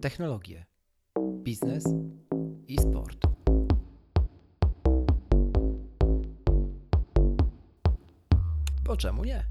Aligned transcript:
technologie, 0.00 0.66
biznes 1.42 1.84
i 2.66 2.78
sport. 2.78 3.26
Bo 8.84 8.96
czemu 8.96 9.24
nie? 9.24 9.44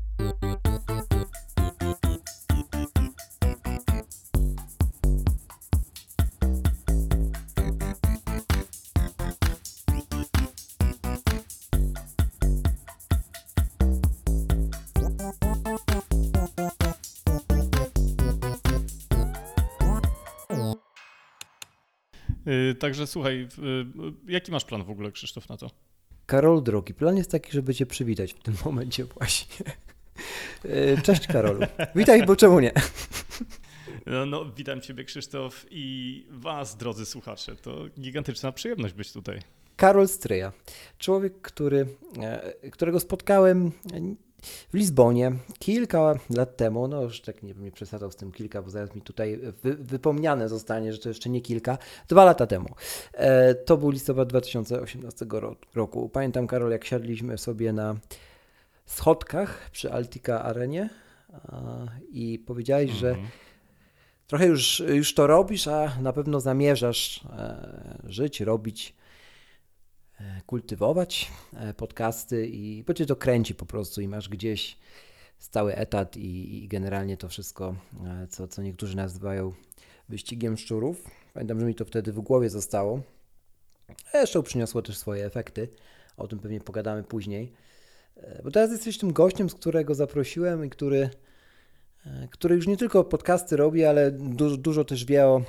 Także 22.88 23.08
słuchaj, 23.08 23.48
yy, 23.58 24.14
jaki 24.28 24.52
masz 24.52 24.66
plan 24.66 24.84
w 24.84 24.90
ogóle, 24.90 25.12
Krzysztof, 25.12 25.50
na 25.50 25.58
to? 25.58 25.72
Karol 26.26 26.64
drogi, 26.64 26.94
plan 26.94 27.18
jest 27.18 27.32
taki, 27.32 27.52
żeby 27.52 27.76
Cię 27.76 27.86
przywitać 27.86 28.34
w 28.34 28.40
tym 28.40 28.56
momencie 28.66 29.06
właśnie. 29.06 29.66
E, 30.66 31.02
Cześć 31.02 31.28
Karolu. 31.28 31.60
Witaj, 31.96 32.26
bo 32.26 32.36
czemu 32.36 32.60
nie? 32.60 32.72
No, 34.06 34.26
no, 34.26 34.46
witam 34.46 34.82
Ciebie, 34.82 35.04
Krzysztof, 35.04 35.66
i 35.70 36.26
Was, 36.30 36.78
drodzy 36.78 37.06
słuchacze. 37.06 37.56
To 37.56 37.86
gigantyczna 38.00 38.52
przyjemność 38.52 38.94
być 38.94 39.14
tutaj. 39.14 39.40
Karol 39.76 40.08
Stryja. 40.08 40.52
Człowiek, 40.98 41.42
który, 41.42 41.88
e, 42.22 42.70
którego 42.72 43.00
spotkałem 43.00 43.72
w 44.44 44.74
Lizbonie 44.74 45.32
kilka 45.60 46.14
lat 46.30 46.58
temu, 46.58 46.88
no 46.88 47.02
już 47.04 47.22
tak 47.22 47.44
nie 47.44 47.54
bym 47.54 47.64
nie 47.64 47.72
przesadzał 47.72 48.12
z 48.12 48.16
tym 48.16 48.32
kilka, 48.32 48.62
bo 48.62 48.70
zaraz 48.70 48.96
mi 48.96 49.02
tutaj 49.02 49.40
wy, 49.64 49.76
wypomniane 49.76 50.50
zostanie, 50.50 50.94
że 50.94 51.00
to 51.00 51.10
jeszcze 51.10 51.30
nie 51.30 51.42
kilka, 51.42 51.78
dwa 52.08 52.26
lata 52.26 52.48
temu. 52.48 52.70
E, 53.14 53.56
to 53.56 53.78
był 53.78 53.90
listopad 53.90 54.28
2018 54.30 55.26
ro- 55.32 55.56
roku. 55.76 56.10
Pamiętam, 56.10 56.48
Karol, 56.48 56.72
jak 56.72 56.86
siadliśmy 56.86 57.38
sobie 57.38 57.74
na 57.74 57.96
schodkach 58.86 59.70
przy 59.72 59.92
Altika 59.94 60.44
Arenie 60.44 60.90
a, 61.34 61.62
i 62.12 62.40
powiedziałeś, 62.40 62.92
że 62.92 63.10
Mhm. 63.10 63.28
trochę 64.28 64.46
już, 64.48 64.80
już 64.80 65.14
to 65.14 65.28
robisz, 65.28 65.68
a 65.68 66.02
na 66.02 66.14
pewno 66.14 66.40
zamierzasz 66.40 67.24
e, 67.38 67.98
żyć, 68.08 68.42
robić, 68.42 68.96
kultywować 70.46 71.32
e, 71.54 71.74
podcasty 71.74 72.48
i 72.48 72.84
bo 72.84 72.94
cię 72.94 73.06
to 73.06 73.16
kręci 73.16 73.56
po 73.56 73.66
prostu 73.66 74.02
i 74.02 74.08
masz 74.08 74.30
gdzieś 74.30 74.78
stały 75.38 75.76
etat 75.76 76.18
i, 76.18 76.64
i 76.64 76.68
generalnie 76.68 77.18
to 77.18 77.30
wszystko, 77.30 77.76
e, 78.06 78.28
co, 78.28 78.48
co 78.48 78.62
niektórzy 78.62 78.98
nazywają 78.98 79.54
wyścigiem 80.10 80.58
szczurów. 80.58 81.04
Pamiętam, 81.34 81.60
że 81.60 81.66
mi 81.66 81.76
to 81.76 81.86
wtedy 81.86 82.14
w 82.14 82.20
głowie 82.20 82.50
zostało. 82.50 83.02
Zresztą 84.12 84.44
przyniosło 84.44 84.82
też 84.82 84.98
swoje 84.98 85.26
efekty. 85.26 85.70
O 86.18 86.28
tym 86.28 86.40
pewnie 86.40 86.60
pogadamy 86.60 87.04
później. 87.04 87.54
E, 88.18 88.42
Bo 88.44 88.52
teraz 88.52 88.72
jesteś 88.72 88.98
tym 88.98 89.14
gościem, 89.14 89.50
z 89.50 89.54
którego 89.54 89.96
zaprosiłem 89.96 90.66
i 90.66 90.70
który, 90.70 90.98
e, 90.98 91.10
który 92.32 92.56
już 92.56 92.68
nie 92.68 92.78
tylko 92.78 93.04
podcasty 93.04 93.58
robi, 93.58 93.86
ale 93.86 94.12
dużo, 94.12 94.58
dużo 94.58 94.86
też 94.86 95.06
wie 95.06 95.26
o 95.26 95.42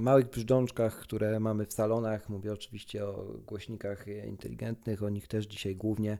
małych 0.00 0.30
brzdączkach, 0.30 0.96
które 1.00 1.40
mamy 1.40 1.66
w 1.66 1.72
salonach. 1.72 2.28
Mówię 2.28 2.52
oczywiście 2.52 3.04
o 3.06 3.24
głośnikach 3.46 4.08
e, 4.08 4.26
inteligentnych, 4.26 5.02
o 5.02 5.08
nich 5.08 5.28
też 5.28 5.46
dzisiaj 5.46 5.76
głównie 5.76 6.18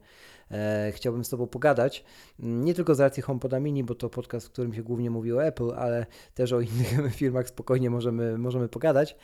e, 0.50 0.92
chciałbym 0.94 1.24
z 1.24 1.28
Tobą 1.28 1.46
pogadać. 1.46 2.04
Mm, 2.40 2.64
Nie 2.64 2.74
tylko 2.74 2.94
z 2.94 3.00
racji 3.00 3.22
HomePoda 3.22 3.60
Mini, 3.60 3.84
bo 3.84 3.94
to 3.94 4.10
podcast, 4.10 4.46
w 4.46 4.50
którym 4.50 4.74
się 4.74 4.82
głównie 4.82 5.10
mówi 5.10 5.32
o 5.32 5.44
Apple, 5.44 5.70
ale 5.76 6.06
też 6.34 6.52
o 6.52 6.60
innych 6.60 7.14
firmach 7.14 7.48
spokojnie 7.48 7.90
możemy, 7.90 8.38
możemy 8.38 8.68
pogadać. 8.68 9.16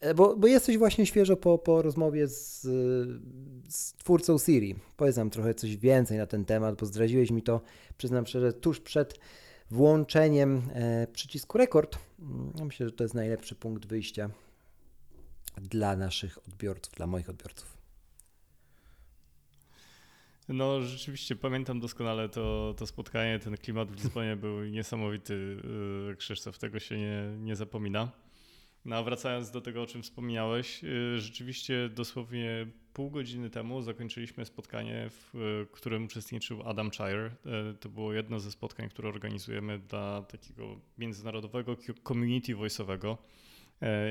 E, 0.00 0.14
Bo, 0.14 0.36
bo 0.36 0.46
jesteś 0.46 0.78
właśnie 0.78 1.06
świeżo 1.06 1.36
po, 1.36 1.58
po 1.58 1.82
rozmowie 1.82 2.28
z, 2.28 2.62
z 3.68 3.92
twórcą 3.92 4.38
Siri. 4.38 4.74
Powiedz 4.96 5.16
nam 5.16 5.30
trochę 5.30 5.54
coś 5.54 5.76
więcej 5.76 6.18
na 6.18 6.26
ten 6.26 6.44
temat, 6.44 6.74
bo 6.80 6.86
zdradziłeś 6.86 7.30
mi 7.30 7.42
to, 7.42 7.60
przyznam 7.96 8.26
szczerze, 8.26 8.52
tuż 8.52 8.80
przed 8.80 9.18
włączeniem 9.70 10.62
e, 10.74 11.06
przycisku 11.06 11.58
rekord. 11.58 11.98
Mm, 12.20 12.52
myślę, 12.64 12.86
że 12.86 12.92
to 12.92 13.04
jest 13.04 13.14
najlepszy 13.14 13.54
punkt 13.54 13.86
wyjścia 13.86 14.30
dla 15.56 15.96
naszych 15.96 16.38
odbiorców, 16.48 16.94
dla 16.94 17.06
moich 17.06 17.30
odbiorców. 17.30 17.80
No 20.48 20.82
rzeczywiście 20.82 21.36
pamiętam 21.36 21.80
doskonale 21.80 22.28
to, 22.28 22.74
to 22.76 22.86
spotkanie, 22.86 23.38
ten 23.38 23.56
klimat 23.56 23.90
w 23.90 23.94
Lizbonie 23.96 24.36
był 24.36 24.64
niesamowity, 24.64 25.56
yy, 26.08 26.16
Krzysztof, 26.16 26.58
tego 26.58 26.80
się 26.80 26.98
nie, 26.98 27.22
nie 27.38 27.56
zapomina. 27.56 28.10
No 28.84 28.96
a 28.96 29.02
wracając 29.02 29.50
do 29.50 29.60
tego, 29.60 29.82
o 29.82 29.86
czym 29.86 30.02
wspomniałeś, 30.02 30.82
yy, 30.82 31.20
rzeczywiście 31.20 31.88
dosłownie 31.88 32.66
pół 32.92 33.10
godziny 33.10 33.50
temu 33.50 33.82
zakończyliśmy 33.82 34.44
spotkanie, 34.44 35.10
w 35.10 35.34
yy, 35.34 35.66
którym 35.72 36.04
uczestniczył 36.04 36.62
Adam 36.62 36.90
Chire. 36.90 37.30
Yy, 37.44 37.74
To 37.80 37.88
było 37.88 38.12
jedno 38.12 38.40
ze 38.40 38.52
spotkań, 38.52 38.88
które 38.88 39.08
organizujemy 39.08 39.78
dla 39.78 40.22
takiego 40.22 40.80
międzynarodowego 40.98 41.76
community 42.08 42.54
voice'owego. 42.54 43.16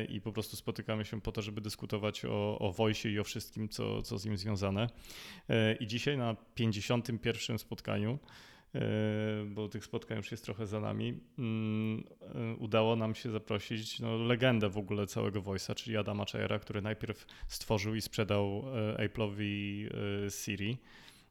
I 0.09 0.21
po 0.21 0.31
prostu 0.31 0.55
spotykamy 0.55 1.05
się 1.05 1.21
po 1.21 1.31
to, 1.31 1.41
żeby 1.41 1.61
dyskutować 1.61 2.25
o, 2.25 2.59
o 2.59 2.89
i 3.05 3.19
o 3.19 3.23
wszystkim, 3.23 3.69
co, 3.69 4.01
co 4.01 4.17
z 4.17 4.25
nim 4.25 4.37
związane. 4.37 4.89
I 5.79 5.87
dzisiaj 5.87 6.17
na 6.17 6.35
51. 6.55 7.59
spotkaniu, 7.59 8.19
bo 9.47 9.67
tych 9.69 9.85
spotkań 9.85 10.17
już 10.17 10.31
jest 10.31 10.45
trochę 10.45 10.67
za 10.67 10.79
nami, 10.79 11.19
mm, 11.39 12.03
e, 12.21 12.55
udało 12.55 12.95
nam 12.95 13.15
się 13.15 13.31
zaprosić 13.31 13.99
no, 13.99 14.17
legendę 14.17 14.69
w 14.69 14.77
ogóle 14.77 15.07
całego 15.07 15.41
Voice'a, 15.41 15.75
czyli 15.75 15.97
Adama 15.97 16.25
Chayera, 16.31 16.59
który 16.59 16.81
najpierw 16.81 17.25
stworzył 17.47 17.95
i 17.95 18.01
sprzedał 18.01 18.63
e, 18.97 19.07
Apple'owi 19.07 19.85
e, 20.27 20.31
Siri. 20.31 20.77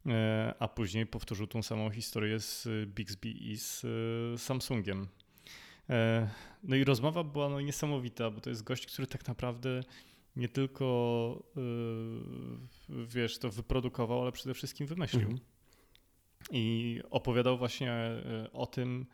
e, 0.06 0.54
A 0.59 0.69
później 0.69 1.06
powtórzył 1.06 1.47
tą 1.47 1.62
samą 1.62 1.91
historię 1.91 2.41
z 2.41 2.69
Bixby 2.87 3.28
i 3.28 3.56
z 3.56 3.84
e, 4.34 4.38
Samsungiem. 4.38 5.06
E, 5.91 6.28
No 6.62 6.76
i 6.76 6.84
rozmowa 6.84 7.25
była 7.25 7.49
no 7.49 7.60
niesamowita, 7.60 8.31
bo 8.31 8.41
to 8.41 8.50
jest 8.50 8.65
gość, 8.65 8.87
który 8.87 9.06
tak 9.06 9.28
naprawdę 9.28 9.81
nie 10.37 10.49
tylko 10.49 11.43
wiesz, 12.88 13.38
to 13.38 13.50
wyprodukował, 13.50 14.22
ale 14.22 14.32
przede 14.32 14.55
wszystkim 14.55 14.87
wymyślił. 14.87 15.22
Mhm. 15.22 15.41
I 16.50 17.00
opowiadał 17.10 17.59
właśnie 17.59 17.93
y, 18.47 18.53
o 18.53 18.66
tym, 18.66 19.06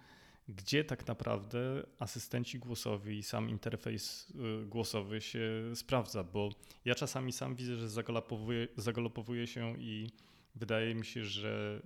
gdzie 0.48 0.84
tak 0.84 1.06
naprawdę 1.06 1.82
asystenci 1.98 2.58
głosowi 2.58 3.18
i 3.18 3.22
sam 3.22 3.50
interfejs 3.50 4.30
y, 4.62 4.66
głosowy 4.66 5.20
się 5.20 5.40
sprawdza, 5.74 6.24
bo 6.24 6.50
ja 6.84 6.94
czasami 6.94 7.32
sam 7.32 7.56
widzę, 7.56 7.76
że 7.76 7.88
zagalopowuje, 7.88 8.68
zagalopowuje 8.76 9.46
się 9.46 9.78
i 9.78 10.10
wydaje 10.54 10.94
mi 10.94 11.06
się, 11.06 11.24
że 11.24 11.82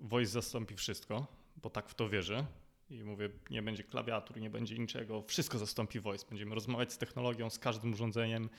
y, 0.00 0.06
voice 0.06 0.30
zastąpi 0.30 0.76
wszystko, 0.76 1.26
bo 1.56 1.70
tak 1.70 1.88
w 1.88 1.94
to 1.94 2.08
wierzę. 2.08 2.46
I 2.90 3.04
mówię, 3.04 3.30
nie 3.50 3.62
będzie 3.62 3.84
klawiatur, 3.84 4.40
nie 4.40 4.50
będzie 4.50 4.78
niczego, 4.78 5.22
wszystko 5.22 5.58
zastąpi 5.58 6.00
voice. 6.00 6.26
Będziemy 6.28 6.54
rozmawiać 6.54 6.92
z 6.92 6.98
technologią, 6.98 7.50
z 7.50 7.58
każdym 7.58 7.92
urządzeniem. 7.92 8.50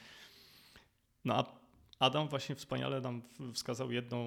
No 1.25 1.35
a 1.35 1.64
Adam 1.99 2.27
właśnie 2.27 2.55
wspaniale 2.55 3.01
nam 3.01 3.21
wskazał 3.53 3.91
jedną 3.91 4.25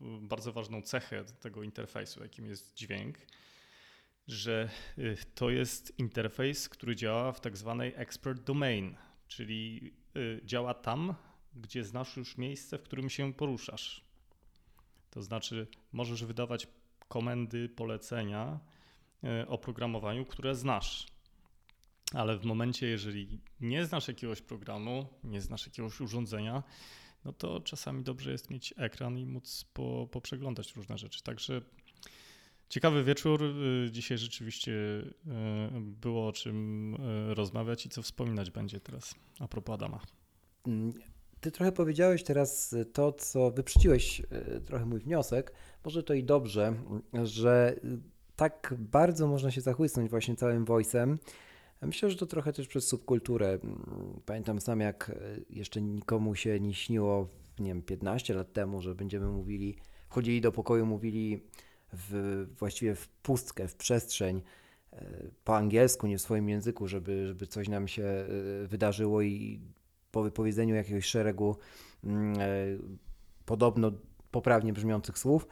y, 0.00 0.04
y, 0.04 0.20
bardzo 0.20 0.52
ważną 0.52 0.82
cechę 0.82 1.24
tego 1.24 1.62
interfejsu, 1.62 2.22
jakim 2.22 2.46
jest 2.46 2.76
dźwięk, 2.76 3.18
że 4.28 4.68
y, 4.98 5.16
to 5.34 5.50
jest 5.50 5.98
interfejs, 5.98 6.68
który 6.68 6.96
działa 6.96 7.32
w 7.32 7.40
tak 7.40 7.56
zwanej 7.56 7.92
expert 7.96 8.42
domain, 8.42 8.96
czyli 9.28 9.92
działa 10.44 10.74
tam, 10.74 11.14
gdzie 11.56 11.84
znasz 11.84 12.16
już 12.16 12.38
miejsce, 12.38 12.78
w 12.78 12.82
którym 12.82 13.10
się 13.10 13.32
poruszasz. 13.32 14.04
To 15.10 15.22
znaczy, 15.22 15.66
możesz 15.92 16.24
wydawać 16.24 16.66
komendy, 17.08 17.68
polecenia 17.68 18.60
y, 19.42 19.48
oprogramowaniu, 19.48 20.26
które 20.26 20.54
znasz. 20.54 21.06
Ale 22.16 22.38
w 22.38 22.44
momencie, 22.44 22.86
jeżeli 22.86 23.40
nie 23.60 23.84
znasz 23.84 24.08
jakiegoś 24.08 24.42
programu, 24.42 25.06
nie 25.24 25.40
znasz 25.40 25.66
jakiegoś 25.66 26.00
urządzenia, 26.00 26.62
no 27.24 27.32
to 27.32 27.60
czasami 27.60 28.02
dobrze 28.02 28.32
jest 28.32 28.50
mieć 28.50 28.74
ekran 28.76 29.18
i 29.18 29.26
móc 29.26 29.64
po, 29.72 30.08
poprzeglądać 30.10 30.76
różne 30.76 30.98
rzeczy. 30.98 31.22
Także 31.22 31.60
ciekawy 32.68 33.04
wieczór. 33.04 33.42
Y, 33.42 33.90
Dzisiaj 33.92 34.18
rzeczywiście 34.18 34.72
y, 34.72 35.10
było 35.80 36.28
o 36.28 36.32
czym 36.32 36.94
y, 36.94 37.34
rozmawiać 37.34 37.86
i 37.86 37.88
co 37.88 38.02
wspominać 38.02 38.50
będzie 38.50 38.80
teraz 38.80 39.14
a 39.40 39.48
propos 39.48 39.74
Adama. 39.74 40.00
Mm, 40.66 40.92
Ty 41.40 41.50
trochę 41.50 41.72
powiedziałeś 41.72 42.24
teraz 42.24 42.74
to, 42.92 43.12
co 43.12 43.50
wyprzedziłeś 43.50 44.22
trochę 44.64 44.86
mój 44.86 45.00
wniosek. 45.00 45.52
Może 45.84 46.02
to 46.02 46.14
i 46.14 46.24
dobrze, 46.24 46.74
że 47.24 47.80
tak 48.36 48.74
bardzo 48.78 49.26
można 49.26 49.50
się 49.50 49.60
zachłysnąć 49.60 50.10
właśnie 50.10 50.36
całym 50.36 50.64
voice'em. 50.64 51.16
Myślę, 51.82 52.10
że 52.10 52.16
to 52.16 52.26
trochę 52.26 52.52
też 52.52 52.68
przez 52.68 52.88
subkulturę. 52.88 53.48
Mm, 53.48 54.20
Pamiętam 54.26 54.60
sam, 54.60 54.80
jak 54.80 55.08
y, 55.08 55.44
jeszcze 55.50 55.82
nikomu 55.82 56.34
się 56.34 56.60
nie 56.60 56.74
śniło, 56.74 57.28
nie 57.58 57.66
wiem, 57.66 57.82
15 57.82 58.34
lat 58.34 58.52
temu, 58.52 58.82
że 58.82 58.94
będziemy 58.94 59.26
mówili, 59.26 59.76
wchodzili 60.08 60.40
do 60.40 60.52
pokoju, 60.52 60.86
mówili 60.86 61.40
w, 61.92 62.46
właściwie 62.58 62.94
w 62.94 63.08
pustkę, 63.08 63.68
w 63.68 63.76
przestrzeń, 63.76 64.42
po 65.44 65.56
angielsku, 65.56 66.06
nie 66.06 66.18
w 66.18 66.22
swoim 66.22 66.48
języku, 66.48 66.88
żeby, 66.88 67.26
żeby 67.26 67.46
coś 67.46 67.68
nam 67.68 67.88
się 67.88 68.26
wydarzyło 68.66 69.22
i 69.22 69.60
po 70.10 70.22
wypowiedzeniu 70.22 70.74
jakiegoś 70.74 71.04
szeregu 71.04 71.56
mm, 72.04 72.36
podobno 73.46 73.92
poprawnie 74.30 74.72
brzmiących 74.72 75.18
słów, 75.18 75.46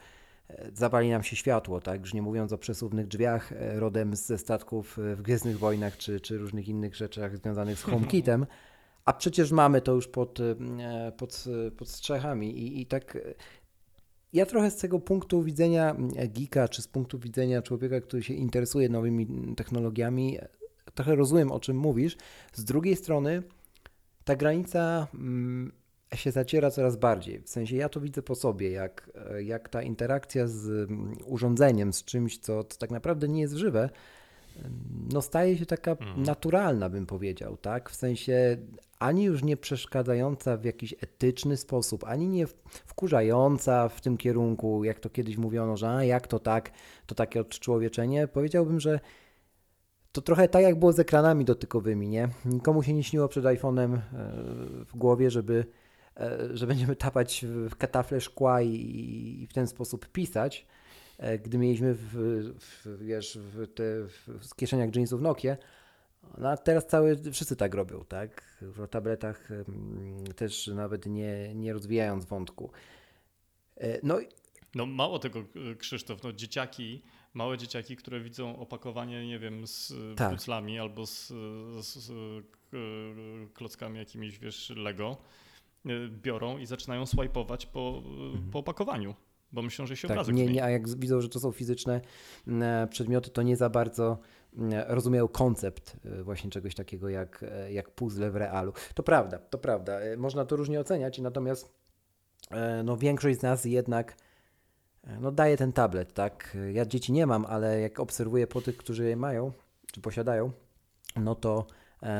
zapali 0.73 1.09
nam 1.09 1.23
się 1.23 1.35
światło, 1.35 1.81
tak? 1.81 2.01
Już 2.01 2.13
nie 2.13 2.21
mówiąc 2.21 2.53
o 2.53 2.57
przesuwnych 2.57 3.07
drzwiach 3.07 3.53
rodem 3.75 4.15
ze 4.15 4.37
statków 4.37 4.97
w 4.97 5.21
Gwiezdnych 5.21 5.59
Wojnach 5.59 5.97
czy, 5.97 6.19
czy 6.19 6.37
różnych 6.37 6.67
innych 6.67 6.95
rzeczach 6.95 7.37
związanych 7.37 7.79
z 7.79 7.83
HomeKitem, 7.91 8.45
a 9.05 9.13
przecież 9.13 9.51
mamy 9.51 9.81
to 9.81 9.93
już 9.93 10.07
pod, 10.07 10.39
pod, 11.17 11.45
pod 11.77 11.89
strzechami 11.89 12.59
i, 12.59 12.81
i 12.81 12.85
tak 12.85 13.17
ja 14.35 14.45
trochę 14.45 14.71
z 14.71 14.75
tego 14.75 14.99
punktu 14.99 15.43
widzenia 15.43 15.95
geeka, 16.27 16.67
czy 16.67 16.81
z 16.81 16.87
punktu 16.87 17.19
widzenia 17.19 17.61
człowieka, 17.61 18.01
który 18.01 18.23
się 18.23 18.33
interesuje 18.33 18.89
nowymi 18.89 19.55
technologiami, 19.55 20.37
trochę 20.95 21.15
rozumiem, 21.15 21.51
o 21.51 21.59
czym 21.59 21.77
mówisz. 21.77 22.17
Z 22.53 22.63
drugiej 22.63 22.95
strony, 22.95 23.43
ta 24.23 24.35
granica 24.35 25.07
mm, 25.13 25.71
się 26.13 26.31
zaciera 26.31 26.71
coraz 26.71 26.95
bardziej. 26.95 27.39
W 27.39 27.49
sensie 27.49 27.75
ja 27.75 27.89
to 27.89 28.01
widzę 28.01 28.21
po 28.21 28.35
sobie, 28.35 28.71
jak, 28.71 29.09
jak 29.43 29.69
ta 29.69 29.81
interakcja 29.81 30.47
z 30.47 30.89
mm, 30.89 31.15
urządzeniem, 31.25 31.93
z 31.93 32.03
czymś, 32.03 32.37
co, 32.37 32.63
co 32.63 32.77
tak 32.77 32.91
naprawdę 32.91 33.27
nie 33.27 33.41
jest 33.41 33.53
żywe, 33.53 33.89
no 35.13 35.21
staje 35.21 35.57
się 35.57 35.65
taka 35.65 35.91
mhm. 35.91 36.23
naturalna, 36.23 36.89
bym 36.89 37.05
powiedział, 37.05 37.57
tak? 37.57 37.89
W 37.89 37.95
sensie 37.95 38.57
ani 38.99 39.23
już 39.23 39.43
nie 39.43 39.57
przeszkadzająca 39.57 40.57
w 40.57 40.65
jakiś 40.65 40.93
etyczny 40.93 41.57
sposób, 41.57 42.03
ani 42.03 42.27
nie 42.27 42.45
wkurzająca 42.85 43.89
w 43.89 44.01
tym 44.01 44.17
kierunku, 44.17 44.83
jak 44.83 44.99
to 44.99 45.09
kiedyś 45.09 45.37
mówiono, 45.37 45.77
że 45.77 45.89
a 45.89 46.03
jak 46.03 46.27
to 46.27 46.39
tak, 46.39 46.71
to 47.05 47.15
takie 47.15 47.41
odczłowieczenie. 47.41 48.27
Powiedziałbym, 48.27 48.79
że 48.79 48.99
to 50.11 50.21
trochę 50.21 50.47
tak 50.47 50.63
jak 50.63 50.79
było 50.79 50.93
z 50.93 50.99
ekranami 50.99 51.45
dotykowymi, 51.45 52.07
nie? 52.09 52.29
Nikomu 52.45 52.83
się 52.83 52.93
nie 52.93 53.03
śniło 53.03 53.27
przed 53.27 53.45
iPhone'em 53.45 53.93
e, 53.93 53.99
w 54.85 54.91
głowie, 54.95 55.31
żeby, 55.31 55.65
że 56.53 56.67
będziemy 56.67 56.95
tapać 56.95 57.45
w 57.69 57.75
katafle 57.75 58.21
szkła 58.21 58.61
i, 58.61 59.39
i 59.41 59.47
w 59.47 59.53
ten 59.53 59.67
sposób 59.67 60.07
pisać, 60.07 60.65
e, 61.17 61.39
gdy 61.39 61.57
mieliśmy 61.57 61.93
w, 61.93 62.13
w 62.59 63.05
wiesz, 63.05 63.37
w, 63.37 63.73
te, 63.73 63.83
w 64.27 64.55
kieszeniach 64.55 64.95
jeansów 64.95 65.21
Nokia, 65.21 65.57
no 66.37 66.49
a 66.49 66.57
teraz 66.57 66.87
cały, 66.87 67.31
wszyscy 67.31 67.55
tak 67.55 67.75
robią, 67.75 68.05
tak? 68.07 68.57
W 68.61 68.87
tabletach 68.87 69.49
też 70.35 70.67
nawet 70.67 71.05
nie, 71.05 71.55
nie 71.55 71.73
rozwijając 71.73 72.25
wątku. 72.25 72.71
E, 73.77 73.99
no, 74.03 74.19
no 74.75 74.85
mało 74.85 75.19
tego, 75.19 75.39
e, 75.71 75.75
Krzysztof, 75.75 76.23
no 76.23 76.33
dzieciaki, 76.33 77.01
małe 77.33 77.57
dzieciaki, 77.57 77.95
które 77.95 78.21
widzą 78.21 78.59
opakowanie, 78.59 79.27
nie 79.27 79.39
wiem, 79.39 79.67
z 79.67 79.93
tak. 80.17 80.31
puclami 80.31 80.79
albo 80.79 81.07
z, 81.07 81.27
z, 81.79 81.95
z, 81.95 82.13
klockami 83.53 83.99
jakimiś, 83.99 84.39
wiesz, 84.39 84.69
Lego, 84.75 85.17
e, 85.21 85.44
biorą 86.09 86.57
i 86.57 86.65
zaczynają 86.65 87.05
swajpować 87.05 87.65
po, 87.65 88.01
mhm. 88.05 88.51
po 88.51 88.59
opakowaniu 88.59 89.15
bo 89.51 89.61
myślą, 89.61 89.85
że 89.85 89.97
się 89.97 90.07
tak, 90.07 90.15
obrazek 90.15 90.35
nie, 90.35 90.45
nie, 90.45 90.63
a 90.63 90.69
jak 90.69 90.99
widzą, 90.99 91.21
że 91.21 91.29
to 91.29 91.39
są 91.39 91.51
fizyczne 91.51 92.01
przedmioty, 92.89 93.29
to 93.29 93.41
nie 93.41 93.55
za 93.55 93.69
bardzo 93.69 94.17
rozumieją 94.87 95.27
koncept 95.27 95.97
e, 96.05 96.23
właśnie 96.23 96.49
czegoś 96.49 96.75
takiego 96.75 97.09
jak, 97.09 97.43
e, 97.43 97.71
jak 97.71 97.89
puzzle 97.89 98.31
w 98.31 98.35
realu. 98.35 98.73
To 98.93 99.03
prawda, 99.03 99.39
to 99.39 99.57
prawda. 99.57 99.99
E, 99.99 100.17
można 100.17 100.45
to 100.45 100.55
różnie 100.55 100.79
oceniać, 100.79 101.19
natomiast 101.19 101.85
no, 102.83 102.97
większość 102.97 103.39
z 103.39 103.41
nas 103.41 103.65
jednak 103.65 104.17
no, 105.19 105.31
daje 105.31 105.57
ten 105.57 105.73
tablet, 105.73 106.13
tak? 106.13 106.57
Ja 106.73 106.85
dzieci 106.85 107.11
nie 107.11 107.25
mam, 107.25 107.45
ale 107.45 107.79
jak 107.79 107.99
obserwuję 107.99 108.47
po 108.47 108.61
tych, 108.61 108.77
którzy 108.77 109.09
je 109.09 109.15
mają, 109.15 109.51
czy 109.91 110.01
posiadają, 110.01 110.51
no 111.15 111.35
to, 111.35 111.67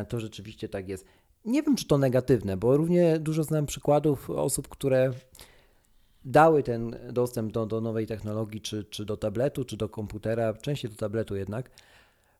to 0.09 0.19
rzeczywiście 0.19 0.69
tak 0.69 0.89
jest. 0.89 1.05
Nie 1.45 1.63
wiem, 1.63 1.75
czy 1.75 1.87
to 1.87 1.97
negatywne, 1.97 2.57
bo 2.57 2.77
równie 2.77 3.19
dużo 3.19 3.43
znam 3.43 3.65
przykładów 3.65 4.29
osób, 4.29 4.67
które 4.67 5.11
dały 6.25 6.63
ten 6.63 6.95
dostęp 7.11 7.51
do, 7.51 7.65
do 7.65 7.81
nowej 7.81 8.07
technologii, 8.07 8.61
czy, 8.61 8.83
czy 8.83 9.05
do 9.05 9.17
tabletu, 9.17 9.65
czy 9.65 9.77
do 9.77 9.89
komputera, 9.89 10.53
częściej 10.53 10.91
do 10.91 10.97
tabletu 10.97 11.35
jednak, 11.35 11.69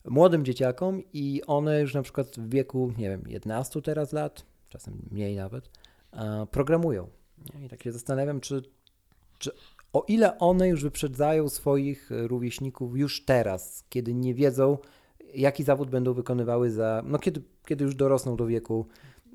młodym 0.05 0.45
dzieciakom 0.45 1.03
i 1.13 1.41
one 1.47 1.81
już 1.81 1.93
na 1.93 2.01
przykład 2.01 2.27
w 2.27 2.49
wieku, 2.49 2.93
nie 2.97 3.09
wiem, 3.09 3.23
11 3.27 3.81
teraz 3.81 4.13
lat, 4.13 4.45
czasem 4.69 5.01
mniej 5.11 5.35
nawet, 5.35 5.69
programują. 6.51 7.07
I 7.65 7.69
tak 7.69 7.83
się 7.83 7.91
zastanawiam, 7.91 8.39
czy, 8.39 8.61
czy 9.39 9.51
o 9.93 10.05
ile 10.07 10.39
one 10.39 10.67
już 10.67 10.83
wyprzedzają 10.83 11.49
swoich 11.49 12.09
rówieśników 12.11 12.97
już 12.97 13.25
teraz, 13.25 13.83
kiedy 13.89 14.13
nie 14.13 14.33
wiedzą, 14.33 14.77
jaki 15.35 15.63
zawód 15.63 15.89
będą 15.89 16.13
wykonywały 16.13 16.71
za, 16.71 17.03
no 17.05 17.19
kiedy, 17.19 17.41
kiedy 17.67 17.83
już 17.83 17.95
dorosną 17.95 18.35
do 18.35 18.47
wieku 18.47 18.87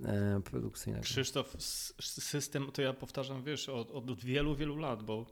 e, 0.04 0.40
produkcyjnego. 0.44 1.04
Krzysztof, 1.04 1.56
system, 2.00 2.72
to 2.72 2.82
ja 2.82 2.92
powtarzam, 2.92 3.42
wiesz, 3.42 3.68
od, 3.68 3.90
od 3.90 4.20
wielu, 4.20 4.54
wielu 4.56 4.76
lat, 4.76 5.02
bo 5.02 5.26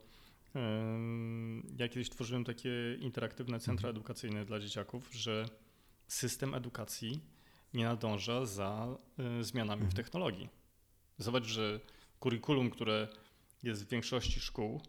ja 1.77 1.87
kiedyś 1.87 2.09
tworzyłem 2.09 2.43
takie 2.43 2.95
interaktywne 2.99 3.59
centra 3.59 3.89
mhm. 3.89 3.95
edukacyjne 3.95 4.45
dla 4.45 4.59
dzieciaków, 4.59 5.09
że 5.13 5.45
system 6.07 6.55
edukacji 6.55 7.19
nie 7.73 7.85
nadąża 7.85 8.45
za 8.45 8.97
y, 9.39 9.43
zmianami 9.43 9.81
w 9.81 9.85
mhm. 9.85 10.03
technologii. 10.03 10.49
Zobacz, 11.17 11.43
że 11.43 11.79
kurikulum, 12.19 12.69
które 12.69 13.07
jest 13.63 13.85
w 13.85 13.89
większości 13.89 14.39
szkół, 14.39 14.81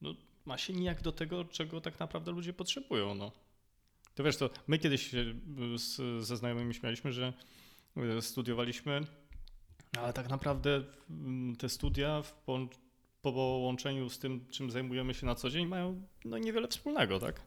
no, 0.00 0.14
ma 0.44 0.58
się 0.58 0.72
nijak 0.72 1.02
do 1.02 1.12
tego, 1.12 1.44
czego 1.44 1.80
tak 1.80 2.00
naprawdę 2.00 2.32
ludzie 2.32 2.52
potrzebują. 2.52 3.14
No. 3.14 3.32
To 4.18 4.24
wiesz, 4.24 4.36
to 4.36 4.50
my 4.66 4.78
kiedyś 4.78 5.14
y, 5.14 5.34
z, 5.76 6.24
ze 6.26 6.36
znajomymi 6.36 6.74
śmialiśmy, 6.74 7.12
że 7.12 7.32
y, 8.18 8.22
studiowaliśmy, 8.22 9.00
ale 9.98 10.12
tak 10.12 10.28
naprawdę 10.28 10.84
mm, 11.10 11.56
te 11.56 11.68
studia 11.68 12.22
w 12.22 12.32
po 12.32 12.68
połączeniu 13.22 14.10
z 14.10 14.18
tym, 14.18 14.46
czym 14.50 14.70
zajmujemy 14.70 15.14
się 15.14 15.26
na 15.26 15.34
co 15.34 15.50
dzień, 15.50 15.66
mają 15.66 16.02
no, 16.24 16.38
niewiele 16.38 16.68
wspólnego, 16.68 17.20
tak? 17.20 17.42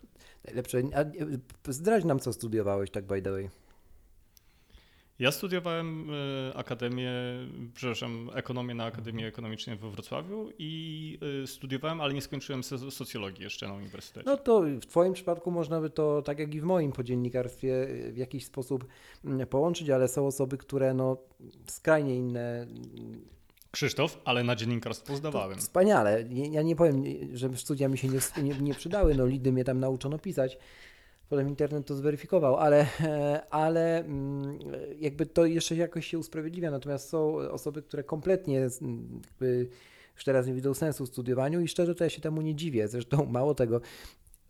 Najlepsze. 0.46 0.82
A 0.96 1.06
zdradź 1.72 2.04
nam, 2.04 2.20
co 2.20 2.34
studiowałeś, 2.34 2.92
tak 2.92 3.06
by 3.06 3.22
the 3.22 3.32
way. 3.32 3.50
Ja 5.22 5.32
studiowałem 5.32 6.10
y, 6.10 6.52
akademię, 6.56 7.12
przepraszam, 7.74 8.30
ekonomię 8.34 8.76
na 8.76 8.86
Akademii 8.86 9.26
Ekonomicznej 9.26 9.78
we 9.78 9.90
Wrocławiu 9.90 10.50
i 10.60 11.20
y, 11.44 11.48
studiowałem, 11.48 12.02
ale 12.02 12.14
nie 12.14 12.22
skończyłem 12.22 12.64
socjologii 12.90 13.44
jeszcze 13.44 13.68
na 13.68 13.74
uniwersytecie. 13.74 14.26
No 14.26 14.38
to 14.38 14.62
w 14.62 14.86
Twoim 14.86 15.14
przypadku 15.14 15.52
można 15.52 15.82
by 15.82 15.90
to, 15.90 16.22
tak 16.22 16.40
jak 16.40 16.54
i 16.54 16.62
w 16.62 16.64
moim 16.64 16.92
po 16.92 17.04
dziennikarstwie, 17.04 17.88
w 18.12 18.18
jakiś 18.18 18.46
sposób 18.46 18.86
mm, 19.26 19.48
połączyć, 19.48 19.90
ale 19.90 20.08
są 20.08 20.28
osoby, 20.28 20.58
które 20.58 20.94
no 20.94 21.18
skrajnie 21.68 22.16
inne 22.16 22.68
Krzysztof, 23.72 24.22
ale 24.26 24.44
na 24.44 24.56
dziennikarstwo 24.56 25.16
zdawałem. 25.16 25.56
To 25.56 25.62
wspaniale. 25.62 26.26
Ja 26.52 26.62
nie 26.62 26.76
powiem, 26.76 27.04
że 27.34 27.58
studia 27.58 27.90
mi 27.90 27.98
się 27.98 28.08
nie, 28.08 28.20
nie, 28.44 28.54
nie 28.54 28.74
przydały. 28.74 29.16
No, 29.16 29.26
lidy 29.26 29.52
mnie 29.52 29.64
tam 29.64 29.80
nauczono 29.80 30.20
pisać. 30.20 30.58
Potem 31.32 31.48
internet 31.48 31.86
to 31.86 31.96
zweryfikował, 31.96 32.56
ale, 32.58 32.88
ale 33.50 34.00
mm, 34.00 34.60
jakby 35.00 35.26
to 35.26 35.46
jeszcze 35.46 35.76
jakoś 35.76 36.08
się 36.08 36.20
usprawiedliwia. 36.20 36.72
Natomiast 36.72 37.10
są 37.10 37.36
osoby, 37.36 37.82
które 37.82 38.04
kompletnie 38.04 38.54
jakby 38.56 39.70
już 40.16 40.24
teraz 40.26 40.48
nie 40.48 40.54
widzą 40.54 40.74
sensu 40.74 41.06
w 41.06 41.10
studiowaniu 41.10 41.62
i 41.62 41.68
szczerze 41.68 41.96
to 41.96 42.04
ja 42.04 42.10
się 42.10 42.22
temu 42.22 42.42
nie 42.42 42.56
dziwię. 42.56 42.88
Zresztą 42.88 43.26
mało 43.32 43.56
tego, 43.56 43.82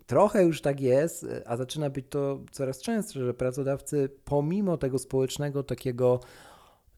trochę 0.05 0.43
już 0.43 0.61
tak 0.61 0.81
jest, 0.81 1.25
a 1.45 1.57
zaczyna 1.57 1.89
być 1.89 2.05
to 2.09 2.39
coraz 2.51 2.81
częstsze, 2.81 3.25
że 3.25 3.33
pracodawcy 3.33 4.09
pomimo 4.25 4.77
tego 4.77 4.99
społecznego 4.99 5.63
takiego 5.63 6.19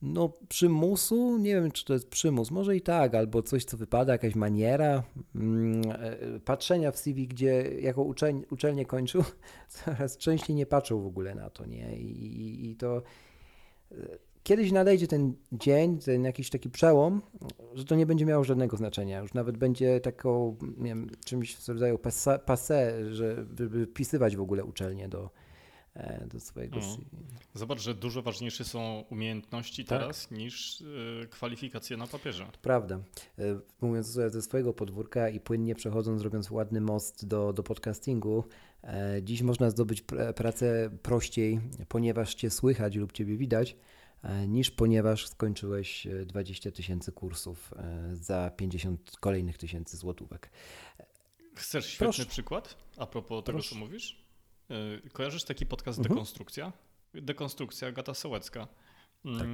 no, 0.03 0.33
przymusu, 0.50 1.38
nie 1.38 1.53
wiem, 1.55 1.72
czy 1.72 1.86
to 1.86 1.93
jest 1.93 2.10
przymus, 2.10 2.51
może 2.51 2.75
i 2.75 2.81
tak, 2.81 3.15
albo 3.15 3.43
coś, 3.43 3.65
co 3.65 3.77
wypada, 3.77 4.13
jakaś 4.13 4.36
maniera 4.36 5.03
mm, 5.36 5.81
e, 5.91 6.39
patrzenia 6.39 6.91
w 6.91 6.98
CV, 6.98 7.27
gdzie 7.27 7.72
jako 7.81 8.03
uczelnie, 8.03 8.43
uczelnię 8.51 8.86
kończył, 8.86 9.24
coraz 9.69 10.17
częściej 10.17 10.55
nie 10.55 10.65
patrzą 10.65 11.01
w 11.01 11.05
ogóle 11.05 11.36
na 11.36 11.50
to, 11.50 11.65
nie? 11.65 11.98
I, 11.98 12.72
i 12.72 12.75
to 12.75 13.01
e, 13.91 13.95
kiedyś 14.43 14.72
nadejdzie 14.72 15.07
ten 15.07 15.33
dzień, 15.51 16.00
ten 16.00 16.24
jakiś 16.24 16.50
taki 16.50 16.69
przełom, 16.69 17.22
że 17.74 17.86
to 17.86 17.95
nie 17.95 18.05
będzie 18.05 18.25
miało 18.25 18.43
żadnego 18.43 18.77
znaczenia. 18.77 19.19
Już 19.19 19.33
nawet 19.33 19.57
będzie 19.57 20.00
taką, 20.00 20.57
nie 20.77 20.89
wiem, 20.89 21.10
czymś 21.25 21.55
w 21.55 21.69
rodzaju 21.69 22.00
passe, 22.45 22.93
żeby 23.12 23.86
wpisywać 23.86 24.36
w 24.36 24.41
ogóle 24.41 24.63
uczelnię 24.63 25.10
do, 25.10 25.29
do 26.25 26.39
swojego 26.39 26.75
mm. 26.75 26.97
Zobacz, 27.53 27.81
że 27.81 27.93
dużo 27.93 28.21
ważniejsze 28.21 28.63
są 28.63 29.03
umiejętności 29.09 29.85
tak. 29.85 30.00
teraz 30.00 30.31
niż 30.31 30.81
y, 30.81 31.27
kwalifikacje 31.29 31.97
na 31.97 32.07
papierze. 32.07 32.47
Prawda. 32.62 33.00
Y, 33.39 33.59
mówiąc 33.81 34.07
ze 34.07 34.41
swojego 34.41 34.73
podwórka 34.73 35.29
i 35.29 35.39
płynnie 35.39 35.75
przechodząc, 35.75 36.21
robiąc 36.21 36.51
ładny 36.51 36.81
most 36.81 37.25
do, 37.25 37.53
do 37.53 37.63
podcastingu, 37.63 38.43
dziś 39.21 39.41
można 39.41 39.69
zdobyć 39.69 40.01
pr 40.01 40.35
pracę 40.35 40.89
prościej, 41.01 41.59
ponieważ 41.88 42.35
Cię 42.35 42.50
słychać 42.50 42.95
lub 42.95 43.12
Ciebie 43.12 43.38
widać, 43.38 43.75
niż 44.47 44.71
ponieważ 44.71 45.27
skończyłeś 45.27 46.07
20 46.25 46.71
tysięcy 46.71 47.12
kursów 47.12 47.73
za 48.13 48.51
50 48.57 49.17
kolejnych 49.19 49.57
tysięcy 49.57 49.97
złotówek. 49.97 50.50
Chcesz 51.55 51.85
świetny 51.85 52.05
Proszę. 52.05 52.25
przykład 52.25 52.77
a 52.97 53.05
propos 53.05 53.43
tego, 53.43 53.57
Proszę. 53.57 53.69
co 53.69 53.75
mówisz? 53.75 54.23
Y, 55.06 55.10
kojarzysz 55.10 55.44
taki 55.44 55.65
podcast 55.65 56.00
mhm. 56.00 56.13
Dekonstrukcja? 56.13 56.74
Dekonstrukcja 57.13 57.92
Gata 57.92 58.13
Sołecka. 58.13 58.68
Mm, 59.25 59.39
tak. 59.39 59.48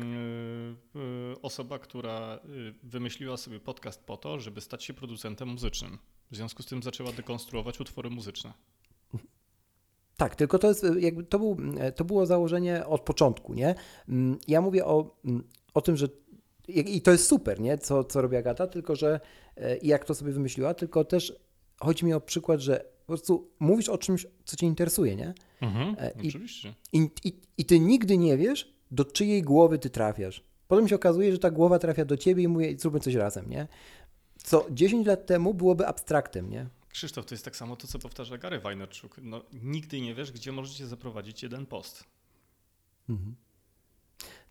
Y, 1.02 1.42
osoba, 1.42 1.80
która 1.80 2.40
wymyśliła 2.84 3.38
sobie 3.38 3.60
podcast 3.60 4.04
po 4.04 4.18
to, 4.18 4.40
żeby 4.40 4.62
stać 4.62 4.84
się 4.84 4.94
producentem 4.94 5.50
muzycznym. 5.50 5.98
W 6.32 6.36
związku 6.36 6.64
z 6.64 6.66
tym 6.66 6.84
zaczęła 6.84 7.12
dekonstruować 7.12 7.80
utwory 7.80 8.10
muzyczne. 8.10 8.54
Tak, 10.18 10.36
tylko 10.36 10.60
to, 10.60 10.68
jest, 10.68 10.86
jakby 11.00 11.24
to, 11.24 11.40
był, 11.40 11.58
to 11.96 12.06
było 12.06 12.26
założenie 12.26 12.86
od 12.86 13.02
początku, 13.02 13.54
nie? 13.54 13.76
Mm, 14.10 14.40
ja 14.48 14.62
mówię 14.62 14.86
o, 14.86 15.16
mm, 15.26 15.44
o 15.74 15.82
tym, 15.82 15.98
że 15.98 16.08
i 16.68 17.02
to 17.02 17.12
jest 17.12 17.28
super, 17.28 17.60
nie? 17.60 17.78
Co, 17.78 18.04
co 18.04 18.22
robi 18.22 18.38
Agata, 18.38 18.68
tylko 18.68 18.96
że 18.96 19.20
e, 19.56 19.78
i 19.78 19.88
jak 19.88 20.06
to 20.06 20.16
sobie 20.16 20.32
wymyśliła, 20.32 20.74
tylko 20.74 21.06
też 21.06 21.34
chodzi 21.80 22.06
mi 22.06 22.14
o 22.14 22.22
przykład, 22.22 22.60
że 22.60 22.86
po 23.10 23.14
prostu 23.14 23.52
mówisz 23.60 23.90
o 23.90 23.98
czymś, 23.98 24.28
co 24.46 24.56
cię 24.56 24.68
interesuje, 24.68 25.16
nie? 25.16 25.34
Mhm, 25.62 25.96
e, 26.00 26.12
I, 26.22 26.28
oczywiście. 26.28 26.74
I, 26.94 27.10
i, 27.24 27.34
I 27.58 27.66
ty 27.66 27.80
nigdy 27.80 28.18
nie 28.18 28.38
wiesz, 28.38 28.74
do 28.92 29.06
czyjej 29.06 29.42
głowy 29.42 29.80
ty 29.80 29.90
trafiasz. 29.90 30.44
Potem 30.68 30.88
się 30.88 30.96
okazuje, 30.96 31.32
że 31.32 31.40
ta 31.40 31.52
głowa 31.52 31.80
trafia 31.80 32.06
do 32.06 32.18
ciebie 32.18 32.44
i 32.44 32.48
mówi, 32.48 32.78
zróbmy 32.80 33.00
coś 33.00 33.14
razem, 33.14 33.50
nie? 33.50 33.68
Co 34.38 34.68
10 34.72 35.08
lat 35.08 35.26
temu 35.26 35.54
byłoby 35.54 35.88
abstraktem, 35.88 36.50
nie? 36.50 36.68
Krzysztof, 36.90 37.26
to 37.26 37.36
jest 37.36 37.46
tak 37.46 37.56
samo 37.56 37.76
to, 37.76 37.88
co 37.88 38.00
powtarza 38.00 38.38
Gary 38.38 38.60
Vaynerchuk. 38.60 39.16
No, 39.22 39.42
nigdy 39.54 40.02
nie 40.02 40.16
wiesz, 40.16 40.32
gdzie 40.32 40.52
możecie 40.52 40.88
zaprowadzić 40.88 41.44
jeden 41.44 41.66
post. 41.66 42.04
Mhm. 43.10 43.36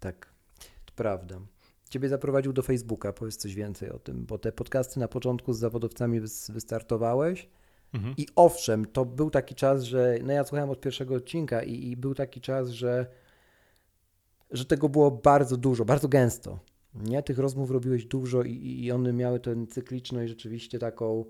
Tak, 0.01 0.29
to 0.87 0.93
prawda. 0.97 1.41
Ciebie 1.91 2.09
zaprowadził 2.09 2.53
do 2.53 2.63
Facebooka, 2.63 3.13
powiedz 3.13 3.37
coś 3.37 3.55
więcej 3.55 3.91
o 3.91 3.99
tym, 3.99 4.27
bo 4.27 4.39
te 4.39 4.53
podcasty 4.53 5.01
na 5.01 5.09
początku 5.09 5.53
z 5.53 5.59
zawodowcami 5.59 6.21
wystartowałeś. 6.49 7.49
Mhm. 7.95 8.15
I 8.17 8.27
owszem, 8.37 8.87
to 8.87 9.05
był 9.05 9.31
taki 9.31 9.55
czas, 9.55 9.83
że 9.83 10.19
no 10.23 10.33
ja 10.33 10.45
słuchałem 10.45 10.71
od 10.71 10.81
pierwszego 10.81 11.15
odcinka 11.15 11.63
i, 11.63 11.89
i 11.89 11.97
był 11.97 12.15
taki 12.15 12.41
czas, 12.41 12.69
że, 12.69 13.07
że 14.51 14.65
tego 14.65 14.89
było 14.89 15.11
bardzo 15.11 15.57
dużo, 15.57 15.85
bardzo 15.85 16.09
gęsto. 16.09 16.59
Nie? 16.95 17.23
Tych 17.23 17.39
rozmów 17.39 17.71
robiłeś 17.71 18.05
dużo 18.05 18.43
i, 18.43 18.85
i 18.85 18.93
one 18.93 19.13
miały 19.13 19.41
tę 19.41 19.67
cykliczność 19.67 20.29
rzeczywiście 20.29 20.79
taką 20.79 21.25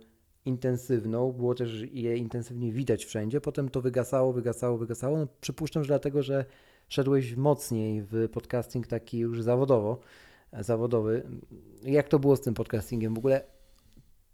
intensywną. 0.44 1.32
Było 1.32 1.54
też 1.54 1.82
je 1.92 2.16
intensywnie 2.16 2.72
widać 2.72 3.04
wszędzie. 3.04 3.40
Potem 3.40 3.68
to 3.68 3.80
wygasało, 3.80 4.32
wygasało, 4.32 4.78
wygasało. 4.78 5.18
No, 5.18 5.26
przypuszczam, 5.40 5.84
że 5.84 5.88
dlatego, 5.88 6.22
że 6.22 6.44
szedłeś 6.88 7.36
mocniej 7.36 8.02
w 8.02 8.28
podcasting 8.32 8.86
taki 8.86 9.18
już 9.18 9.42
zawodowo 9.42 10.00
zawodowy. 10.52 11.22
Jak 11.82 12.08
to 12.08 12.18
było 12.18 12.36
z 12.36 12.40
tym 12.40 12.54
podcastingiem? 12.54 13.14
W 13.14 13.18
ogóle 13.18 13.44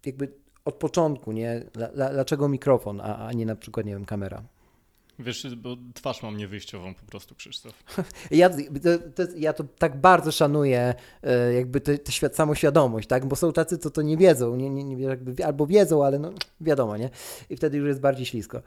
jakby 0.05 0.33
od 0.65 0.75
początku, 0.75 1.31
nie? 1.31 1.63
Dlaczego 1.95 2.49
mikrofon, 2.49 3.01
a, 3.01 3.33
nie 3.33 3.45
na 3.45 3.55
przykład, 3.55 3.85
nie 3.85 3.93
wiem, 3.93 4.05
kamera? 4.05 4.43
Wiesz, 5.19 5.55
bo 5.55 5.77
twarz 5.93 6.23
mam 6.23 6.37
niewyjściową 6.37 6.93
po 6.93 7.05
prostu, 7.05 7.35
Krzysztof. 7.35 7.83
Ja 8.31 8.49
to, 8.49 8.57
to, 9.15 9.23
ja 9.37 9.53
to 9.53 9.63
tak 9.77 10.01
bardzo 10.01 10.31
szanuję, 10.31 10.93
e, 11.23 11.53
jakby 11.53 11.81
tę 11.81 12.11
świat, 12.11 12.35
samoświadomość, 12.35 13.07
tak? 13.07 13.25
Bo 13.25 13.35
są 13.35 13.53
tacy, 13.53 13.77
co 13.77 13.89
to 13.89 14.01
nie 14.01 14.17
wiedzą, 14.17 14.55
nie, 14.55 14.69
nie, 14.69 14.83
nie, 14.83 15.03
jakby, 15.03 15.45
albo 15.45 15.67
wiedzą, 15.67 16.05
ale 16.05 16.19
no 16.19 16.31
wiadomo, 16.61 16.97
nie? 16.97 17.09
I 17.49 17.55
wtedy 17.55 17.77
już 17.77 17.87
jest 17.87 17.99
bardziej 17.99 18.25
ślisko. 18.25 18.61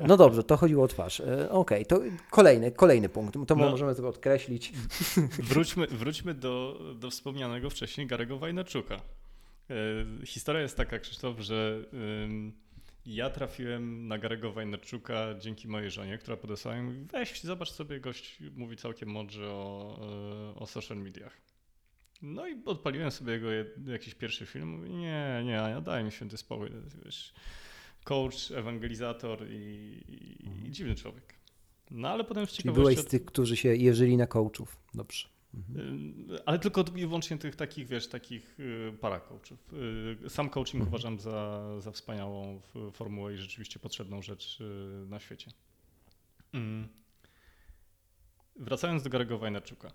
No 0.00 0.16
dobrze, 0.16 0.44
to 0.44 0.56
chodziło 0.56 0.84
o 0.84 0.88
twarz. 0.88 1.20
E, 1.20 1.50
okej, 1.50 1.50
okay, 1.50 1.84
to 1.84 2.00
kolejny, 2.30 2.70
kolejny 2.70 3.08
punkt, 3.08 3.34
to 3.46 3.54
no, 3.54 3.70
możemy 3.70 3.94
sobie 3.94 4.08
odkreślić. 4.08 4.72
Wróćmy, 5.38 5.86
wróćmy 5.86 6.34
do, 6.34 6.80
do 6.94 7.10
wspomnianego 7.10 7.70
wcześniej 7.70 8.06
Garego 8.06 8.38
Wajnaczuka. 8.38 9.00
E, 9.70 10.26
historia 10.26 10.62
jest 10.62 10.76
taka, 10.76 10.98
Krzysztof, 10.98 11.40
że... 11.40 11.84
Ja 13.06 13.30
trafiłem 13.30 14.08
na 14.08 14.18
Garego 14.18 14.52
Wajnerczuka 14.52 15.34
dzięki 15.38 15.68
mojej 15.68 15.90
żonie, 15.90 16.18
która 16.18 16.36
podesłała 16.36 16.82
mi 16.82 17.04
weź, 17.04 17.42
zobacz 17.42 17.70
sobie, 17.70 18.00
gość 18.00 18.38
mówi 18.56 18.76
całkiem 18.76 19.08
mądrze 19.08 19.50
o, 19.50 19.98
e, 20.54 20.60
o 20.60 20.66
social 20.66 20.98
mediach. 20.98 21.40
No 22.22 22.48
i 22.48 22.64
odpaliłem 22.64 23.10
sobie 23.10 23.32
jego 23.32 23.48
jakiś 23.86 24.14
pierwszy 24.14 24.46
film. 24.46 24.68
Mówi, 24.68 24.90
nie, 24.90 25.42
nie, 25.44 25.50
ja 25.50 25.80
daj 25.80 26.04
mi 26.04 26.12
święty 26.12 26.36
spokój. 26.36 26.70
Wiesz, 27.04 27.34
coach, 28.04 28.50
ewangelizator 28.50 29.46
i, 29.50 29.54
i, 30.08 30.44
i 30.44 30.48
mhm. 30.48 30.72
dziwny 30.72 30.94
człowiek. 30.94 31.34
No 31.90 32.08
ale 32.08 32.24
potem 32.24 32.46
z 32.46 32.52
ciekawości... 32.52 32.62
Czyli 32.62 32.74
byłeś 32.74 32.98
z 32.98 33.10
tych, 33.10 33.24
którzy 33.24 33.56
się 33.56 33.76
jeżyli 33.76 34.16
na 34.16 34.26
coachów. 34.26 34.76
Dobrze. 34.94 35.28
Mhm. 35.54 36.26
Ale 36.46 36.58
tylko 36.58 36.84
i 36.96 37.06
wyłącznie 37.06 37.38
tych 37.38 37.56
takich, 37.56 37.88
wiesz, 37.88 38.08
takich 38.08 38.60
y, 38.60 38.92
paracoachów. 39.00 39.72
Y, 40.24 40.30
sam 40.30 40.50
coaching 40.50 40.80
mhm. 40.82 40.88
uważam 40.88 41.20
za, 41.20 41.62
za 41.80 41.90
wspaniałą 41.90 42.60
formułę 42.92 43.34
i 43.34 43.36
rzeczywiście 43.36 43.78
potrzebną 43.78 44.22
rzecz 44.22 44.60
y, 44.60 45.06
na 45.08 45.20
świecie. 45.20 45.50
Mm. 46.52 46.88
Wracając 48.56 49.02
do 49.02 49.10
Garego 49.10 49.38
Wajnaczuka. 49.38 49.92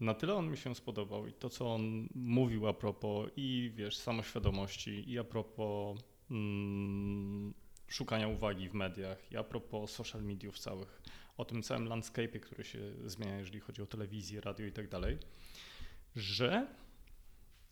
Na 0.00 0.14
tyle 0.14 0.34
on 0.34 0.50
mi 0.50 0.56
się 0.56 0.74
spodobał 0.74 1.26
i 1.26 1.32
to, 1.32 1.48
co 1.50 1.74
on 1.74 2.08
mówił 2.14 2.68
a 2.68 2.72
propos 2.72 3.30
i 3.36 3.72
wiesz, 3.74 3.96
samoświadomości 3.96 5.10
i 5.10 5.18
a 5.18 5.24
propos 5.24 6.00
mm, 6.30 7.54
szukania 7.88 8.28
uwagi 8.28 8.68
w 8.68 8.74
mediach 8.74 9.32
i 9.32 9.36
a 9.36 9.44
propos 9.44 9.90
social 9.90 10.22
mediów 10.22 10.58
całych 10.58 11.02
o 11.38 11.44
tym 11.44 11.62
całym 11.62 11.88
landscape'ie, 11.88 12.40
który 12.40 12.64
się 12.64 12.78
zmienia, 13.04 13.38
jeżeli 13.38 13.60
chodzi 13.60 13.82
o 13.82 13.86
telewizję, 13.86 14.40
radio 14.40 14.66
i 14.66 14.72
tak 14.72 14.88
dalej, 14.88 15.18
że 16.16 16.66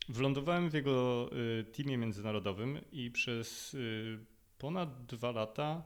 wylądowałem 0.09 0.69
w 0.69 0.73
jego 0.73 1.29
y, 1.59 1.63
teamie 1.63 1.97
międzynarodowym 1.97 2.79
i 2.91 3.11
przez 3.11 3.73
y, 3.73 4.19
ponad 4.57 5.05
dwa 5.05 5.31
lata 5.31 5.83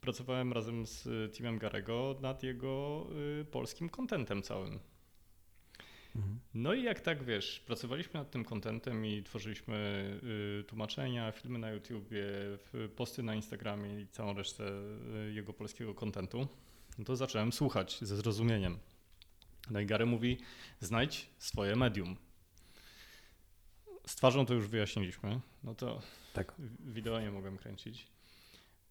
pracowałem 0.00 0.52
razem 0.52 0.86
z 0.86 1.04
teamem 1.36 1.58
Garego 1.58 2.18
nad 2.20 2.42
jego 2.42 3.06
y, 3.40 3.44
polskim 3.44 3.88
kontentem 3.88 4.42
całym. 4.42 4.78
Mhm. 6.16 6.40
No 6.54 6.74
i 6.74 6.82
jak 6.82 7.00
tak 7.00 7.24
wiesz, 7.24 7.60
pracowaliśmy 7.60 8.20
nad 8.20 8.30
tym 8.30 8.44
kontentem 8.44 9.06
i 9.06 9.22
tworzyliśmy 9.22 10.20
tłumaczenia, 10.68 11.32
filmy 11.32 11.58
na 11.58 11.70
YouTubie, 11.70 12.24
posty 12.96 13.22
na 13.22 13.34
Instagramie 13.34 14.00
i 14.00 14.06
całą 14.06 14.34
resztę 14.34 14.64
jego 15.34 15.52
polskiego 15.52 15.94
kontentu 15.94 16.48
no 16.98 17.04
to 17.04 17.16
zacząłem 17.16 17.52
słuchać 17.52 17.98
ze 18.02 18.16
zrozumieniem. 18.16 18.78
No 19.70 19.80
i 19.80 19.86
Gary 19.86 20.06
mówi, 20.06 20.38
znajdź 20.80 21.30
swoje 21.38 21.76
medium. 21.76 22.16
Z 24.06 24.16
twarzą 24.16 24.46
to 24.46 24.54
już 24.54 24.66
wyjaśniliśmy, 24.66 25.40
no 25.64 25.74
to 25.74 26.02
tak. 26.32 26.54
wideo 26.80 27.20
nie 27.20 27.30
mogłem 27.30 27.58
kręcić. 27.58 28.06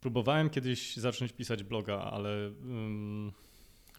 Próbowałem 0.01 0.49
kiedyś 0.49 0.97
zacząć 0.97 1.33
pisać 1.33 1.63
bloga, 1.63 1.99
ale 1.99 2.49
um, 2.49 3.31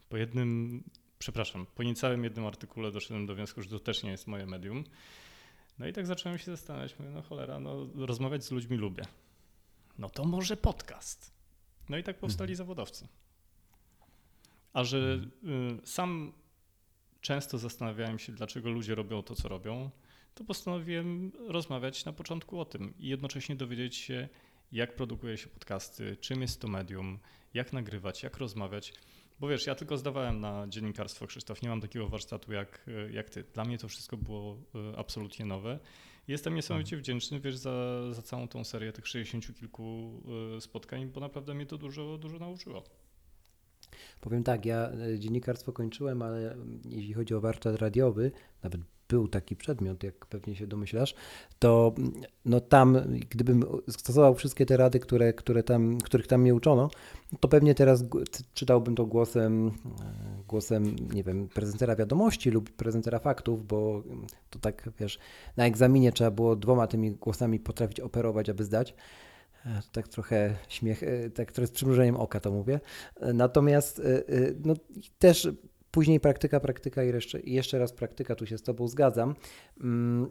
po 0.08 0.16
jednym, 0.16 0.82
przepraszam, 1.18 1.66
po 1.74 1.82
niecałym 1.82 2.24
jednym 2.24 2.46
artykule 2.46 2.92
doszedłem 2.92 3.26
do 3.26 3.34
wniosku, 3.34 3.62
że 3.62 3.68
to 3.68 3.78
też 3.78 4.02
nie 4.02 4.10
jest 4.10 4.26
moje 4.26 4.46
medium. 4.46 4.84
No 5.78 5.86
i 5.86 5.92
tak 5.92 6.06
zacząłem 6.06 6.38
się 6.38 6.50
zastanawiać, 6.50 6.98
mówię, 6.98 7.10
no 7.10 7.22
cholera, 7.22 7.60
no 7.60 7.88
rozmawiać 7.94 8.44
z 8.44 8.50
ludźmi 8.50 8.76
lubię. 8.76 9.02
No 9.98 10.10
to 10.10 10.24
może 10.24 10.56
podcast. 10.56 11.32
No 11.88 11.98
i 11.98 12.02
tak 12.02 12.18
powstali 12.18 12.52
mhm. 12.52 12.56
zawodowcy. 12.56 13.08
A 14.72 14.84
że 14.84 15.20
y, 15.82 15.86
sam 15.86 16.32
często 17.20 17.58
zastanawiałem 17.58 18.18
się, 18.18 18.32
dlaczego 18.32 18.70
ludzie 18.70 18.94
robią 18.94 19.22
to, 19.22 19.34
co 19.34 19.48
robią, 19.48 19.90
to 20.34 20.44
postanowiłem 20.44 21.32
rozmawiać 21.46 22.04
na 22.04 22.12
początku 22.12 22.60
o 22.60 22.64
tym 22.64 22.94
i 22.98 23.08
jednocześnie 23.08 23.56
dowiedzieć 23.56 23.96
się, 23.96 24.28
jak 24.72 24.96
produkuje 24.96 25.36
się 25.36 25.48
podcasty, 25.48 26.16
czym 26.16 26.42
jest 26.42 26.60
to 26.60 26.68
medium, 26.68 27.18
jak 27.54 27.72
nagrywać, 27.72 28.22
jak 28.22 28.36
rozmawiać. 28.36 28.92
Bo 29.40 29.48
wiesz, 29.48 29.66
ja 29.66 29.74
tylko 29.74 29.96
zdawałem 29.96 30.40
na 30.40 30.66
dziennikarstwo, 30.68 31.26
Krzysztof, 31.26 31.62
nie 31.62 31.68
mam 31.68 31.80
takiego 31.80 32.08
warsztatu 32.08 32.52
jak, 32.52 32.86
jak 33.10 33.30
ty. 33.30 33.44
Dla 33.54 33.64
mnie 33.64 33.78
to 33.78 33.88
wszystko 33.88 34.16
było 34.16 34.56
y, 34.94 34.98
absolutnie 34.98 35.46
nowe. 35.46 35.78
Jestem 36.28 36.54
niesamowicie 36.54 36.96
mhm. 36.96 37.02
wdzięczny, 37.02 37.40
wiesz, 37.40 37.56
za, 37.56 37.72
za 38.12 38.22
całą 38.22 38.48
tą 38.48 38.64
serię 38.64 38.92
tych 38.92 39.08
60 39.08 39.58
kilku 39.58 40.22
y, 40.56 40.60
spotkań, 40.60 41.06
bo 41.06 41.20
naprawdę 41.20 41.54
mnie 41.54 41.66
to 41.66 41.78
dużo, 41.78 42.18
dużo 42.18 42.38
nauczyło. 42.38 42.84
Powiem 44.20 44.44
tak, 44.44 44.66
ja 44.66 44.90
e, 44.90 45.18
dziennikarstwo 45.18 45.72
kończyłem, 45.72 46.22
ale 46.22 46.52
mm, 46.52 46.80
jeśli 46.84 47.14
chodzi 47.14 47.34
o 47.34 47.40
warsztat 47.40 47.76
radiowy, 47.76 48.30
nawet 48.62 48.80
był 49.08 49.28
taki 49.28 49.56
przedmiot, 49.56 50.02
jak 50.02 50.26
pewnie 50.26 50.56
się 50.56 50.66
domyślasz, 50.66 51.14
to 51.58 51.94
mm, 51.98 52.12
no 52.44 52.60
tam, 52.60 52.98
gdybym 53.30 53.64
stosował 53.88 54.34
wszystkie 54.34 54.66
te 54.66 54.76
rady, 54.76 55.00
które, 55.00 55.32
które 55.32 55.62
tam, 55.62 55.98
których 55.98 56.26
tam 56.26 56.40
mnie 56.40 56.54
uczono, 56.54 56.90
to 57.40 57.48
pewnie 57.48 57.74
teraz 57.74 58.04
czytałbym 58.54 58.94
to 58.94 59.06
głosem, 59.06 59.66
e, 59.66 59.70
głosem, 60.48 60.96
nie 61.14 61.22
wiem, 61.22 61.48
prezentera 61.48 61.96
wiadomości 61.96 62.50
lub 62.50 62.70
prezentera 62.70 63.18
faktów, 63.18 63.66
bo 63.66 64.02
to 64.50 64.58
tak, 64.58 64.90
wiesz, 64.98 65.18
na 65.56 65.66
egzaminie 65.66 66.12
trzeba 66.12 66.30
było 66.30 66.56
dwoma 66.56 66.86
tymi 66.86 67.10
głosami 67.10 67.60
potrafić 67.60 68.00
operować, 68.00 68.48
aby 68.48 68.64
zdać. 68.64 68.94
E, 69.68 69.82
tak 69.92 70.08
trochę 70.08 70.54
śmiech, 70.68 71.02
e, 71.02 71.30
tak 71.30 71.52
trochę 71.52 71.66
z 71.66 71.70
przymrużeniem 71.70 72.16
oka 72.16 72.40
to 72.40 72.50
mówię. 72.50 72.80
E, 73.20 73.32
natomiast 73.32 74.02
no, 74.64 74.74
też 75.18 75.48
później 75.90 76.20
praktyka, 76.20 76.60
praktyka 76.60 77.04
i 77.04 77.08
jeszcze, 77.08 77.40
jeszcze 77.40 77.78
raz 77.78 77.92
praktyka, 77.92 78.34
tu 78.34 78.46
się 78.46 78.58
z 78.58 78.62
Tobą 78.62 78.88
zgadzam. 78.88 79.34
Mm, 79.80 80.30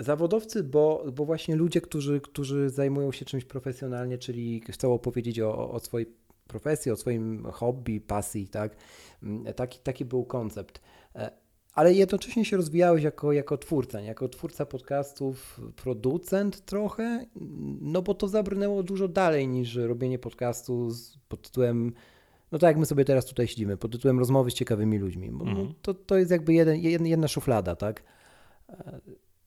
zawodowcy, 0.00 0.64
bo, 0.64 1.04
bo 1.14 1.24
właśnie 1.24 1.56
ludzie, 1.56 1.80
którzy, 1.80 2.20
którzy 2.20 2.70
zajmują 2.70 3.12
się 3.12 3.24
czymś 3.24 3.44
profesjonalnie, 3.44 4.18
czyli 4.18 4.60
chcą 4.70 4.92
opowiedzieć 4.92 5.40
o, 5.40 5.70
o 5.70 5.80
swojej 5.80 6.06
profesji, 6.46 6.92
o 6.92 6.96
swoim 6.96 7.44
hobby, 7.52 8.00
pasji, 8.00 8.48
tak? 8.48 8.76
Mm, 9.22 9.54
taki, 9.54 9.78
taki 9.78 10.04
był 10.04 10.24
koncept. 10.24 10.80
Ale 11.76 11.94
jednocześnie 11.94 12.44
się 12.44 12.56
rozwijałeś 12.56 13.02
jako, 13.02 13.32
jako 13.32 13.58
twórca, 13.58 14.00
nie? 14.00 14.06
jako 14.06 14.28
twórca 14.28 14.66
podcastów, 14.66 15.60
producent 15.76 16.64
trochę, 16.64 17.26
no 17.80 18.02
bo 18.02 18.14
to 18.14 18.28
zabrnęło 18.28 18.82
dużo 18.82 19.08
dalej 19.08 19.48
niż 19.48 19.74
robienie 19.74 20.18
podcastu 20.18 20.90
z, 20.90 21.18
pod 21.28 21.42
tytułem, 21.42 21.92
no 22.52 22.58
tak 22.58 22.68
jak 22.68 22.76
my 22.76 22.86
sobie 22.86 23.04
teraz 23.04 23.26
tutaj 23.26 23.48
siedzimy, 23.48 23.76
pod 23.76 23.92
tytułem 23.92 24.18
rozmowy 24.18 24.50
z 24.50 24.54
ciekawymi 24.54 24.98
ludźmi. 24.98 25.30
Bo, 25.30 25.44
mm. 25.44 25.56
no, 25.56 25.74
to, 25.82 25.94
to 25.94 26.16
jest 26.16 26.30
jakby 26.30 26.54
jeden, 26.54 27.06
jedna 27.06 27.28
szuflada, 27.28 27.76
tak? 27.76 28.02
E, 28.68 29.00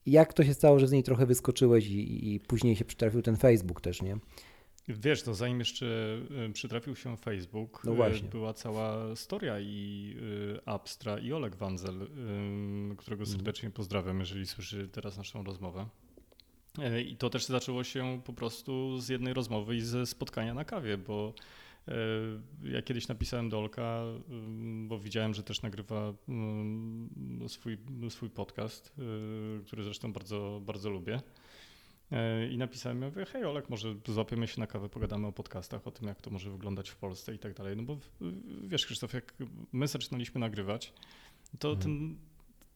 jak 0.06 0.32
to 0.32 0.44
się 0.44 0.54
stało, 0.54 0.78
że 0.78 0.88
z 0.88 0.92
niej 0.92 1.02
trochę 1.02 1.26
wyskoczyłeś 1.26 1.88
i, 1.88 2.34
i 2.34 2.40
później 2.40 2.76
się 2.76 2.84
przytrafił 2.84 3.22
ten 3.22 3.36
Facebook 3.36 3.80
też, 3.80 4.02
nie? 4.02 4.18
Wiesz, 4.94 5.22
to 5.22 5.34
zanim 5.34 5.58
jeszcze 5.58 5.86
y, 6.48 6.52
przytrafił 6.52 6.96
się 6.96 7.16
Facebook, 7.16 7.82
no 7.84 8.08
y, 8.08 8.22
była 8.22 8.54
cała 8.54 9.16
storia 9.16 9.60
i 9.60 10.14
y, 10.56 10.60
Abstra 10.66 11.18
i 11.18 11.32
Oleg 11.32 11.56
Wanzel, 11.56 11.98
którego 12.98 13.22
mhm. 13.22 13.26
serdecznie 13.26 13.70
pozdrawiam, 13.70 14.20
jeżeli 14.20 14.46
słyszy 14.46 14.88
teraz 14.88 15.16
naszą 15.16 15.44
rozmowę. 15.44 15.86
I 17.06 17.16
to 17.16 17.30
też 17.30 17.44
zaczęło 17.46 17.84
się 17.84 18.20
po 18.24 18.32
prostu 18.32 19.00
z 19.00 19.08
jednej 19.08 19.34
rozmowy 19.34 19.76
i 19.76 19.80
ze 19.80 20.06
spotkania 20.06 20.54
na 20.54 20.64
kawie, 20.64 20.98
bo 20.98 21.34
ja 22.62 22.82
kiedyś 22.82 23.08
napisałem 23.08 23.48
do 23.48 23.58
Olka, 23.58 24.02
bo 24.86 24.98
widziałem, 24.98 25.34
że 25.34 25.42
też 25.42 25.62
nagrywa 25.62 26.12
swój, 27.48 27.78
swój 28.08 28.30
podcast, 28.30 28.92
który 29.66 29.84
zresztą 29.84 30.12
bardzo, 30.12 30.60
bardzo 30.64 30.90
lubię. 30.90 31.20
E, 32.12 32.46
I 32.46 32.58
napisałem, 32.58 33.02
ja 33.02 33.08
mówię, 33.08 33.24
hej 33.24 33.44
Olek, 33.44 33.70
może 33.70 33.94
złapiemy 34.08 34.46
się 34.46 34.60
na 34.60 34.66
kawę, 34.66 34.88
pogadamy 34.88 35.26
o 35.26 35.32
podcastach, 35.32 35.86
o 35.86 35.90
tym, 35.90 36.08
jak 36.08 36.20
to 36.20 36.30
może 36.30 36.50
wyglądać 36.50 36.90
w 36.90 36.96
Polsce 36.96 37.34
i 37.34 37.38
tak 37.38 37.54
dalej. 37.54 37.76
No 37.76 37.82
bo 37.82 37.98
wiesz, 38.64 38.86
Krzysztof, 38.86 39.12
jak 39.12 39.34
my 39.72 39.88
zaczynaliśmy 39.88 40.40
nagrywać, 40.40 40.92
to 41.58 41.70
mhm. 41.70 41.82
ten, 41.82 42.16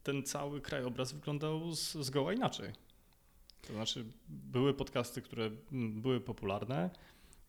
ten 0.02 0.22
cały 0.22 0.60
krajobraz 0.60 1.12
wyglądał 1.12 1.72
z, 1.74 1.92
zgoła 1.92 2.32
inaczej. 2.32 2.72
To 3.62 3.72
znaczy, 3.72 4.04
były 4.28 4.74
podcasty, 4.74 5.22
które 5.22 5.50
były 5.72 6.20
popularne, 6.20 6.90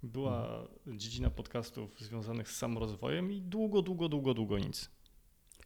była 0.03 0.59
mhm. 0.59 0.99
dziedzina 0.99 1.29
podcastów 1.29 1.99
związanych 1.99 2.51
z 2.51 2.57
samorozwojem 2.57 3.31
i 3.31 3.41
długo, 3.41 3.81
długo, 3.81 4.09
długo, 4.09 4.33
długo 4.33 4.59
nic 4.59 4.95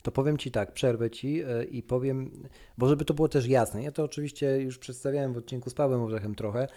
to 0.02 0.12
powiem 0.12 0.38
Ci 0.38 0.52
tak, 0.52 0.74
przerwę 0.74 1.10
Ci 1.10 1.42
e, 1.42 1.64
i 1.64 1.84
powiem, 1.84 2.32
bo 2.78 2.90
żeby 2.90 3.06
to 3.06 3.14
było 3.14 3.28
też 3.28 3.48
jasne, 3.48 3.84
ja 3.84 3.92
to 3.92 4.04
oczywiście 4.04 4.62
już 4.62 4.78
przedstawiałem 4.78 5.34
w 5.34 5.38
odcinku 5.38 5.70
z 5.70 5.74
Pawłem 5.74 6.02
Orzechem 6.02 6.36
trochę, 6.36 6.68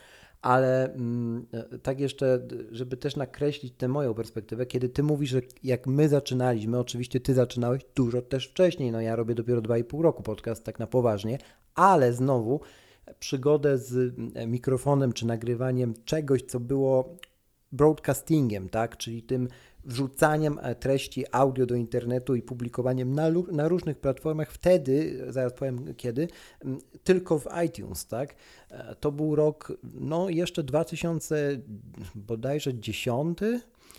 ale 0.42 0.94
mm, 0.94 1.46
e, 1.52 1.78
tak 1.78 2.00
jeszcze, 2.00 2.48
żeby 2.70 2.96
też 2.96 3.16
nakreślić 3.16 3.74
tę 3.76 3.88
moją 3.88 4.14
perspektywę, 4.14 4.66
kiedy 4.66 4.88
Ty 4.88 5.02
mówisz, 5.02 5.30
że 5.30 5.40
jak 5.62 5.86
my 5.86 6.08
zaczynaliśmy, 6.08 6.78
oczywiście 6.78 7.20
Ty 7.20 7.34
zaczynałeś 7.34 7.82
dużo 7.94 8.22
też 8.22 8.48
wcześniej, 8.48 8.92
no 8.92 9.00
ja 9.00 9.16
robię 9.16 9.34
dopiero 9.34 9.62
2,5 9.62 10.00
roku 10.00 10.22
podcast 10.22 10.64
tak 10.64 10.78
na 10.78 10.86
poważnie, 10.86 11.38
ale 11.74 12.12
znowu 12.12 12.60
przygodę 13.18 13.78
z 13.78 14.14
mikrofonem 14.46 15.12
czy 15.12 15.26
nagrywaniem 15.26 15.94
czegoś, 16.04 16.42
co 16.42 16.60
było 16.60 17.16
broadcastingiem, 17.72 18.68
tak, 18.68 18.96
czyli 18.96 19.22
tym 19.22 19.48
wrzucaniem 19.84 20.58
e, 20.62 20.74
treści 20.74 21.24
audio 21.32 21.66
do 21.66 21.74
internetu 21.74 22.34
i 22.34 22.42
publikowaniem 22.42 23.14
na, 23.14 23.30
na, 23.52 23.68
różnych 23.68 23.98
platformach, 23.98 24.52
wtedy, 24.52 25.24
zaraz 25.28 25.52
powiem 25.52 25.94
kiedy, 25.96 26.28
tylko 27.04 27.38
w 27.38 27.46
iTunes, 27.66 28.06
tak? 28.06 28.34
E, 28.70 28.94
to 28.94 29.12
był 29.12 29.36
rok, 29.36 29.72
no 29.94 30.28
jeszcze 30.28 30.62
2000 30.62 31.60
bodajże 32.14 32.74
10, 32.74 33.38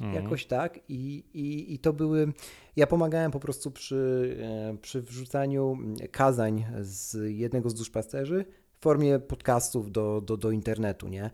mhm. 0.02 0.24
jakoś 0.24 0.46
tak 0.46 0.80
I, 0.90 1.24
i, 1.34 1.74
i 1.74 1.80
to 1.80 1.94
były, 1.94 2.34
ja 2.76 2.88
pomagałem 2.88 3.32
po 3.32 3.40
prostu 3.40 3.72
przy, 3.72 4.38
e, 4.42 4.78
przy 4.78 5.02
wrzucaniu 5.02 5.78
kazań 6.12 6.66
z 6.82 7.18
jednego 7.38 7.70
z 7.70 7.74
duszpasterzy 7.74 8.46
w 8.80 8.84
formie 8.84 9.20
podcastów 9.20 9.92
do, 9.92 10.22
do, 10.22 10.38
do 10.38 10.52
internetu, 10.52 11.08
nie? 11.08 11.30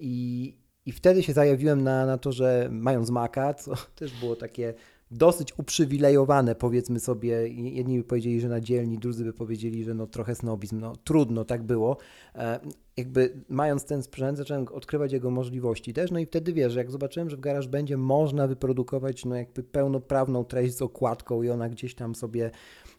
I, 0.00 0.63
i 0.86 0.92
wtedy 0.92 1.22
się 1.22 1.32
zajawiłem 1.32 1.82
na, 1.82 2.06
na 2.06 2.18
to, 2.18 2.32
że 2.32 2.68
mając 2.72 3.10
Maca, 3.10 3.54
co 3.54 3.74
też 3.96 4.20
było 4.20 4.36
takie 4.36 4.74
dosyć 5.10 5.58
uprzywilejowane, 5.58 6.54
powiedzmy 6.54 7.00
sobie, 7.00 7.48
jedni 7.48 7.98
by 7.98 8.04
powiedzieli, 8.04 8.40
że 8.40 8.48
na 8.48 8.60
dzielni, 8.60 8.98
drudzy 8.98 9.24
by 9.24 9.32
powiedzieli, 9.32 9.84
że 9.84 9.94
no 9.94 10.06
trochę 10.06 10.34
snobizm, 10.34 10.80
no 10.80 10.96
trudno, 10.96 11.44
tak 11.44 11.62
było. 11.62 11.96
E, 12.34 12.60
jakby 12.96 13.44
mając 13.48 13.84
ten 13.84 14.02
sprzęt, 14.02 14.38
zacząłem 14.38 14.66
odkrywać 14.68 15.12
jego 15.12 15.30
możliwości 15.30 15.92
też, 15.92 16.10
no 16.10 16.18
i 16.18 16.26
wtedy 16.26 16.52
wiesz, 16.52 16.74
jak 16.74 16.90
zobaczyłem, 16.90 17.30
że 17.30 17.36
w 17.36 17.40
garaż 17.40 17.68
będzie 17.68 17.96
można 17.96 18.46
wyprodukować 18.46 19.24
no 19.24 19.36
jakby 19.36 19.62
pełnoprawną 19.62 20.44
treść 20.44 20.76
z 20.76 20.82
okładką 20.82 21.42
i 21.42 21.50
ona 21.50 21.68
gdzieś 21.68 21.94
tam 21.94 22.14
sobie 22.14 22.50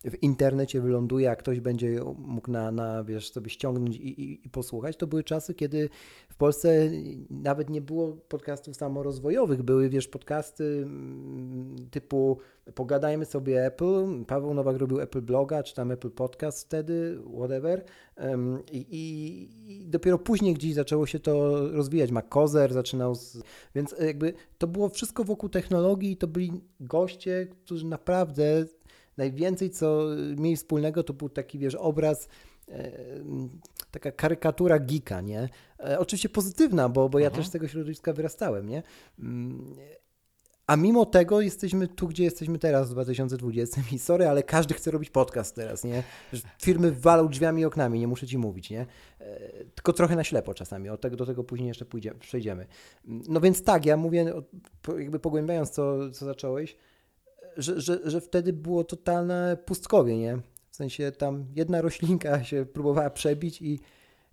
w 0.06 0.24
internecie 0.24 0.82
wyląduje, 0.82 1.32
a 1.32 1.36
ktoś 1.36 1.60
będzie 1.60 2.00
mógł 2.18 2.52
na, 2.52 2.72
na 2.72 3.04
wiesz, 3.04 3.32
sobie 3.32 3.50
ściągnąć 3.50 3.98
i, 3.98 4.22
i, 4.22 4.48
i, 4.48 4.50
posłuchać. 4.50 4.98
To 4.98 5.08
były 5.08 5.24
czasy, 5.24 5.54
kiedy 5.54 5.90
w 6.30 6.36
Polsce 6.36 6.90
nawet 7.30 7.70
nie 7.70 7.82
było 7.82 8.12
podcastów 8.14 8.76
samorozwojowych, 8.76 9.64
były, 9.64 9.90
wiesz, 9.90 10.08
podcasty 10.08 10.64
mm, 10.64 11.76
typu 11.92 12.38
pogadajmy 12.76 13.26
sobie 13.26 13.66
Apple, 13.66 14.26
Paweł 14.28 14.54
Nowak 14.54 14.78
robił 14.78 15.00
Apple 15.00 15.22
Bloga, 15.22 15.64
czy 15.64 15.76
tam 15.76 15.92
Apple 15.92 16.12
Podcast 16.12 16.66
wtedy, 16.66 17.20
whatever. 17.38 17.84
I, 18.72 18.78
i, 18.78 19.82
i 19.82 19.88
dopiero 19.88 20.18
później 20.18 20.54
gdzieś 20.54 20.74
zaczęło 20.74 21.06
się 21.06 21.20
to 21.20 21.68
rozwijać, 21.72 22.12
Macozer 22.12 22.74
zaczynał, 22.74 23.16
z, 23.16 23.42
więc 23.76 23.96
jakby 24.00 24.34
to 24.58 24.68
było 24.68 24.90
wszystko 24.90 25.24
wokół 25.24 25.50
technologii 25.50 26.18
to 26.18 26.28
byli 26.28 26.52
goście, 26.80 27.48
którzy 27.66 27.86
naprawdę 27.86 28.66
najwięcej, 29.18 29.70
co 29.70 30.06
mieli 30.38 30.56
wspólnego, 30.58 31.04
to 31.04 31.14
był 31.14 31.30
taki, 31.30 31.60
wiesz, 31.60 31.76
obraz, 31.76 32.28
e, 32.70 32.92
taka 33.92 34.12
karykatura 34.12 34.80
geeka, 34.80 35.22
nie? 35.22 35.50
E, 35.80 36.00
oczywiście 36.00 36.30
pozytywna, 36.30 36.90
bo, 36.90 37.10
bo 37.10 37.20
ja 37.20 37.32
też 37.32 37.48
z 37.48 37.52
tego 37.52 37.68
środowiska 37.68 38.14
wyrastałem, 38.14 38.70
nie? 38.70 38.84
Mm, 39.20 39.76
a 40.68 40.76
mimo 40.76 41.06
tego 41.06 41.42
jesteśmy 41.42 41.88
tu, 41.88 42.08
gdzie 42.08 42.24
jesteśmy 42.24 42.60
teraz 42.60 42.90
w 42.90 42.92
2020 42.92 43.82
i 43.92 44.00
sorry, 44.00 44.28
ale 44.28 44.44
każdy 44.44 44.74
chce 44.74 44.92
robić 44.92 45.10
podcast 45.10 45.56
teraz, 45.56 45.84
nie? 45.84 46.04
Firmy 46.62 46.92
walą 46.92 47.28
drzwiami 47.28 47.62
i 47.62 47.66
oknami, 47.66 48.00
nie 48.00 48.08
muszę 48.08 48.28
ci 48.28 48.38
mówić, 48.38 48.70
nie? 48.70 48.86
E, 49.20 49.50
tylko 49.76 49.94
trochę 49.94 50.16
na 50.16 50.24
ślepo 50.24 50.54
czasami, 50.54 50.90
od 50.90 51.02
tego, 51.02 51.16
do 51.16 51.26
tego 51.26 51.44
później 51.44 51.68
jeszcze 51.68 51.86
pójdziemy, 51.86 52.20
przejdziemy. 52.20 52.66
No 53.06 53.42
więc 53.42 53.64
tak, 53.64 53.86
ja 53.86 53.98
mówię, 53.98 54.34
jakby 55.00 55.20
pogłębiając 55.20 55.70
co, 55.70 56.12
co 56.12 56.26
zacząłeś, 56.26 56.76
że, 57.58 57.82
że, 57.82 58.00
że 58.12 58.22
wtedy 58.22 58.54
było 58.54 58.84
totalne 58.84 59.58
pustkowie, 59.66 60.18
nie? 60.18 60.38
W 60.70 60.76
sensie 60.76 61.12
tam 61.12 61.46
jedna 61.56 61.82
roślinka 61.82 62.44
się 62.50 62.66
próbowała 62.74 63.10
przebić 63.10 63.62
i, 63.62 63.80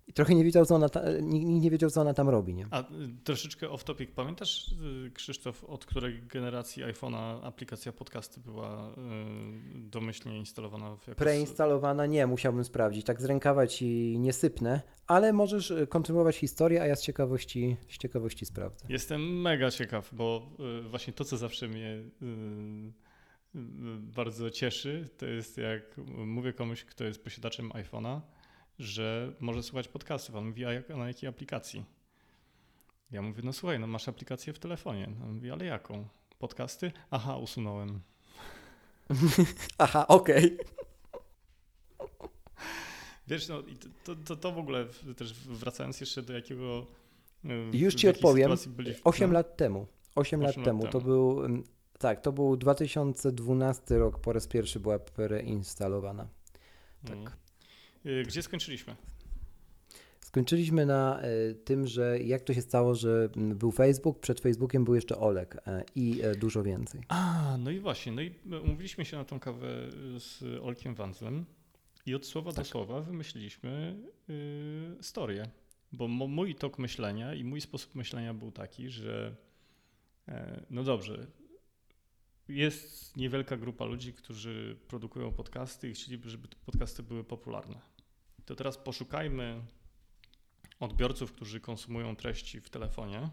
i 0.07 0.13
trochę 0.13 0.35
nie 0.35 0.43
wiedział, 0.43 0.65
co 0.65 0.75
ona 0.75 0.89
ta, 0.89 1.01
nikt 1.21 1.63
nie 1.63 1.71
wiedział, 1.71 1.89
co 1.89 2.01
ona 2.01 2.13
tam 2.13 2.29
robi. 2.29 2.53
Nie? 2.53 2.67
A 2.71 2.81
y, 2.81 2.83
troszeczkę 3.23 3.69
off 3.69 3.83
topic. 3.83 4.11
Pamiętasz, 4.11 4.71
y, 5.07 5.11
Krzysztof, 5.11 5.63
od 5.63 5.85
której 5.85 6.21
generacji 6.21 6.83
iPhone'a 6.83 7.39
aplikacja 7.43 7.91
podcasty 7.91 8.39
była 8.39 8.91
y, 8.91 8.93
domyślnie 9.75 10.37
instalowana? 10.37 10.97
Preinstalowana 11.15 12.05
nie, 12.05 12.27
musiałbym 12.27 12.63
sprawdzić. 12.63 13.05
Tak 13.05 13.21
z 13.21 13.25
rękawa 13.25 13.67
ci 13.67 14.19
nie 14.19 14.33
sypnę, 14.33 14.81
ale 15.07 15.33
możesz 15.33 15.73
kontynuować 15.89 16.37
historię, 16.37 16.81
a 16.81 16.85
ja 16.85 16.95
z 16.95 17.01
ciekawości, 17.01 17.77
z 17.89 17.97
ciekawości 17.97 18.45
sprawdzę. 18.45 18.85
Jestem 18.89 19.41
mega 19.41 19.71
ciekaw, 19.71 20.13
bo 20.13 20.49
właśnie 20.89 21.13
to, 21.13 21.25
co 21.25 21.37
zawsze 21.37 21.67
mnie 21.67 22.03
bardzo 23.99 24.49
cieszy, 24.49 25.09
to 25.17 25.25
jest 25.25 25.57
jak 25.57 25.97
mówię 26.07 26.53
komuś, 26.53 26.83
kto 26.83 27.03
jest 27.03 27.23
posiadaczem 27.23 27.69
iPhone'a, 27.69 28.21
że 28.79 29.33
może 29.39 29.63
słuchać 29.63 29.87
podcastów. 29.87 30.35
On 30.35 30.47
mówi, 30.47 30.65
a 30.65 30.73
jak, 30.73 30.89
na 30.89 31.07
jakiej 31.07 31.29
aplikacji? 31.29 31.85
Ja 33.11 33.21
mówię, 33.21 33.41
no 33.43 33.53
słuchaj, 33.53 33.79
no 33.79 33.87
masz 33.87 34.07
aplikację 34.07 34.53
w 34.53 34.59
telefonie. 34.59 35.09
On 35.23 35.33
mówi, 35.33 35.51
ale 35.51 35.65
jaką? 35.65 36.07
Podcasty? 36.39 36.91
Aha, 37.11 37.37
usunąłem. 37.37 37.99
Aha, 39.77 40.07
okej. 40.07 40.57
Okay. 40.57 40.73
Wiesz, 43.27 43.47
no 43.47 43.63
to, 44.03 44.15
to, 44.15 44.35
to 44.35 44.51
w 44.51 44.57
ogóle 44.57 44.85
też 45.17 45.33
wracając 45.33 45.99
jeszcze 45.99 46.21
do 46.21 46.33
jakiego. 46.33 46.87
Już 47.73 47.95
ci 47.95 48.07
odpowiem. 48.07 48.51
8 49.03 49.29
no? 49.29 49.33
lat 49.33 49.57
temu. 49.57 49.87
8, 50.15 50.39
8 50.39 50.41
lat, 50.41 50.57
lat 50.57 50.65
temu. 50.65 50.79
temu. 50.79 50.91
To 50.91 51.01
był 51.01 51.41
tak, 52.03 52.21
to 52.21 52.31
był 52.31 52.57
2012 52.57 53.97
rok, 53.97 54.19
po 54.19 54.33
raz 54.33 54.47
pierwszy 54.47 54.79
była 54.79 54.99
preinstalowana. 54.99 56.27
Tak. 57.05 57.17
Mm. 57.17 58.23
Gdzie 58.27 58.43
skończyliśmy? 58.43 58.95
Skończyliśmy 60.19 60.85
na 60.85 61.21
y, 61.23 61.55
tym, 61.55 61.87
że 61.87 62.19
jak 62.19 62.41
to 62.41 62.53
się 62.53 62.61
stało, 62.61 62.95
że 62.95 63.29
był 63.35 63.71
Facebook, 63.71 64.19
przed 64.19 64.39
Facebookiem 64.39 64.85
był 64.85 64.95
jeszcze 64.95 65.17
Olek 65.17 65.55
y, 65.55 65.59
i 65.95 66.25
y, 66.25 66.35
dużo 66.35 66.63
więcej. 66.63 67.01
A, 67.07 67.55
no 67.59 67.71
i 67.71 67.79
właśnie, 67.79 68.11
no 68.11 68.21
i 68.21 68.31
umówiliśmy 68.63 69.05
się 69.05 69.17
na 69.17 69.25
tą 69.25 69.39
kawę 69.39 69.67
z 70.17 70.43
Olkiem 70.61 70.95
Wanzlem 70.95 71.45
i 72.05 72.15
od 72.15 72.25
słowa 72.25 72.51
tak. 72.51 72.65
do 72.65 72.69
słowa 72.69 73.01
wymyśliliśmy 73.01 73.95
y, 74.29 74.97
historię, 74.97 75.49
bo 75.91 76.07
mój 76.07 76.55
tok 76.55 76.79
myślenia 76.79 77.33
i 77.33 77.43
mój 77.43 77.61
sposób 77.61 77.95
myślenia 77.95 78.33
był 78.33 78.51
taki, 78.51 78.89
że 78.89 79.35
E, 80.27 80.63
no 80.69 80.83
dobrze. 80.83 81.27
Jest 82.47 83.17
niewielka 83.17 83.57
grupa 83.57 83.85
ludzi, 83.85 84.13
którzy 84.13 84.77
produkują 84.87 85.31
podcasty 85.31 85.89
i 85.89 85.93
chcieliby, 85.93 86.29
żeby 86.29 86.47
te 86.47 86.55
podcasty 86.65 87.03
były 87.03 87.23
popularne. 87.23 87.81
To 88.45 88.55
teraz 88.55 88.77
poszukajmy 88.77 89.61
odbiorców, 90.79 91.31
którzy 91.31 91.59
konsumują 91.59 92.15
treści 92.15 92.61
w 92.61 92.69
telefonie 92.69 93.29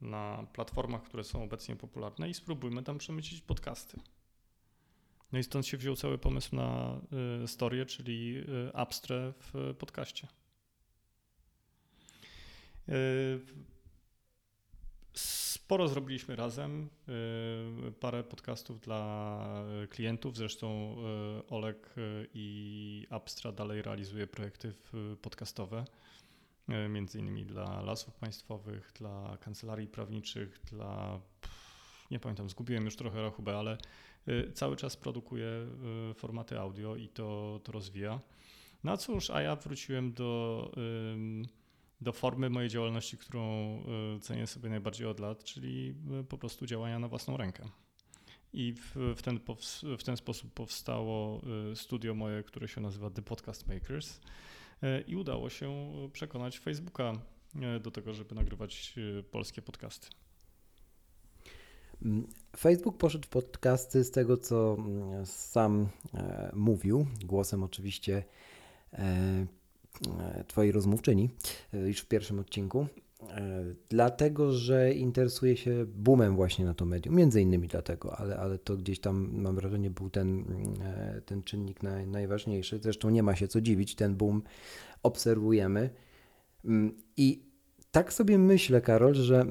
na 0.00 0.46
platformach, 0.52 1.02
które 1.02 1.24
są 1.24 1.42
obecnie 1.42 1.76
popularne 1.76 2.30
i 2.30 2.34
spróbujmy 2.34 2.82
tam 2.82 2.98
przemycić 2.98 3.40
podcasty. 3.40 4.00
No 5.32 5.38
i 5.38 5.44
stąd 5.44 5.66
się 5.66 5.76
wziął 5.76 5.96
cały 5.96 6.18
pomysł 6.18 6.56
na 6.56 7.00
y, 7.44 7.48
czyli 7.86 8.36
y, 8.36 8.72
w 9.40 9.74
podcaście. 9.78 10.28
Y, 12.88 13.40
sporo 15.14 15.88
zrobiliśmy 15.88 16.36
razem. 16.36 16.88
Parę 18.00 18.24
podcastów 18.24 18.80
dla 18.80 19.46
klientów. 19.90 20.36
Zresztą 20.36 20.96
Olek 21.48 21.94
i 22.34 23.06
Abstra 23.10 23.52
dalej 23.52 23.82
realizuje 23.82 24.26
projekty 24.26 24.72
podcastowe. 25.22 25.84
Między 26.88 27.18
innymi 27.18 27.46
dla 27.46 27.82
lasów 27.82 28.14
państwowych, 28.14 28.92
dla 28.98 29.38
kancelarii 29.40 29.88
prawniczych, 29.88 30.60
dla. 30.70 31.20
Nie 32.10 32.20
pamiętam, 32.20 32.50
zgubiłem 32.50 32.84
już 32.84 32.96
trochę 32.96 33.22
rachubę, 33.22 33.58
ale 33.58 33.78
Y, 34.28 34.52
cały 34.52 34.76
czas 34.76 34.96
produkuje 34.96 35.46
y, 36.10 36.14
formaty 36.14 36.58
audio 36.58 36.96
i 36.96 37.08
to, 37.08 37.60
to 37.64 37.72
rozwija. 37.72 38.20
No 38.84 38.96
cóż, 38.96 39.30
a 39.30 39.42
ja 39.42 39.56
wróciłem 39.56 40.12
do, 40.12 40.70
do 42.00 42.12
formy 42.12 42.50
mojej 42.50 42.70
działalności, 42.70 43.18
którą 43.18 43.78
y, 44.16 44.20
cenię 44.20 44.46
sobie 44.46 44.70
najbardziej 44.70 45.06
od 45.06 45.20
lat, 45.20 45.44
czyli 45.44 45.94
po 46.28 46.38
prostu 46.38 46.66
działania 46.66 46.98
na 46.98 47.08
własną 47.08 47.36
rękę. 47.36 47.68
I 48.52 48.74
w, 49.16 49.22
ten, 49.22 49.40
w 49.98 50.02
ten 50.04 50.16
sposób 50.16 50.52
powstało 50.52 51.40
studio 51.74 52.14
moje, 52.14 52.42
które 52.42 52.68
się 52.68 52.80
nazywa 52.80 53.10
The 53.10 53.22
Podcast 53.22 53.68
Makers. 53.68 54.20
I 55.06 55.16
udało 55.16 55.50
się 55.50 55.92
przekonać 56.12 56.58
Facebooka 56.58 57.12
do 57.80 57.90
tego, 57.90 58.14
żeby 58.14 58.34
nagrywać 58.34 58.94
polskie 59.30 59.62
podcasty. 59.62 60.08
Mm, 62.02 62.26
Facebook 62.56 62.98
poszedł 62.98 63.26
w 63.26 63.30
podcasty 63.30 64.04
z 64.04 64.10
tego, 64.10 64.36
co 64.36 64.76
mm, 64.78 65.26
sam 65.26 65.88
e, 66.14 66.50
mówił, 66.54 67.06
głosem 67.24 67.62
oczywiście 67.62 68.24
e, 68.92 68.98
e, 68.98 69.46
Twojej 70.46 70.72
rozmówczyni 70.72 71.30
już 71.72 72.00
w 72.00 72.06
pierwszym 72.06 72.38
odcinku, 72.38 72.86
dlatego, 73.88 74.52
że 74.52 74.92
interesuje 74.92 75.56
się 75.56 75.86
boomem 75.86 76.36
właśnie 76.36 76.64
na 76.64 76.74
to 76.74 76.84
medium, 76.84 77.16
między 77.16 77.42
innymi 77.42 77.68
dlatego, 77.68 78.16
ale, 78.16 78.36
ale 78.36 78.58
to 78.58 78.76
gdzieś 78.76 79.00
tam 79.00 79.30
mam 79.32 79.54
wrażenie 79.54 79.90
był 79.90 80.10
ten, 80.10 80.44
ten 81.26 81.42
czynnik 81.42 81.82
naj, 81.82 82.06
najważniejszy. 82.06 82.78
Zresztą 82.82 83.10
nie 83.10 83.22
ma 83.22 83.36
się 83.36 83.48
co 83.48 83.60
dziwić, 83.60 83.94
ten 83.94 84.16
boom 84.16 84.42
obserwujemy 85.02 85.90
mm, 86.64 86.94
i 87.16 87.42
tak 87.90 88.12
sobie 88.12 88.38
myślę, 88.38 88.80
Karol, 88.80 89.14
że 89.14 89.46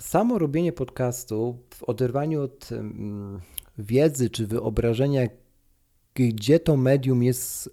samo 0.00 0.38
robienie 0.38 0.72
podcastu 0.72 1.58
w 1.74 1.82
oderwaniu 1.84 2.42
od 2.42 2.72
um, 2.72 3.40
wiedzy 3.78 4.30
czy 4.30 4.46
wyobrażenia, 4.46 5.22
gdzie 6.14 6.60
to 6.60 6.76
medium 6.76 7.22
jest 7.22 7.70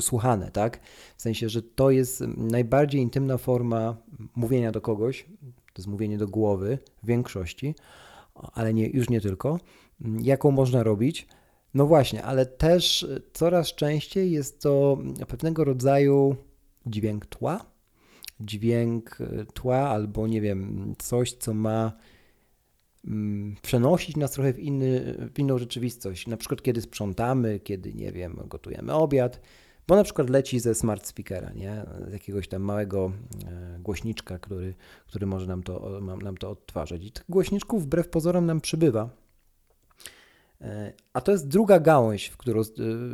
słuchane, 0.00 0.50
tak? 0.50 0.80
W 1.16 1.22
sensie, 1.22 1.48
że 1.48 1.62
to 1.62 1.90
jest 1.90 2.20
najbardziej 2.36 3.00
intymna 3.00 3.38
forma 3.38 3.96
mówienia 4.36 4.72
do 4.72 4.80
kogoś, 4.80 5.24
to 5.72 5.78
jest 5.78 5.88
mówienie 5.88 6.18
do 6.18 6.28
głowy 6.28 6.78
w 7.02 7.06
większości, 7.06 7.74
ale 8.34 8.74
nie, 8.74 8.88
już 8.88 9.10
nie 9.10 9.20
tylko, 9.20 9.60
jaką 10.22 10.50
można 10.50 10.82
robić. 10.82 11.26
No 11.74 11.86
właśnie, 11.86 12.24
ale 12.24 12.46
też 12.46 13.06
coraz 13.32 13.74
częściej 13.74 14.30
jest 14.30 14.62
to 14.62 14.98
pewnego 15.28 15.64
rodzaju 15.64 16.36
dźwięk 16.86 17.26
tła, 17.26 17.64
dźwięk 18.40 19.18
e, 19.20 19.44
tła 19.44 19.78
albo 19.78 20.26
nie 20.26 20.40
wiem, 20.40 20.94
coś, 20.98 21.32
co 21.32 21.54
ma 21.54 21.92
przenosić 23.62 24.16
nas 24.16 24.30
trochę 24.30 24.52
w, 24.52 24.58
inny, 24.58 25.16
w 25.34 25.38
inną 25.38 25.58
rzeczywistość. 25.58 26.26
Na 26.26 26.36
przykład 26.36 26.62
kiedy 26.62 26.80
sprzątamy, 26.80 27.60
kiedy 27.60 27.94
nie 27.94 28.12
wiem, 28.12 28.40
gotujemy 28.46 28.92
obiad, 28.92 29.40
bo 29.88 29.96
na 29.96 30.04
przykład 30.04 30.30
leci 30.30 30.60
ze 30.60 30.74
smart 30.74 31.06
speakera, 31.06 31.52
nie? 31.52 31.84
z 32.08 32.12
jakiegoś 32.12 32.48
tam 32.48 32.62
małego 32.62 33.12
e, 33.46 33.78
głośniczka, 33.78 34.38
który, 34.38 34.74
który 35.06 35.26
może 35.26 35.46
nam 35.46 35.62
to, 35.62 36.00
nam 36.00 36.36
to 36.36 36.50
odtwarzać. 36.50 37.04
I 37.04 37.12
tych 37.12 37.24
głośniczków 37.28 37.84
wbrew 37.84 38.08
pozorom 38.08 38.46
nam 38.46 38.60
przybywa. 38.60 39.10
E, 40.60 40.92
a 41.12 41.20
to 41.20 41.32
jest 41.32 41.48
druga 41.48 41.80
gałąź, 41.80 42.26
w 42.26 42.36
którą, 42.36 42.62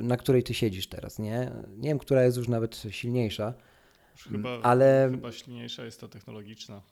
na 0.02 0.16
której 0.16 0.42
ty 0.42 0.54
siedzisz 0.54 0.88
teraz, 0.88 1.18
nie? 1.18 1.50
Nie 1.76 1.88
wiem, 1.88 1.98
która 1.98 2.24
jest 2.24 2.36
już 2.36 2.48
nawet 2.48 2.82
silniejsza, 2.90 3.54
Chyba, 4.30 4.60
ale... 4.62 5.08
chyba 5.10 5.32
silniejsza 5.32 5.84
jest 5.84 6.00
to 6.00 6.08
technologiczna. 6.08 6.82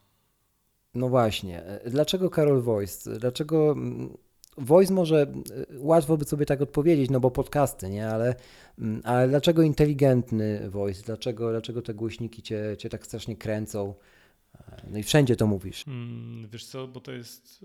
No 0.96 1.08
właśnie. 1.08 1.62
Dlaczego 1.86 2.30
Karol 2.30 2.62
Voice? 2.62 3.18
Dlaczego 3.18 3.72
mm, 3.72 4.16
Voice 4.58 4.92
może 4.92 5.22
e, 5.22 5.32
łatwo 5.78 6.16
by 6.16 6.24
sobie 6.24 6.46
tak 6.46 6.62
odpowiedzieć, 6.62 7.10
no 7.10 7.20
bo 7.20 7.30
podcasty, 7.30 7.90
nie? 7.90 8.08
Ale, 8.08 8.34
mm, 8.78 9.00
ale 9.04 9.28
dlaczego 9.28 9.62
inteligentny 9.62 10.70
Voice? 10.70 11.02
Dlaczego, 11.02 11.50
dlaczego 11.50 11.82
te 11.82 11.94
głośniki 11.94 12.42
cię, 12.42 12.76
cię 12.78 12.88
tak 12.88 13.06
strasznie 13.06 13.36
kręcą? 13.36 13.94
E, 14.54 14.82
no 14.90 14.98
i 14.98 15.02
wszędzie 15.02 15.36
to 15.36 15.46
mówisz. 15.46 15.84
Hmm, 15.84 16.48
wiesz 16.48 16.66
co, 16.66 16.88
bo 16.88 17.00
to 17.00 17.12
jest. 17.12 17.64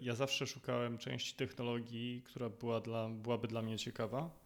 Ja 0.00 0.14
zawsze 0.14 0.46
szukałem 0.46 0.98
części 0.98 1.36
technologii, 1.36 2.22
która 2.24 2.48
była 2.48 2.80
dla, 2.80 3.08
byłaby 3.08 3.48
dla 3.48 3.62
mnie 3.62 3.78
ciekawa 3.78 4.45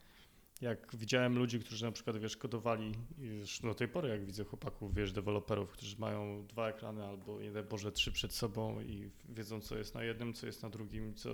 jak 0.60 0.96
widziałem 0.96 1.38
ludzi, 1.38 1.60
którzy 1.60 1.84
na 1.84 1.92
przykład, 1.92 2.18
wiesz, 2.18 2.36
kodowali 2.36 2.92
już 3.18 3.60
do 3.60 3.74
tej 3.74 3.88
pory, 3.88 4.08
jak 4.08 4.24
widzę 4.24 4.44
chłopaków, 4.44 4.94
wiesz, 4.94 5.12
deweloperów, 5.12 5.70
którzy 5.70 5.96
mają 5.98 6.46
dwa 6.46 6.68
ekrany 6.68 7.04
albo 7.04 7.40
jeden, 7.40 7.66
Boże, 7.68 7.92
trzy 7.92 8.12
przed 8.12 8.32
sobą 8.32 8.80
i 8.80 9.10
wiedzą, 9.28 9.60
co 9.60 9.78
jest 9.78 9.94
na 9.94 10.04
jednym, 10.04 10.34
co 10.34 10.46
jest 10.46 10.62
na 10.62 10.70
drugim, 10.70 11.14
co, 11.14 11.30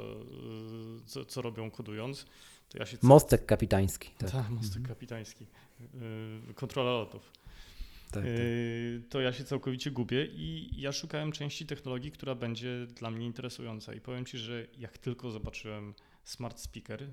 co, 1.07 1.25
co 1.25 1.43
robią 1.43 1.71
kodując, 1.71 2.27
to 2.69 2.79
ja 2.79 2.87
się... 2.87 2.99
Mostek 3.03 3.47
kapitański. 3.47 4.11
Tak, 4.19 4.31
Ta, 4.31 4.51
mostek 4.51 4.77
mhm. 4.77 4.87
kapitański. 4.87 5.47
Yy, 6.47 6.55
kontrola 6.55 6.91
lotów. 6.91 7.33
Tak, 8.11 8.25
tak. 8.25 8.25
Yy, 8.25 9.03
to 9.09 9.21
ja 9.21 9.33
się 9.33 9.45
całkowicie 9.45 9.91
gubię 9.91 10.27
i 10.27 10.71
ja 10.81 10.93
szukałem 10.93 11.33
części 11.33 11.67
technologii, 11.67 12.11
która 12.11 12.35
będzie 12.35 12.87
dla 12.87 13.11
mnie 13.11 13.27
interesująca 13.27 13.95
i 13.95 14.01
powiem 14.01 14.25
Ci, 14.25 14.39
że 14.39 14.67
jak 14.79 14.99
tylko 14.99 15.31
zobaczyłem 15.31 15.95
smart 16.25 16.61
speaker 16.61 17.11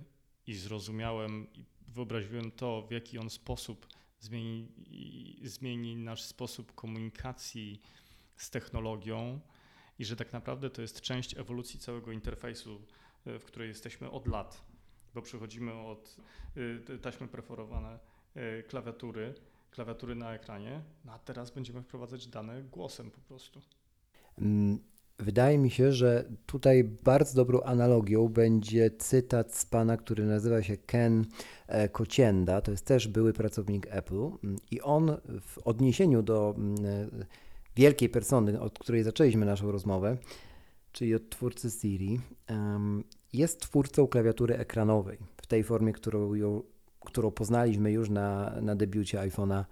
i 0.47 0.55
zrozumiałem 0.55 1.47
i 1.53 1.65
wyobraziłem 1.93 2.51
to, 2.51 2.81
w 2.81 2.91
jaki 2.91 3.17
on 3.17 3.29
sposób 3.29 3.87
zmieni, 4.19 4.67
zmieni 5.43 5.95
nasz 5.95 6.21
sposób 6.21 6.75
komunikacji 6.75 7.81
z 8.37 8.49
technologią 8.49 9.39
i 9.99 10.05
że 10.05 10.15
tak 10.15 10.33
naprawdę 10.33 10.69
to 10.69 10.81
jest 10.81 11.01
część 11.01 11.37
ewolucji 11.37 11.79
całego 11.79 12.11
interfejsu, 12.11 12.81
e, 13.25 13.39
w 13.39 13.45
której 13.45 13.67
jesteśmy 13.69 14.11
od 14.11 14.27
lat, 14.27 14.63
bo 15.13 15.21
przechodzimy 15.21 15.73
od 15.73 16.17
e, 16.89 16.97
taśmy 16.97 17.27
preferowane 17.27 17.99
e, 18.35 18.63
klawiatury, 18.63 19.33
klawiatury 19.71 20.15
na 20.15 20.33
ekranie, 20.33 20.81
no 21.05 21.13
a 21.13 21.19
teraz 21.19 21.51
będziemy 21.51 21.81
wprowadzać 21.81 22.27
dane 22.27 22.63
głosem 22.63 23.11
po 23.11 23.21
prostu. 23.21 23.61
Wydaje 25.19 25.57
mi 25.57 25.69
się, 25.71 25.91
że 25.91 26.29
tutaj 26.45 26.83
bardzo 26.83 27.35
dobrą 27.35 27.61
analogią 27.61 28.27
będzie 28.27 28.91
cytat 28.91 29.55
z 29.55 29.65
pana, 29.65 29.97
który 29.97 30.25
nazywa 30.25 30.63
się 30.63 30.77
Ken 30.77 31.25
e, 31.67 31.89
Kocienda. 31.89 32.61
To 32.61 32.71
jest 32.71 32.85
też 32.85 33.07
były 33.07 33.33
pracownik 33.33 33.87
Apple 33.89 34.29
i 34.71 34.81
on 34.81 35.17
w 35.41 35.57
odniesieniu 35.57 36.21
do 36.23 36.55
mm, 36.57 36.85
e, 36.85 37.25
wielkiej 37.75 38.09
persony, 38.09 38.59
od 38.59 38.79
której 38.79 39.03
zaczęliśmy 39.03 39.45
naszą 39.45 39.71
rozmowę, 39.71 40.17
czyli 40.91 41.15
od 41.15 41.29
twórcy 41.29 41.71
Siri, 41.71 42.19
jest 43.33 43.61
twórcą 43.61 44.07
klawiatury 44.07 44.57
ekranowej 44.57 45.17
w 45.41 45.47
tej 45.47 45.63
formie, 45.63 45.93
którą, 45.93 46.33
ją, 46.33 46.61
którą 46.99 47.31
poznaliśmy 47.31 47.91
już 47.91 48.09
na, 48.09 48.55
na 48.61 48.75
debiucie 48.75 49.17
iPhone'a 49.17 49.63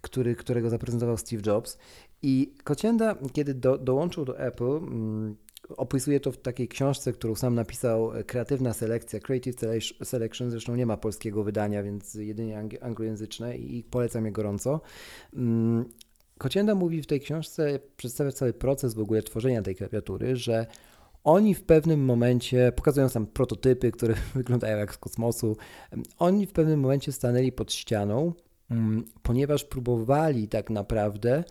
który, 0.00 0.36
którego 0.36 0.70
zaprezentował 0.70 1.16
Steve 1.16 1.42
Jobs. 1.46 1.78
I 2.22 2.54
Kocienda, 2.64 3.16
kiedy 3.32 3.54
do, 3.54 3.78
dołączył 3.78 4.24
do 4.24 4.38
Apple, 4.38 4.76
mm, 4.76 5.36
opisuje 5.76 6.20
to 6.20 6.32
w 6.32 6.36
takiej 6.36 6.68
książce, 6.68 7.12
którą 7.12 7.34
sam 7.34 7.54
napisał, 7.54 8.16
e, 8.16 8.24
Kreatywna 8.24 8.72
Selekcja, 8.72 9.20
Creative 9.20 9.56
Selection, 10.04 10.50
zresztą 10.50 10.76
nie 10.76 10.86
ma 10.86 10.96
polskiego 10.96 11.44
wydania, 11.44 11.82
więc 11.82 12.14
jedynie 12.14 12.68
anglojęzyczne 12.80 13.56
i 13.56 13.82
polecam 13.82 14.26
je 14.26 14.32
gorąco. 14.32 14.80
Mm, 15.36 15.84
Kocienda 16.38 16.74
mówi 16.74 17.02
w 17.02 17.06
tej 17.06 17.20
książce, 17.20 17.80
przedstawia 17.96 18.32
cały 18.32 18.52
proces 18.52 18.94
w 18.94 19.00
ogóle 19.00 19.22
tworzenia 19.22 19.62
tej 19.62 19.76
klawiatury, 19.76 20.36
że 20.36 20.66
oni 21.24 21.54
w 21.54 21.62
pewnym 21.62 22.04
momencie, 22.04 22.72
pokazują 22.76 23.08
tam 23.08 23.26
prototypy, 23.26 23.92
które 23.92 24.14
wyglądają 24.34 24.78
jak 24.78 24.94
z 24.94 24.98
kosmosu, 24.98 25.56
oni 26.18 26.46
w 26.46 26.52
pewnym 26.52 26.80
momencie 26.80 27.12
stanęli 27.12 27.52
pod 27.52 27.72
ścianą, 27.72 28.32
mm, 28.70 29.04
ponieważ 29.22 29.64
próbowali 29.64 30.48
tak 30.48 30.70
naprawdę 30.70 31.44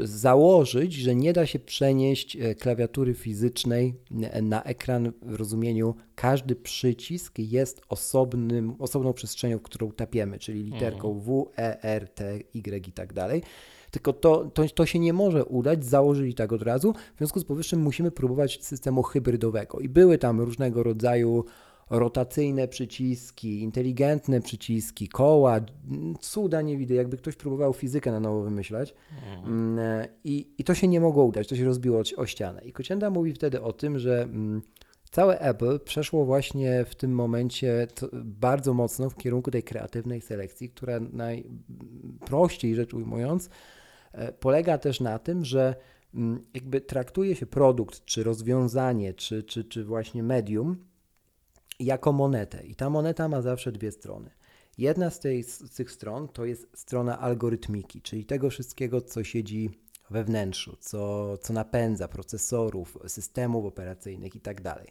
założyć, 0.00 0.94
że 0.94 1.14
nie 1.14 1.32
da 1.32 1.46
się 1.46 1.58
przenieść 1.58 2.36
e, 2.36 2.54
klawiatury 2.54 3.14
fizycznej 3.14 3.94
na 4.42 4.62
ekran 4.62 5.12
w 5.22 5.34
rozumieniu 5.34 5.94
każdy 6.14 6.56
przycisk 6.56 7.38
jest 7.38 7.80
osobnym, 7.88 8.74
osobną 8.78 9.12
przestrzenią, 9.12 9.58
w 9.58 9.62
którą 9.62 9.92
tapiemy, 9.92 10.38
czyli 10.38 10.62
literką 10.62 11.08
mhm. 11.08 11.24
W, 11.24 11.50
E, 11.58 11.82
R, 11.82 12.08
T, 12.08 12.38
Y 12.54 12.88
i 12.88 12.92
tak 12.92 13.12
dalej. 13.12 13.42
Tylko 13.90 14.12
to, 14.12 14.50
to, 14.54 14.68
to 14.68 14.86
się 14.86 14.98
nie 14.98 15.12
może 15.12 15.44
udać, 15.44 15.84
założyli 15.84 16.34
tak 16.34 16.52
od 16.52 16.62
razu. 16.62 16.92
W 17.14 17.18
związku 17.18 17.40
z 17.40 17.44
powyższym 17.44 17.80
musimy 17.80 18.10
próbować 18.10 18.64
systemu 18.64 19.02
hybrydowego. 19.02 19.78
I 19.78 19.88
były 19.88 20.18
tam 20.18 20.40
różnego 20.40 20.82
rodzaju 20.82 21.44
rotacyjne 21.90 22.68
przyciski, 22.68 23.62
inteligentne 23.62 24.40
przyciski, 24.40 25.08
koła, 25.08 25.60
cuda 26.20 26.62
nie 26.62 26.76
widzę, 26.76 26.94
jakby 26.94 27.16
ktoś 27.16 27.36
próbował 27.36 27.72
fizykę 27.72 28.12
na 28.12 28.20
nowo 28.20 28.42
wymyślać 28.42 28.94
mm. 29.46 29.78
I, 30.24 30.54
i 30.58 30.64
to 30.64 30.74
się 30.74 30.88
nie 30.88 31.00
mogło 31.00 31.24
udać, 31.24 31.48
to 31.48 31.56
się 31.56 31.64
rozbiło 31.64 32.02
o 32.16 32.26
ścianę. 32.26 32.62
I 32.64 32.72
Kocienda 32.72 33.10
mówi 33.10 33.32
wtedy 33.32 33.62
o 33.62 33.72
tym, 33.72 33.98
że 33.98 34.22
mm, 34.22 34.62
całe 35.10 35.40
Apple 35.40 35.80
przeszło 35.80 36.24
właśnie 36.24 36.84
w 36.84 36.94
tym 36.94 37.12
momencie 37.12 37.86
bardzo 38.14 38.74
mocno 38.74 39.10
w 39.10 39.16
kierunku 39.16 39.50
tej 39.50 39.62
kreatywnej 39.62 40.20
selekcji, 40.20 40.70
która 40.70 41.00
najprościej 41.00 42.74
rzecz 42.74 42.94
ujmując 42.94 43.50
e, 44.12 44.32
polega 44.32 44.78
też 44.78 45.00
na 45.00 45.18
tym, 45.18 45.44
że 45.44 45.74
mm, 46.14 46.44
jakby 46.54 46.80
traktuje 46.80 47.36
się 47.36 47.46
produkt, 47.46 48.04
czy 48.04 48.24
rozwiązanie, 48.24 49.14
czy, 49.14 49.42
czy, 49.42 49.64
czy 49.64 49.84
właśnie 49.84 50.22
medium 50.22 50.76
jako 51.80 52.12
monetę. 52.12 52.66
I 52.66 52.74
ta 52.74 52.90
moneta 52.90 53.28
ma 53.28 53.42
zawsze 53.42 53.72
dwie 53.72 53.92
strony. 53.92 54.30
Jedna 54.78 55.10
z, 55.10 55.20
tej, 55.20 55.42
z 55.42 55.70
tych 55.70 55.90
stron 55.90 56.28
to 56.28 56.44
jest 56.44 56.66
strona 56.74 57.18
algorytmiki, 57.18 58.02
czyli 58.02 58.24
tego 58.24 58.50
wszystkiego, 58.50 59.00
co 59.00 59.24
siedzi 59.24 59.70
we 60.10 60.24
wnętrzu, 60.24 60.76
co, 60.80 61.38
co 61.38 61.52
napędza 61.52 62.08
procesorów, 62.08 62.98
systemów 63.06 63.64
operacyjnych 63.64 64.34
i 64.34 64.40
tak 64.40 64.62
dalej. 64.62 64.88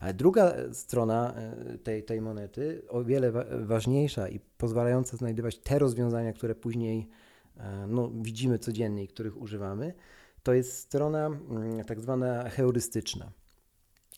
Ale 0.00 0.14
druga 0.14 0.54
strona 0.72 1.34
e, 1.34 1.78
tej, 1.78 2.04
tej 2.04 2.20
monety, 2.20 2.82
o 2.88 3.04
wiele 3.04 3.32
ważniejsza 3.66 4.28
i 4.28 4.40
pozwalająca 4.40 5.16
znajdywać 5.16 5.58
te 5.58 5.78
rozwiązania, 5.78 6.32
które 6.32 6.54
później 6.54 7.08
e, 7.56 7.86
no, 7.86 8.10
widzimy 8.14 8.58
codziennie 8.58 9.04
i 9.04 9.08
których 9.08 9.36
używamy, 9.36 9.94
to 10.42 10.52
jest 10.52 10.78
strona 10.78 11.26
mm, 11.26 11.84
tak 11.84 12.00
zwana 12.00 12.48
heurystyczna. 12.48 13.32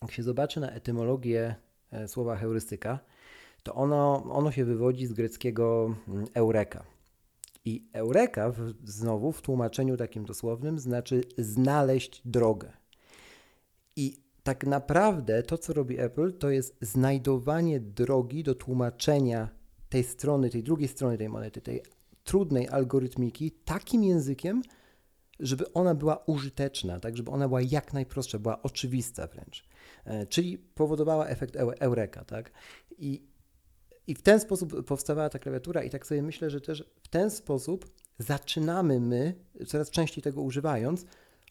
Jak 0.01 0.11
się 0.11 0.23
zobaczy 0.23 0.59
na 0.59 0.71
etymologię 0.71 1.55
słowa 2.07 2.35
heurystyka, 2.35 2.99
to 3.63 3.75
ono, 3.75 4.23
ono 4.31 4.51
się 4.51 4.65
wywodzi 4.65 5.07
z 5.07 5.13
greckiego 5.13 5.95
mm, 6.07 6.25
eureka. 6.33 6.83
I 7.65 7.89
eureka 7.93 8.51
w, 8.51 8.73
znowu 8.83 9.31
w 9.31 9.41
tłumaczeniu 9.41 9.97
takim 9.97 10.25
dosłownym 10.25 10.79
znaczy 10.79 11.23
znaleźć 11.37 12.21
drogę. 12.25 12.71
I 13.95 14.17
tak 14.43 14.65
naprawdę 14.65 15.43
to, 15.43 15.57
co 15.57 15.73
robi 15.73 15.99
Apple, 15.99 16.33
to 16.33 16.49
jest 16.49 16.77
znajdowanie 16.81 17.79
drogi 17.79 18.43
do 18.43 18.55
tłumaczenia 18.55 19.49
tej 19.89 20.03
strony, 20.03 20.49
tej 20.49 20.63
drugiej 20.63 20.87
strony 20.87 21.17
tej 21.17 21.29
monety, 21.29 21.61
tej 21.61 21.81
trudnej 22.23 22.67
algorytmiki 22.67 23.51
takim 23.51 24.03
językiem, 24.03 24.61
żeby 25.39 25.73
ona 25.73 25.95
była 25.95 26.23
użyteczna, 26.25 26.99
tak, 26.99 27.17
żeby 27.17 27.31
ona 27.31 27.47
była 27.47 27.61
jak 27.61 27.93
najprostsza, 27.93 28.39
była 28.39 28.61
oczywista 28.61 29.27
wręcz. 29.27 29.68
E, 30.05 30.25
czyli 30.25 30.57
powodowała 30.57 31.27
efekt 31.27 31.55
eureka, 31.55 32.25
tak? 32.25 32.51
I, 32.97 33.23
I 34.07 34.15
w 34.15 34.21
ten 34.21 34.39
sposób 34.39 34.85
powstawała 34.85 35.29
ta 35.29 35.39
klawiatura 35.39 35.83
i 35.83 35.89
tak 35.89 36.07
sobie 36.07 36.21
myślę, 36.21 36.49
że 36.49 36.61
też 36.61 36.83
w 37.03 37.07
ten 37.07 37.31
sposób 37.31 37.85
zaczynamy 38.19 38.99
my, 38.99 39.35
coraz 39.67 39.89
częściej 39.89 40.23
tego 40.23 40.41
używając, 40.41 41.05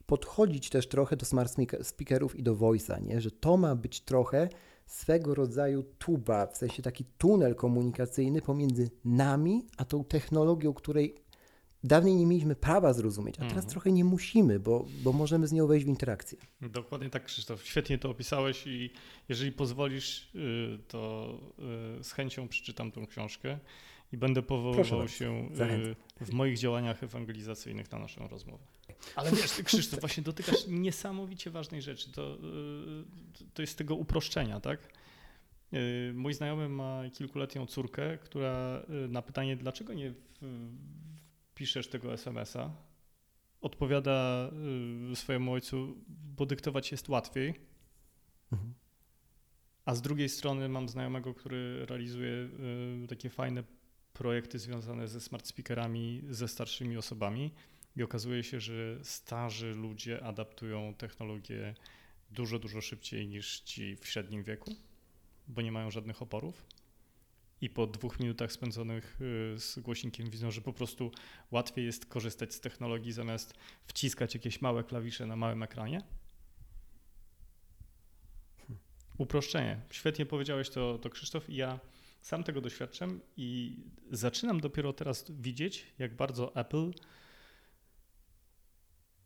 podchodzić 0.07 0.71
też 0.71 0.89
trochę 0.89 1.17
do 1.17 1.27
smart 1.27 1.57
speakerów 1.83 2.37
i 2.37 2.43
do 2.43 2.57
voice'a, 2.57 3.03
nie? 3.03 3.21
Że 3.21 3.31
to 3.31 3.57
ma 3.57 3.75
być 3.75 4.01
trochę 4.01 4.49
swego 4.87 5.35
rodzaju 5.35 5.83
tuba, 5.99 6.47
w 6.47 6.57
sensie 6.57 6.83
taki 6.83 7.05
tunel 7.05 7.55
komunikacyjny 7.55 8.43
pomiędzy 8.43 8.91
nami, 9.05 9.67
a 9.77 9.85
tą 9.85 10.05
technologią, 10.05 10.75
której 10.75 11.15
dawniej 11.85 12.17
nie 12.17 12.27
mieliśmy 12.27 12.57
prawa 12.57 12.93
zrozumieć, 12.93 13.37
a 13.37 13.39
teraz 13.39 13.53
mhm. 13.53 13.71
trochę 13.71 13.93
nie 13.93 14.05
musimy, 14.05 14.61
bo, 14.61 14.87
bo 15.03 15.13
możemy 15.13 15.47
z 15.47 15.53
nią 15.53 15.67
wejść 15.67 15.87
w 15.87 15.89
interakcję. 15.89 16.39
Dokładnie 16.61 17.11
tak, 17.11 17.25
Krzysztof. 17.25 17.67
Świetnie 17.67 17.99
to 17.99 18.11
opisałeś 18.11 18.67
i 18.67 18.91
jeżeli 19.29 19.53
pozwolisz, 19.53 20.31
y, 20.35 20.79
to 20.89 21.33
y, 22.01 22.05
z 22.05 22.13
chęcią 22.13 22.49
przeczytam 22.49 22.93
tą 22.93 23.07
książkę 23.07 23.59
i 24.13 24.17
będę 24.17 24.43
powoływał 24.43 25.09
się 25.09 25.51
y, 26.21 26.25
w 26.25 26.33
moich 26.33 26.59
działaniach 26.59 27.03
ewangelizacyjnych 27.03 27.93
na 27.93 27.99
naszą 27.99 28.29
rozmowę. 28.29 28.65
Ale 29.17 29.31
wiesz, 29.43 29.53
Krzysztof, 29.65 30.01
właśnie 30.01 30.23
dotykasz 30.23 30.67
niesamowicie 30.69 31.51
ważnej 31.51 31.83
rzeczy. 31.83 32.13
To, 32.13 32.39
to 33.55 33.63
jest 33.63 33.79
tego 33.79 33.95
uproszczenia, 33.95 34.61
tak? 34.61 34.89
Mój 36.15 36.35
znajomy 36.35 36.69
ma 36.69 37.03
kilkuletnią 37.13 37.67
córkę, 37.67 38.19
która 38.19 38.83
na 39.09 39.23
pytanie, 39.23 39.57
dlaczego 39.57 39.95
nie 39.95 40.15
piszesz 41.59 41.89
tego 41.89 42.13
SMS-a, 42.13 42.71
odpowiada 43.61 44.51
y, 45.13 45.17
swojemu 45.17 45.53
ojcu, 45.53 46.05
bo 46.09 46.47
dyktować 46.47 46.93
jest 46.93 47.09
łatwiej. 47.09 47.55
Mhm. 48.53 48.75
A 49.85 49.95
z 49.95 50.03
drugiej 50.03 50.29
strony 50.29 50.69
mam 50.69 50.89
znajomego, 50.89 51.35
który 51.35 51.87
realizuje 51.87 52.33
y, 53.05 53.07
takie 53.09 53.31
fajne 53.31 53.63
projekty 54.13 54.59
związane 54.59 55.09
ze 55.09 55.21
smart 55.21 55.47
speakerami 55.47 56.23
ze 56.31 56.49
starszymi 56.49 56.97
osobami 56.97 57.51
i 57.97 58.03
okazuje 58.03 58.45
się, 58.45 58.61
że 58.61 58.99
starzy 59.03 59.75
ludzie 59.75 60.25
adaptują 60.25 60.95
technologię 60.95 61.75
dużo, 62.31 62.59
dużo 62.59 62.81
szybciej 62.81 63.29
niż 63.29 63.61
ci 63.61 63.97
w 63.97 64.07
średnim 64.07 64.43
wieku, 64.43 64.77
bo 65.49 65.63
nie 65.63 65.73
mają 65.73 65.91
żadnych 65.91 66.23
oporów 66.23 66.67
i 67.61 67.71
po 67.71 67.87
dwóch 67.87 68.21
minutach 68.21 68.53
spędzonych 68.53 69.19
y, 69.21 69.61
z 69.61 69.79
głośnikiem 69.79 70.31
widzą, 70.31 70.51
że 70.51 70.61
po 70.61 70.73
prostu 70.73 71.11
łatwiej 71.51 71.85
jest 71.85 72.07
korzystać 72.07 72.55
z 72.55 72.61
technologii 72.61 73.13
zamiast 73.13 73.55
wciskać 73.87 74.35
jakieś 74.35 74.61
małe 74.61 74.85
klawisze 74.85 75.27
na 75.27 75.37
małym 75.37 75.63
ekranie? 75.63 76.03
Uproszczenie. 79.19 79.81
Świetnie 79.91 80.27
powiedziałeś 80.27 80.71
to, 80.71 80.99
to 80.99 81.11
Krzysztof 81.11 81.51
i 81.51 81.57
ja 81.57 81.81
sam 82.23 82.45
tego 82.45 82.61
doświadczam 82.61 83.21
i 83.37 83.77
zaczynam 84.11 84.61
dopiero 84.61 84.93
teraz 84.93 85.25
widzieć, 85.31 85.87
jak 85.99 86.17
bardzo 86.17 86.57
Apple 86.57 86.93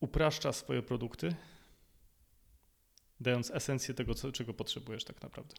upraszcza 0.00 0.52
swoje 0.52 0.82
produkty, 0.82 1.34
dając 3.20 3.50
esencję 3.50 3.94
tego, 3.94 4.14
co, 4.14 4.32
czego 4.32 4.54
potrzebujesz 4.54 5.04
tak 5.04 5.22
naprawdę. 5.22 5.54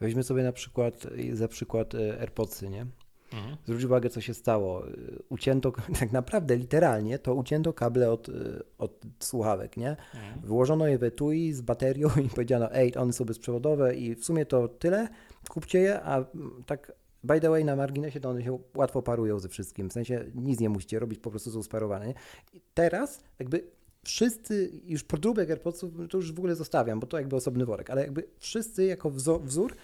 Weźmy 0.00 0.22
sobie 0.22 0.42
na 0.42 0.52
przykład, 0.52 1.06
za 1.32 1.48
przykład 1.48 1.94
e, 1.94 2.20
AirPodsy, 2.20 2.68
nie? 2.68 2.86
Mhm. 3.32 3.56
Zwróć 3.64 3.84
uwagę, 3.84 4.10
co 4.10 4.20
się 4.20 4.34
stało. 4.34 4.88
E, 4.88 4.92
ucięto, 5.28 5.72
tak 6.00 6.12
naprawdę 6.12 6.56
literalnie, 6.56 7.18
to 7.18 7.34
ucięto 7.34 7.72
kable 7.72 8.10
od, 8.10 8.28
e, 8.28 8.32
od 8.78 9.00
słuchawek, 9.20 9.76
nie? 9.76 9.90
Mhm. 9.90 10.40
Włożono 10.44 10.86
je 10.86 10.98
w 10.98 11.02
etui 11.02 11.52
z 11.52 11.60
baterią 11.60 12.08
i 12.26 12.28
powiedziano, 12.28 12.74
ej, 12.74 12.98
one 12.98 13.12
są 13.12 13.24
bezprzewodowe 13.24 13.96
i 13.96 14.14
w 14.14 14.24
sumie 14.24 14.46
to 14.46 14.68
tyle, 14.68 15.08
kupcie 15.48 15.78
je, 15.78 16.00
a 16.02 16.24
tak 16.66 16.92
by 17.24 17.40
the 17.40 17.50
way, 17.50 17.64
na 17.64 17.76
marginesie 17.76 18.20
to 18.20 18.30
one 18.30 18.42
się 18.42 18.58
łatwo 18.74 19.02
parują 19.02 19.38
ze 19.38 19.48
wszystkim, 19.48 19.90
w 19.90 19.92
sensie 19.92 20.24
nic 20.34 20.60
nie 20.60 20.68
musicie 20.68 20.98
robić, 20.98 21.18
po 21.18 21.30
prostu 21.30 21.50
są 21.50 21.62
sparowane. 21.62 22.14
I 22.52 22.60
teraz 22.74 23.20
jakby 23.38 23.77
wszyscy, 24.04 24.80
już 24.84 25.04
podróbek 25.04 25.50
AirPodsów 25.50 25.92
to 26.10 26.16
już 26.16 26.32
w 26.32 26.38
ogóle 26.38 26.54
zostawiam, 26.54 27.00
bo 27.00 27.06
to 27.06 27.18
jakby 27.18 27.36
osobny 27.36 27.66
worek, 27.66 27.90
ale 27.90 28.02
jakby 28.02 28.24
wszyscy 28.38 28.84
jako 28.84 29.10
wzór 29.40 29.74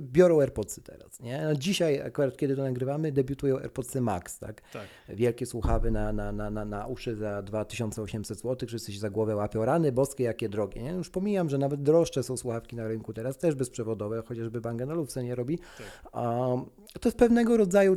biorą 0.00 0.40
AirPodsy 0.40 0.82
teraz, 0.82 1.20
nie? 1.20 1.42
No 1.42 1.54
dzisiaj 1.54 2.00
akurat 2.00 2.36
kiedy 2.36 2.56
to 2.56 2.62
nagrywamy, 2.62 3.12
debiutują 3.12 3.58
AirPodsy 3.58 4.00
Max, 4.00 4.38
tak? 4.38 4.70
tak. 4.70 4.88
Wielkie 5.08 5.46
słuchawy 5.46 5.90
na, 5.90 6.12
na, 6.12 6.32
na, 6.32 6.50
na, 6.50 6.64
na 6.64 6.86
uszy 6.86 7.16
za 7.16 7.42
2800 7.42 8.38
zł, 8.38 8.68
wszyscy 8.68 8.92
się 8.92 8.98
za 8.98 9.10
głowę 9.10 9.36
łapią, 9.36 9.64
rany 9.64 9.92
boskie, 9.92 10.24
jakie 10.24 10.48
drogie, 10.48 10.82
nie? 10.82 10.90
Już 10.90 11.10
pomijam, 11.10 11.48
że 11.48 11.58
nawet 11.58 11.82
droższe 11.82 12.22
są 12.22 12.36
słuchawki 12.36 12.76
na 12.76 12.88
rynku 12.88 13.12
teraz, 13.12 13.38
też 13.38 13.54
bezprzewodowe, 13.54 14.22
chociażby 14.26 14.60
Bang 14.60 14.82
Olufsen 14.82 15.24
nie 15.24 15.34
robi. 15.34 15.58
Tak. 15.58 16.24
Um, 16.24 16.64
to 17.00 17.08
jest 17.08 17.18
pewnego 17.18 17.56
rodzaju 17.56 17.96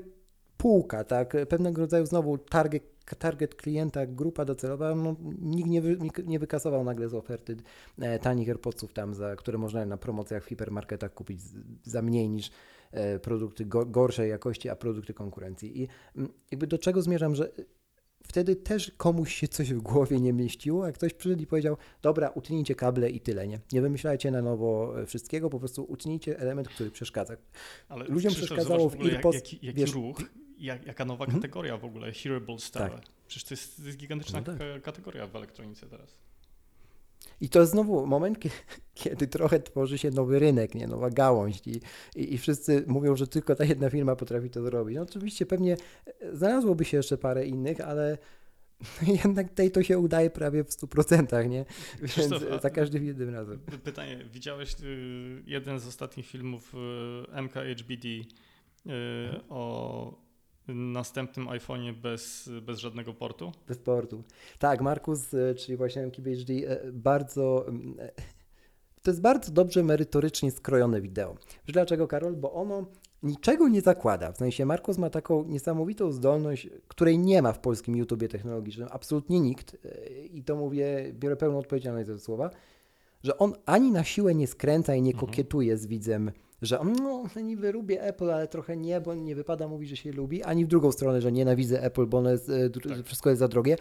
półka, 0.58 1.04
tak? 1.04 1.38
Pewnego 1.50 1.82
rodzaju 1.82 2.06
znowu 2.06 2.38
target 2.38 2.98
target 3.16 3.56
klienta, 3.56 4.06
grupa 4.06 4.46
docelowa, 4.46 4.96
no, 4.96 5.16
nikt 5.42 5.70
nie, 5.70 5.82
wy, 5.82 5.98
nie 6.26 6.40
wykasował 6.40 6.84
nagle 6.84 7.10
z 7.10 7.14
oferty 7.14 7.58
e, 8.00 8.20
tanich 8.20 8.50
AirPodsów 8.50 8.94
tam, 8.94 9.14
za, 9.14 9.36
które 9.36 9.58
można 9.58 9.86
na 9.86 9.98
promocjach 9.98 10.44
w 10.44 10.48
hipermarketach 10.48 11.14
kupić 11.14 11.42
za 11.84 12.02
mniej 12.02 12.30
niż 12.30 12.52
e, 12.92 13.20
produkty 13.20 13.66
go, 13.66 13.86
gorszej 13.86 14.30
jakości, 14.30 14.70
a 14.70 14.76
produkty 14.76 15.14
konkurencji. 15.14 15.82
I 15.82 15.88
mm, 16.16 16.32
jakby 16.52 16.68
do 16.68 16.78
czego 16.78 17.02
zmierzam, 17.02 17.36
że 17.36 17.52
wtedy 18.24 18.56
też 18.56 18.92
komuś 18.98 19.36
się 19.36 19.48
coś 19.48 19.74
w 19.74 19.82
głowie 19.82 20.20
nie 20.20 20.34
mieściło, 20.34 20.86
a 20.86 20.92
ktoś 20.92 21.14
przyszedł 21.14 21.42
i 21.42 21.48
powiedział, 21.48 21.78
dobra, 22.02 22.30
utnijcie 22.30 22.76
kable 22.76 23.10
i 23.10 23.20
tyle, 23.20 23.48
nie? 23.48 23.60
Nie 23.72 23.82
wymyślajcie 23.82 24.32
na 24.32 24.42
nowo 24.42 25.02
e, 25.02 25.06
wszystkiego, 25.06 25.50
po 25.50 25.60
prostu 25.60 25.84
utnijcie 25.84 26.40
element, 26.40 26.70
który 26.70 26.92
przeszkadza. 26.92 27.38
Ale 27.90 28.06
Ludziom 28.06 28.34
przeszkadzało 28.34 28.90
w 28.90 28.96
AirPods... 28.96 29.36
Jaki, 29.36 29.60
jaki 29.62 29.80
wiesz, 29.80 29.94
ruch 29.94 30.22
jak, 30.58 30.86
jaka 30.86 31.06
nowa 31.06 31.26
Mhm. 31.26 31.42
kategoria 31.42 31.78
w 31.78 31.86
ogóle, 31.86 32.12
hearable 32.12 32.60
style. 32.60 32.90
Tak. 32.90 33.02
Przecież 33.28 33.44
to 33.44 33.54
jest, 33.54 33.78
to 33.78 33.84
jest 33.84 33.98
gigantyczna 33.98 34.40
No 34.40 34.46
tak. 34.46 34.58
ka- 34.58 34.80
kategoria 34.80 35.28
w 35.28 35.36
elektronice 35.36 35.88
teraz. 35.88 36.18
I 37.42 37.50
to 37.50 37.60
jest 37.60 37.72
znowu 37.72 38.06
moment, 38.06 38.40
kie- 38.40 38.50
kiedy 38.94 39.28
trochę 39.28 39.60
tworzy 39.60 39.98
się 39.98 40.12
nowy 40.12 40.40
rynek, 40.40 40.76
nie? 40.76 40.88
nowa 40.88 41.10
gałąź 41.10 41.62
i, 41.68 41.82
i, 42.16 42.34
i 42.34 42.38
wszyscy 42.38 42.84
mówią, 42.88 43.16
że 43.16 43.28
tylko 43.28 43.56
ta 43.56 43.64
jedna 43.66 43.90
firma 43.90 44.16
potrafi 44.16 44.50
to 44.50 44.62
zrobić. 44.64 44.96
No 44.96 45.02
oczywiście 45.02 45.46
pewnie 45.46 45.78
e, 46.22 46.36
znalazłoby 46.36 46.86
się 46.86 46.98
jeszcze 46.98 47.18
parę 47.18 47.46
innych, 47.48 47.82
ale 47.82 48.18
jednak 49.24 49.54
tej 49.54 49.72
to 49.72 49.84
się 49.84 50.00
udaje 50.00 50.30
prawie 50.30 50.64
w 50.64 50.68
100%, 50.70 51.50
nie? 51.50 51.66
Więc 52.02 52.62
za 52.62 52.70
każdym 52.70 53.06
jednym 53.06 53.30
razem. 53.30 53.60
Pytanie, 53.84 54.26
widziałeś 54.34 54.76
y, 54.84 55.44
jeden 55.46 55.80
z 55.80 55.88
ostatnich 55.88 56.28
filmów 56.28 56.74
y, 56.76 57.42
MKHBD 57.42 58.08
y, 58.08 58.24
o 59.50 60.27
następnym 60.68 61.48
iPhone'ie 61.48 61.94
bez, 61.94 62.50
bez 62.62 62.80
żadnego 62.80 63.14
portu? 63.14 63.52
Bez 63.68 63.78
portu. 63.78 64.24
Tak, 64.60 64.82
Markus, 64.82 65.34
e, 65.34 65.56
czyli 65.56 65.78
właśnie 65.78 66.02
MKBHD, 66.04 66.54
e, 66.54 66.92
bardzo. 66.92 67.66
e, 68.00 68.12
To 69.04 69.12
jest 69.12 69.22
bardzo 69.22 69.52
dobrze 69.52 69.84
merytorycznie 69.84 70.52
skrojone 70.52 71.02
wideo. 71.02 71.34
Wiesz 71.68 71.74
dlaczego, 71.74 72.08
Karol? 72.08 72.36
Bo 72.36 72.54
ono 72.54 72.86
niczego 73.24 73.68
nie 73.68 73.82
zakłada. 73.82 74.32
W 74.32 74.38
sensie 74.38 74.66
Markus 74.66 74.98
ma 74.98 75.10
taką 75.10 75.44
niesamowitą 75.44 76.12
zdolność, 76.12 76.70
której 76.88 77.20
nie 77.20 77.42
ma 77.42 77.54
w 77.54 77.60
polskim 77.60 77.96
YouTubie 77.98 78.28
technologicznym. 78.28 78.88
Absolutnie 78.92 79.40
nikt. 79.40 79.78
I 80.34 80.44
to 80.44 80.56
mówię, 80.56 81.12
biorę 81.14 81.36
pełną 81.36 81.58
odpowiedzialność 81.60 82.08
za 82.08 82.14
te 82.14 82.20
słowa, 82.20 82.50
że 83.24 83.38
on 83.38 83.54
ani 83.66 83.92
na 83.92 84.04
siłę 84.04 84.36
nie 84.36 84.48
skręca 84.48 84.96
i 84.96 85.02
nie 85.02 85.12
Mhm. 85.12 85.28
kokietuje 85.30 85.78
z 85.78 85.88
widzem, 85.88 86.32
że 86.62 86.80
no, 87.02 87.24
niby 87.44 87.72
lubię 87.72 88.04
Apple, 88.04 88.32
ale 88.32 88.48
trochę 88.48 88.78
nie, 88.78 89.02
bo 89.02 89.16
nie 89.16 89.36
wypada 89.36 89.68
mówić, 89.68 89.90
że 89.90 89.96
się 89.96 90.12
lubi, 90.12 90.44
ani 90.44 90.66
w 90.66 90.68
drugą 90.68 90.92
stronę, 90.92 91.22
że 91.22 91.32
nienawidzę 91.32 91.84
Apple, 91.84 92.06
bo 92.06 92.18
ono 92.18 92.32
jest, 92.32 92.50
e, 92.50 92.70
Tak. 92.70 93.06
wszystko 93.06 93.30
jest 93.30 93.40
za 93.40 93.48
drogie. 93.48 93.78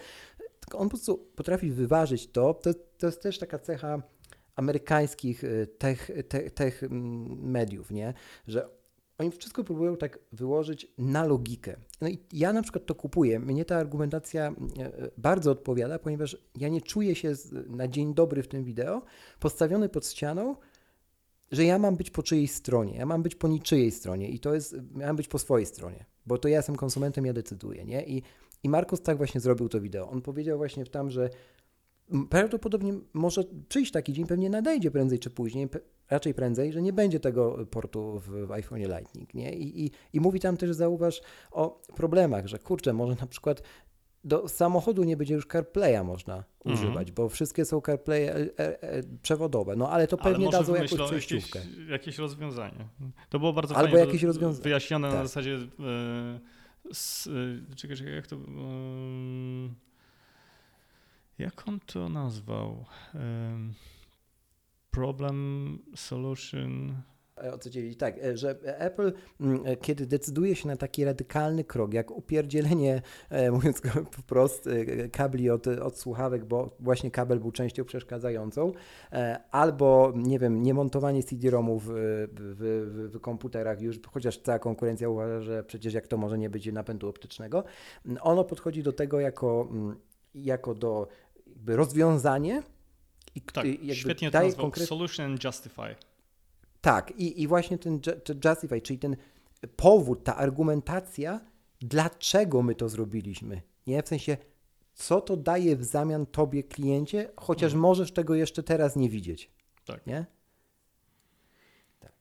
Tylko 0.61 0.79
on 0.79 0.89
po 0.89 0.91
prostu 0.91 1.19
potrafi 1.37 1.71
wyważyć 1.71 2.27
to. 2.27 2.55
To, 2.55 2.75
to 2.99 3.07
jest 3.07 3.23
też 3.23 3.39
taka 3.39 3.59
cecha 3.59 4.03
amerykańskich 4.57 5.45
e, 5.45 5.67
tech, 5.67 6.11
tech, 6.29 6.55
tech 6.55 6.83
mm, 6.83 7.51
mediów, 7.51 7.91
nie? 7.91 8.15
że 8.47 8.69
oni 9.19 9.31
wszystko 9.31 9.65
próbują 9.65 9.97
tak 9.97 10.19
wyłożyć 10.33 10.93
na 10.99 11.25
logikę. 11.25 11.77
No 12.01 12.09
i 12.09 12.19
ja 12.33 12.53
na 12.53 12.63
przykład 12.63 12.87
to 12.87 12.95
kupuję. 12.95 13.41
Mnie 13.41 13.65
ta 13.65 13.77
argumentacja 13.77 14.55
e, 14.79 15.11
bardzo 15.19 15.51
odpowiada, 15.51 15.99
ponieważ 15.99 16.37
ja 16.57 16.69
nie 16.69 16.81
czuję 16.81 17.15
się 17.15 17.33
na 17.67 17.89
dzień 17.89 18.15
dobry 18.15 18.43
w 18.43 18.49
tym 18.49 18.65
wideo 18.65 19.03
postawiony 19.41 19.89
pod 19.89 20.07
ścianą, 20.07 20.57
że 21.51 21.65
ja 21.65 21.79
mam 21.79 21.97
być 21.97 22.11
po 22.11 22.23
czyjejś 22.23 22.51
stronie, 22.51 22.97
ja 22.97 23.07
mam 23.07 23.23
być 23.23 23.35
po 23.35 23.49
niczyjej 23.49 23.91
stronie 23.91 24.29
i 24.29 24.39
to 24.39 24.55
jest, 24.55 24.73
ja 24.97 25.07
mam 25.07 25.17
być 25.17 25.29
po 25.29 25.39
swojej 25.39 25.67
stronie, 25.67 26.05
bo 26.27 26.39
to 26.39 26.49
ja 26.49 26.57
jestem 26.57 26.77
konsumentem, 26.77 27.27
ja 27.27 27.33
decyduję, 27.33 27.85
nie? 27.85 28.07
I, 28.07 28.23
i 28.63 28.69
Markus 28.69 29.03
tak 29.03 29.17
właśnie 29.17 29.41
zrobił 29.41 29.69
to 29.69 29.81
wideo. 29.81 30.11
On 30.11 30.23
powiedział 30.23 30.59
właśnie 30.59 30.87
tam, 30.87 31.11
że 31.11 31.31
prawdopodobnie 32.31 32.95
może 33.13 33.45
przyjść 33.69 33.93
taki 33.93 34.13
dzień, 34.13 34.27
pewnie 34.27 34.51
nadejdzie 34.51 34.91
prędzej 34.91 35.19
czy 35.19 35.31
później, 35.31 35.69
raczej 36.11 36.35
prędzej, 36.35 36.73
że 36.73 36.83
nie 36.83 36.93
będzie 36.93 37.21
tego 37.21 37.67
portu 37.71 38.21
w, 38.21 38.47
w 38.47 38.53
iPhone 38.53 38.81
Lightning, 38.81 39.35
nie? 39.35 39.55
I, 39.55 39.85
i, 39.85 39.91
I 40.13 40.21
mówi 40.21 40.41
tam 40.41 40.57
też, 40.57 40.73
zauważ, 40.73 41.23
o 41.51 41.83
problemach, 41.97 42.47
że 42.47 42.59
kurczę, 42.59 42.93
może 42.93 43.17
na 43.21 43.27
przykład 43.27 43.63
do 44.27 44.49
samochodu 44.49 45.05
nie 45.05 45.17
będzie 45.17 45.35
już 45.35 45.47
CarPlaya 45.47 46.05
można 46.05 46.45
używać, 46.65 47.13
bo 47.13 47.29
wszystkie 47.29 47.65
są 47.65 47.81
CarPlay 47.81 48.25
e, 48.25 48.33
e, 48.59 49.03
przewodowe, 49.23 49.77
no 49.77 49.91
ale 49.91 50.07
to 50.07 50.17
Ale 50.21 50.33
pewnie 50.33 50.51
dadzą 50.51 50.75
jakąś 50.75 50.95
przejściówkę. 51.07 51.59
Jakieś, 51.59 51.89
jakieś 51.89 52.19
rozwiązanie. 52.19 52.89
To 53.29 53.39
było 53.39 53.53
bardzo 53.53 53.77
Albo 53.77 53.91
fajnie 53.93 54.07
jakieś 54.07 54.23
wy- 54.23 54.29
rozwiąza- 54.33 54.63
wyjaśnione 54.63 55.09
na 55.09 55.15
tak. 55.15 55.27
zasadzie 55.27 55.55
e, 55.55 56.41
s, 56.91 57.29
e, 57.73 57.77
czekaj, 57.77 57.97
czekaj, 57.97 58.15
jak 58.15 58.27
to 58.27 58.37
em, 58.37 59.75
jak 61.39 61.69
on 61.69 61.81
to 61.81 62.09
nazwał? 62.09 62.85
Em, 63.15 63.75
problem, 64.91 65.79
solution. 65.97 66.95
E, 67.45 67.53
O 67.55 67.59
co 67.59 67.71
dzieli? 67.71 67.97
Tak, 67.97 68.19
e, 68.19 68.37
że 68.37 68.51
Apple, 68.79 69.13
mm, 69.41 69.61
e, 69.67 69.77
kiedy 69.77 70.07
decyduje 70.07 70.57
się 70.57 70.69
na 70.69 70.77
taki 70.77 71.05
radykalny 71.05 71.65
krok, 71.65 71.95
jak 71.95 72.11
upierdzielenie, 72.11 73.03
mówiąc 73.53 73.83
wprost, 74.13 74.69
kabli 75.13 75.51
od, 75.51 75.67
od 75.67 75.99
słuchawek, 75.99 76.45
bo 76.45 76.77
właśnie 76.81 77.11
kabel 77.11 77.41
był 77.41 77.53
częścią 77.53 77.85
przeszkadzającą, 77.85 78.73
albo, 79.51 80.13
nie 80.17 80.39
wiem, 80.39 80.63
niemontowanie 80.63 81.23
CD-ROMów 81.23 81.85
w, 81.85 81.89
w, 82.33 83.11
w, 83.15 83.21
komputerach 83.21 83.81
już, 83.81 84.01
chociaż 84.13 84.39
cała 84.39 84.59
konkurencja 84.59 85.09
uważa, 85.09 85.41
że 85.41 85.65
przecież 85.65 85.95
jak 85.95 86.09
to 86.09 86.17
może 86.17 86.39
nie 86.39 86.51
być 86.51 86.67
napędu 86.73 87.09
optycznego, 87.09 87.65
mm, 88.07 88.19
ono 88.23 88.45
podchodzi 88.45 88.83
do 88.83 88.93
tego 88.93 89.21
jako, 89.21 89.69
mm, 89.71 89.97
jako 90.35 90.75
do 90.75 91.09
jakby 91.47 91.77
rozwiązanie 91.77 92.63
i 93.35 93.41
Tak, 93.41 93.65
jakby 93.67 93.95
świetnie 93.95 94.31
to 94.31 94.43
nazwał. 94.43 94.67
konkret- 94.71 94.87
Solution 94.87 95.27
and 95.33 95.45
justify. 95.45 95.95
Tak, 96.87 97.11
i, 97.11 97.43
i 97.43 97.47
właśnie 97.47 97.79
ten 97.79 97.99
ju- 97.99 98.21
ten 98.21 98.41
justify, 98.45 98.81
czyli 98.81 98.99
ten 98.99 99.17
powód, 99.77 100.25
ta 100.25 100.37
argumentacja, 100.37 101.41
dlaczego 101.81 102.63
my 102.63 102.75
to 102.75 102.89
zrobiliśmy. 102.89 103.63
Nie 103.87 104.03
w 104.03 104.09
sensie, 104.09 104.37
co 104.95 105.21
to 105.21 105.37
daje 105.37 105.77
w 105.77 105.85
zamian 105.85 106.27
tobie, 106.27 106.63
kliencie, 106.63 107.31
chociaż 107.37 107.73
Mhm. 107.73 107.81
możesz 107.81 108.13
tego 108.13 108.35
jeszcze 108.35 108.63
teraz 108.63 108.97
nie 108.97 109.09
widzieć. 109.09 109.51
Tak. 109.87 110.07
Nie? 110.07 110.27
Tak. 112.01 112.13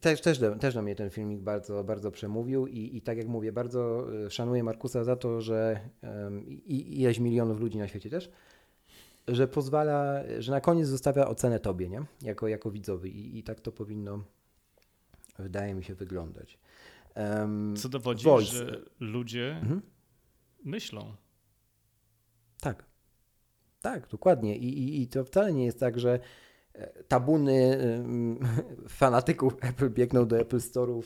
Też, 0.00 0.20
też, 0.20 0.40
też 0.60 0.74
do 0.74 0.82
mnie 0.82 0.94
ten 0.94 1.10
filmik 1.10 1.40
bardzo, 1.40 1.84
bardzo 1.84 2.10
przemówił 2.10 2.66
i, 2.66 2.96
i 2.96 3.02
tak 3.02 3.18
jak 3.18 3.26
mówię, 3.26 3.52
bardzo 3.52 4.06
y, 4.26 4.30
szanuję 4.30 4.64
Markusa 4.64 5.04
za 5.04 5.16
to, 5.16 5.40
że 5.40 5.80
i 6.66 7.00
ileś 7.00 7.18
milionów 7.18 7.60
ludzi 7.60 7.78
na 7.78 7.88
świecie 7.88 8.10
też, 8.10 8.30
że 9.28 9.48
pozwala, 9.48 10.22
że 10.38 10.52
na 10.52 10.60
koniec 10.60 10.88
zostawia 10.88 11.28
ocenę 11.28 11.60
tobie, 11.60 11.88
nie? 11.88 12.04
Jako, 12.22 12.48
jako 12.48 12.70
widzowi 12.70 13.18
i, 13.18 13.38
i 13.38 13.42
tak 13.42 13.60
to 13.60 13.72
powinno, 13.72 14.24
wydaje 15.38 15.74
mi 15.74 15.84
się, 15.84 15.94
wyglądać. 15.94 16.58
Ym, 17.42 17.76
Co 17.76 17.88
dowodzi, 17.88 18.24
Voice. 18.24 18.52
że 18.52 18.80
ludzie 19.00 19.56
Mhm. 19.62 19.82
myślą. 20.64 21.14
Tak. 22.60 22.84
Tak, 23.82 24.08
dokładnie. 24.08 24.56
I, 24.56 24.78
i, 24.78 25.02
I 25.02 25.08
to 25.08 25.24
wcale 25.24 25.52
nie 25.52 25.64
jest 25.64 25.80
tak, 25.80 26.00
że 26.00 26.18
e, 26.74 27.02
tabuny 27.04 27.78
fanatyków 28.88 29.56
Apple 29.60 29.90
biegną 29.90 30.26
do 30.26 30.38
Apple 30.40 30.56
Store'ów. 30.58 31.02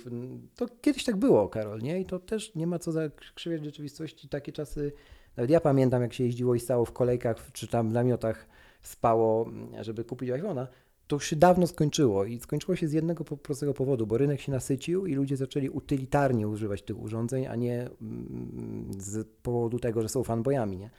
To 0.56 0.66
kiedyś 0.80 1.04
tak 1.04 1.16
było, 1.16 1.48
Karol, 1.48 1.80
nie? 1.80 2.00
I 2.00 2.06
to 2.06 2.18
też 2.18 2.54
nie 2.54 2.66
ma 2.66 2.78
co 2.78 2.92
zakrzywiać 2.92 3.64
rzeczywistości. 3.64 4.28
Takie 4.28 4.52
czasy, 4.52 4.92
nawet 5.36 5.50
ja 5.50 5.60
pamiętam, 5.60 6.02
jak 6.02 6.12
się 6.12 6.24
jeździło 6.24 6.54
i 6.54 6.60
stało 6.60 6.84
w 6.84 6.92
kolejkach, 6.92 7.52
czy 7.52 7.66
tam 7.66 7.90
w 7.90 7.92
namiotach 7.92 8.46
spało, 8.82 9.46
mm, 9.46 9.84
żeby 9.84 10.04
kupić 10.04 10.30
iPhone'a. 10.30 10.66
To 11.06 11.16
już 11.16 11.26
się 11.26 11.36
dawno 11.36 11.66
skończyło 11.66 12.24
i 12.24 12.40
skończyło 12.40 12.76
się 12.76 12.88
z 12.88 12.92
jednego 12.92 13.24
prostego 13.24 13.74
powodu, 13.74 14.06
bo 14.06 14.18
rynek 14.18 14.40
się 14.40 14.52
nasycił 14.52 15.06
i 15.06 15.14
ludzie 15.14 15.36
zaczęli 15.36 15.68
utylitarnie 15.68 16.48
używać 16.48 16.82
tych 16.82 16.98
urządzeń, 16.98 17.46
a 17.46 17.56
nie 17.56 17.88
mm, 18.02 18.90
z 18.98 19.28
powodu 19.42 19.78
tego, 19.78 20.02
że 20.02 20.08
są 20.08 20.24
fanboyami, 20.24 20.76
nie? 20.76 20.90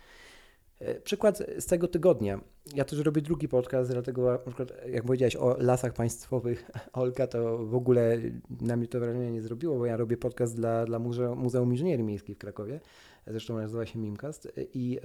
E, 0.81 0.95
Przykład 0.95 1.43
z 1.59 1.65
tego 1.65 1.87
tygodnia. 1.87 2.39
Ja 2.75 2.85
też 2.85 2.99
robię 2.99 3.21
drugi 3.21 3.47
podcast, 3.47 3.91
dlatego 3.91 4.43
jak 4.89 5.03
powiedziałeś 5.03 5.35
o 5.35 5.55
lasach 5.59 5.93
państwowych, 5.93 6.71
Olka, 6.93 7.27
to 7.27 7.57
w 7.57 7.75
ogóle 7.75 8.17
na 8.61 8.75
mnie 8.75 8.87
to 8.87 8.99
wrażenie 8.99 9.31
nie 9.31 9.41
zrobiło, 9.41 9.77
bo 9.77 9.85
ja 9.85 9.97
robię 9.97 10.17
podcast 10.17 10.55
dla, 10.55 10.85
dla 10.85 10.99
Muzeum, 10.99 11.39
Muzeum 11.39 11.71
Inżynierii 11.71 12.05
Miejskiej 12.05 12.35
w 12.35 12.37
Krakowie, 12.37 12.79
zresztą 13.27 13.57
nazywa 13.57 13.85
się 13.85 13.99
Mimcast 13.99 14.51
i 14.73 14.99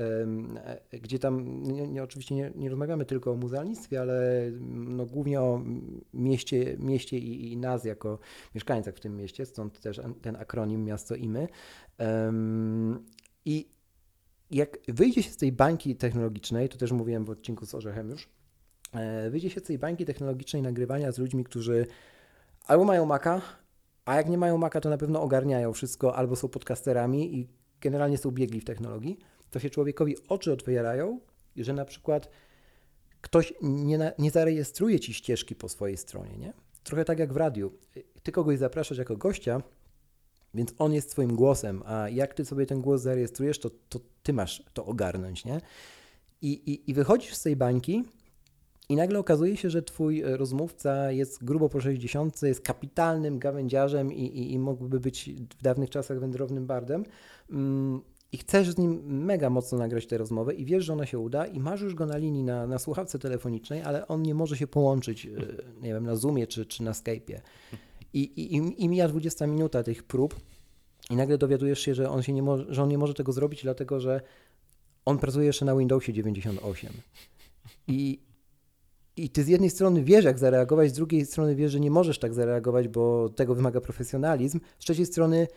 e, 0.92 0.98
gdzie 1.00 1.18
tam 1.18 1.62
nie, 1.62 1.88
nie, 1.88 2.02
oczywiście 2.02 2.35
nie, 2.35 2.52
nie 2.55 2.68
rozmawiamy 2.68 3.05
tylko 3.05 3.31
o 3.31 3.37
muzealnictwie, 3.37 4.00
ale 4.00 4.42
mm, 4.42 4.96
no, 4.96 5.07
głównie 5.07 5.40
o 5.40 5.62
mieście, 6.14 6.76
mieście 6.79 7.19
i, 7.19 7.52
i 7.52 7.56
nas 7.56 7.85
jako 7.85 8.19
mieszkańcach 8.54 8.94
w 8.94 9.00
tym 9.00 9.17
mieście, 9.17 9.46
stąd 9.46 9.81
też 9.81 10.00
ten 10.23 10.37
akronim 10.37 10.85
Miasto 10.85 11.14
i 11.14 11.29
My. 11.29 11.48
Em, 11.98 13.04
I 13.44 13.69
jak 14.50 14.79
wyjdzie 14.88 15.23
się 15.23 15.31
z 15.31 15.37
tej 15.37 15.52
bańki 15.52 15.96
technologicznej, 15.96 16.69
to 16.69 16.79
też 16.79 16.92
mówiłem 16.92 17.25
w 17.25 17.31
odcinku 17.31 17.67
z 17.67 17.75
Orzechem 17.75 18.10
już, 18.10 18.29
e, 18.92 19.31
wyjdzie 19.31 19.50
się 19.50 19.60
z 19.60 19.62
tej 19.62 19.79
bańki 19.79 20.04
technologicznej 20.04 20.62
nagrywania 20.62 21.12
z 21.12 21.19
ludźmi, 21.19 21.44
którzy 21.44 21.87
albo 22.67 22.85
mają 22.85 23.06
Maca, 23.06 23.42
a 24.04 24.17
jak 24.17 24.29
nie 24.29 24.38
mają 24.38 24.58
Maca, 24.58 24.81
to 24.81 24.90
na 24.90 24.98
pewno 24.98 25.23
ogarniają 25.23 25.73
wszystko, 25.73 26.17
albo 26.17 26.37
są 26.37 26.48
podcasterami 26.48 27.38
i 27.38 27.48
generalnie 27.81 28.18
są 28.18 28.31
biegli 28.31 28.60
w 28.60 28.64
technologii, 28.64 29.18
to 29.50 29.58
się 29.58 29.70
człowiekowi 29.70 30.16
oczy 30.29 30.52
otwierają, 30.52 31.20
że 31.56 31.72
na 31.72 31.85
przykład 31.85 32.29
ktoś 33.20 33.54
nie, 33.62 33.98
na, 33.98 34.12
nie 34.18 34.31
zarejestruje 34.31 35.00
ci 35.00 35.14
ścieżki 35.14 35.54
po 35.54 35.68
swojej 35.68 35.96
stronie, 35.96 36.37
nie? 36.38 36.52
Trochę 36.85 37.04
tak 37.04 37.18
jak 37.18 37.33
w 37.33 37.37
radiu. 37.37 37.72
Ty 38.22 38.33
kogoś 38.33 38.58
zapraszasz 38.58 38.98
jako 38.98 39.16
gościa, 39.16 39.62
więc 40.54 40.74
on 40.79 40.92
jest 40.92 41.10
twoim 41.10 41.37
głosem, 41.37 41.83
a 41.87 42.08
jak 42.08 42.35
ty 42.35 42.44
sobie 42.44 42.66
ten 42.66 42.81
głos 42.81 43.02
zarejestrujesz, 43.02 43.58
to, 43.58 43.70
to 43.88 44.00
ty 44.22 44.33
masz 44.33 44.62
to 44.74 44.85
ogarnąć, 44.85 45.44
nie? 45.44 45.60
I, 46.42 46.52
i, 46.52 46.90
I 46.90 46.94
wychodzisz 46.94 47.35
z 47.35 47.42
tej 47.42 47.56
bańki 47.56 48.04
I 48.89 48.97
nagle 48.97 49.19
okazuje 49.19 49.57
się, 49.57 49.71
że 49.71 49.83
twój 49.83 50.23
e, 50.23 50.37
rozmówca 50.37 51.13
jest 51.13 51.45
grubo 51.45 51.69
po 51.69 51.81
60, 51.81 52.43
jest 52.43 52.61
kapitalnym 52.61 53.39
gawędziarzem 53.39 54.13
i, 54.13 54.23
i, 54.23 54.53
i 54.53 54.59
mógłby 54.59 55.01
być 55.01 55.31
w 55.59 55.63
dawnych 55.63 55.91
czasach 55.91 56.21
wędrownym 56.21 56.67
bardem. 56.67 57.05
Mm, 57.51 58.01
I 58.33 58.39
chcesz 58.39 58.71
z 58.71 58.79
nim 58.79 59.25
mega 59.25 59.51
mocno 59.51 59.79
nagrać 59.79 60.07
tę 60.07 60.19
rozmowę 60.19 60.55
i 60.55 60.65
wiesz, 60.65 60.85
że 60.85 60.93
ona 60.93 61.07
się 61.07 61.19
uda 61.19 61.47
i 61.47 61.61
masz 61.61 61.81
już 61.81 61.95
go 61.95 62.07
na 62.07 62.17
linii 62.17 62.43
na, 62.43 62.67
na 62.67 62.79
słuchawce 62.79 63.19
telefonicznej, 63.19 63.83
ale 63.83 64.09
on 64.09 64.23
nie 64.23 64.35
może 64.35 64.57
się 64.57 64.67
połączyć, 64.67 65.27
e, 65.27 65.31
nie 65.83 65.95
wiem, 65.95 66.07
na 66.07 66.17
Zoomie 66.17 66.47
czy, 66.47 66.67
czy 66.67 66.83
na 66.83 66.93
Skype'ie. 66.93 67.41
I, 68.13 68.21
i, 68.21 68.83
I 68.85 68.89
mija 68.89 69.09
20 69.09 69.47
minuta 69.47 69.83
tych 69.83 70.03
prób 70.03 70.41
i 71.11 71.17
nagle 71.17 71.39
dowiadujesz 71.39 71.81
się, 71.81 71.95
że 71.95 72.11
on, 72.11 72.23
się 72.23 72.33
nie 72.33 72.43
może, 72.43 72.67
że 72.69 72.83
on 72.83 72.89
nie 72.89 72.99
może 72.99 73.15
tego 73.15 73.33
zrobić, 73.33 73.63
dlatego 73.63 74.01
że 74.01 74.21
on 75.05 75.19
pracuje 75.19 75.47
jeszcze 75.47 75.65
na 75.65 75.77
Windowsie 75.77 76.13
98. 76.13 76.93
I, 77.89 78.19
I 79.17 79.31
ty 79.31 79.44
z 79.44 79.48
jednej 79.48 79.71
strony 79.71 80.04
wiesz, 80.04 80.25
jak 80.25 80.38
zareagować, 80.38 80.90
z 80.90 80.92
drugiej 80.92 81.27
strony 81.27 81.54
wiesz, 81.54 81.73
że 81.73 81.81
nie 81.81 81.90
możesz 81.90 82.19
tak 82.19 82.35
zareagować, 82.35 82.88
bo 82.88 83.29
tego 83.29 83.54
wymaga 83.54 83.81
profesjonalizm. 83.81 84.60
Z 84.79 84.85
trzeciej 84.85 85.06
strony 85.06 85.48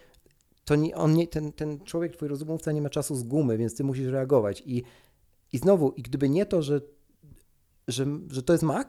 to 0.66 0.76
nie, 0.76 0.95
on 0.95 1.14
nie, 1.14 1.28
ten, 1.28 1.51
ten 1.51 1.80
człowiek, 1.80 2.16
twój 2.16 2.28
rozmówca 2.28 2.72
nie 2.72 2.82
ma 2.82 2.89
czasu 2.89 3.16
z 3.16 3.24
gumy, 3.24 3.57
więc 3.57 3.76
ty 3.76 3.84
musisz 3.84 4.07
reagować. 4.07 4.64
I, 4.66 4.84
i 5.53 5.57
znowu, 5.57 5.91
i 5.91 6.01
gdyby 6.01 6.30
nie 6.30 6.45
to, 6.45 6.62
że, 6.62 6.82
że, 7.88 8.05
że 8.28 8.43
to 8.43 8.53
jest 8.53 8.64
Mac, 8.64 8.88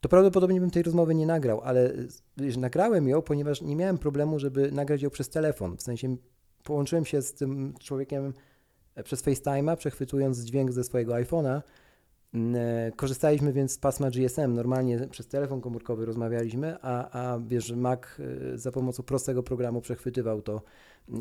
to 0.00 0.08
prawdopodobnie 0.08 0.60
bym 0.60 0.70
tej 0.70 0.82
rozmowy 0.82 1.14
nie 1.14 1.26
nagrał, 1.26 1.60
ale 1.60 1.94
wiesz, 2.36 2.56
nagrałem 2.56 3.08
ją, 3.08 3.22
ponieważ 3.22 3.62
nie 3.62 3.76
miałem 3.76 3.98
problemu, 3.98 4.38
żeby 4.38 4.72
nagrać 4.72 5.02
ją 5.02 5.10
przez 5.10 5.28
telefon. 5.28 5.76
W 5.76 5.82
sensie 5.82 6.16
połączyłem 6.64 7.04
się 7.04 7.22
z 7.22 7.34
tym 7.34 7.74
człowiekiem 7.80 8.32
e, 8.94 9.02
przez 9.02 9.24
FaceTime'a, 9.24 9.76
przechwytując 9.76 10.38
dźwięk 10.38 10.72
ze 10.72 10.84
swojego 10.84 11.12
iPhone'a. 11.12 11.62
Mm, 12.34 12.56
e, 12.56 12.92
korzystaliśmy 12.92 13.52
więc 13.52 13.72
z 13.72 13.78
pasma 13.78 14.10
GSM. 14.10 14.54
Normalnie 14.54 15.08
przez 15.10 15.26
telefon 15.26 15.60
komórkowy 15.60 16.06
rozmawialiśmy, 16.06 16.76
a, 16.82 17.10
a 17.32 17.38
wiesz, 17.38 17.72
Mac 17.72 18.00
e, 18.18 18.58
za 18.58 18.72
pomocą 18.72 19.02
prostego 19.02 19.42
programu 19.42 19.80
przechwytywał 19.80 20.42
to 20.42 20.62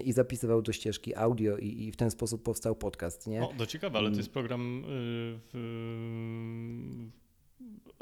i 0.03 0.13
zapisywał 0.13 0.61
do 0.61 0.71
ścieżki 0.71 1.15
audio 1.15 1.57
i, 1.57 1.83
i 1.83 1.91
w 1.91 1.95
ten 1.95 2.11
sposób 2.11 2.43
powstał 2.43 2.75
podcast. 2.75 3.27
Nie? 3.27 3.43
O, 3.43 3.53
to 3.57 3.65
ciekawe, 3.65 3.97
ale 3.97 4.11
to 4.11 4.17
jest 4.17 4.29
program 4.29 4.79
y, 4.79 4.83
w, 5.53 5.55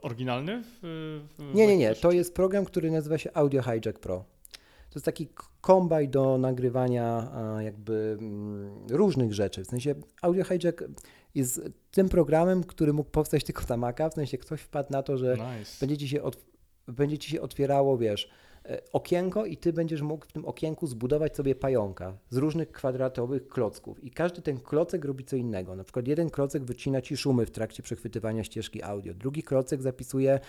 oryginalny? 0.01 0.64
W, 0.64 0.80
w 1.38 1.56
nie, 1.56 1.68
nie, 1.68 1.78
nie. 1.78 1.95
To 1.95 2.12
jest 2.12 2.36
program, 2.36 2.66
który 2.66 2.91
nazywa 2.91 3.18
się 3.18 3.30
Audio 3.34 3.62
Hijack 3.62 3.99
Pro. 3.99 4.26
To 4.89 4.99
jest 4.99 5.06
taki 5.06 5.28
kombaj 5.62 6.10
do 6.10 6.38
nagrywania 6.38 7.32
jakby 7.60 8.18
mm, 8.20 8.88
różnych 8.89 9.34
rzeczy. 9.34 9.64
W 9.64 9.68
sensie 9.68 9.95
Audio 10.22 10.43
Hijack 10.43 10.84
jest 11.36 11.61
tym 11.91 12.09
programem, 12.09 12.63
który 12.63 12.93
mógł 12.93 13.09
powstać 13.09 13.43
tylko 13.43 13.63
na 13.69 13.77
Maca. 13.77 14.09
W 14.09 14.13
sensie 14.13 14.38
ktoś 14.38 14.61
wpadł 14.61 14.91
na 14.91 15.03
to, 15.03 15.17
że 15.17 15.38
nice. 15.57 15.77
będzie, 15.79 15.97
ci 15.97 16.09
się 16.09 16.23
od, 16.23 16.45
będzie 16.88 17.17
ci 17.17 17.31
się 17.31 17.41
otwierało, 17.41 17.97
wiesz, 17.97 18.29
okienko 18.93 19.45
i 19.45 19.57
ty 19.57 19.74
będziesz 19.74 20.01
mógł 20.01 20.26
w 20.26 20.32
tym 20.32 20.45
okienku 20.45 20.88
zbudować 20.88 21.36
sobie 21.36 21.55
pająka 21.55 22.18
z 22.30 22.38
różnych 22.38 22.72
kwadratowych 22.72 23.47
klocków. 23.47 24.03
I 24.03 24.11
każdy 24.11 24.41
ten 24.41 24.59
klocek 24.59 25.05
robi 25.05 25.26
co 25.26 25.36
innego. 25.36 25.76
Na 25.76 25.84
przykład 25.84 26.07
jeden 26.07 26.30
klocek 26.30 26.64
wycina 26.64 27.01
ci 27.01 27.18
szumy 27.18 27.45
w 27.45 27.51
trakcie 27.51 27.84
przechwytywania 27.84 28.43
ścieżki 28.43 28.84
audio, 28.84 29.14
drugi 29.14 29.43
klocek 29.43 29.82
zapisuje 29.82 30.39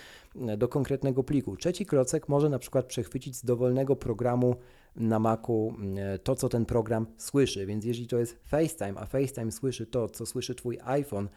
e, 0.40 0.56
do 0.56 0.68
konkretnego 0.68 1.24
pliku, 1.24 1.56
trzeci 1.56 1.86
klocek 1.86 2.28
może 2.28 2.48
na 2.48 2.58
przykład 2.58 2.86
przechwycić 2.86 3.36
z 3.36 3.44
dowolnego 3.44 3.96
programu 3.96 4.56
na 4.96 5.18
Macu 5.18 5.74
e, 5.96 6.18
to, 6.18 6.34
co 6.34 6.48
ten 6.48 6.66
program 6.66 7.06
słyszy, 7.16 7.66
więc 7.66 7.84
jeżeli 7.84 8.06
to 8.06 8.18
jest 8.18 8.38
FaceTime, 8.44 8.94
a 8.96 9.06
FaceTime 9.06 9.52
słyszy 9.52 9.86
to, 9.86 10.08
co 10.08 10.26
słyszy 10.26 10.54
twój 10.54 10.78
iPhone, 10.84 11.28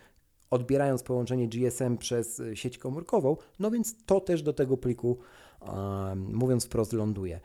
odbierając 0.49 1.03
połączenie 1.03 1.47
GSM 1.47 1.97
przez 1.97 2.41
sieć 2.53 2.78
komórkową, 2.78 3.38
no 3.59 3.71
więc 3.71 4.05
to 4.05 4.19
też 4.19 4.41
do 4.41 4.53
tego 4.53 4.78
pliku 4.78 5.17
mówiąc 6.16 6.66
wprost, 6.66 6.93
ląduje. 6.93 7.39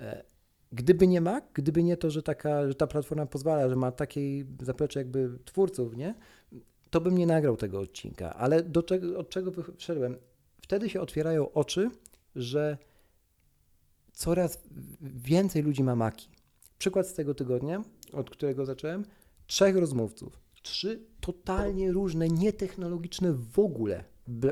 E, 0.00 0.24
gdyby 0.72 1.06
nie 1.06 1.20
Mac, 1.20 1.44
gdyby 1.54 1.82
nie 1.82 1.96
to, 1.96 2.10
że, 2.10 2.22
taka, 2.22 2.68
że 2.68 2.74
ta 2.74 2.86
platforma 2.86 3.26
pozwala, 3.26 3.68
że 3.68 3.76
ma 3.76 3.92
takiej 3.92 4.46
zaplecze 4.62 5.00
jakby 5.00 5.38
twórców, 5.44 5.96
nie? 5.96 6.14
to 6.90 7.00
bym 7.00 7.18
nie 7.18 7.26
nagrał 7.26 7.56
tego 7.56 7.80
odcinka. 7.80 8.34
Ale 8.34 8.62
do 8.62 8.82
czego, 8.82 9.18
od 9.18 9.28
czego 9.28 9.50
wyszedłem? 9.50 10.16
Wtedy 10.62 10.90
się 10.90 11.00
otwierają 11.00 11.52
oczy, 11.52 11.90
że 12.36 12.78
coraz 14.12 14.62
więcej 15.00 15.62
ludzi 15.62 15.84
ma 15.84 15.96
maki. 15.96 16.28
Przykład 16.78 17.06
z 17.06 17.14
tego 17.14 17.34
tygodnia, 17.34 17.82
od 18.12 18.30
którego 18.30 18.66
zacząłem, 18.66 19.04
trzech 19.46 19.76
rozmówców. 19.76 20.40
Trzy 20.62 21.00
totalnie 21.20 21.92
różne, 21.92 22.28
nietechnologiczne 22.28 23.32
w 23.32 23.58
ogóle 23.58 24.04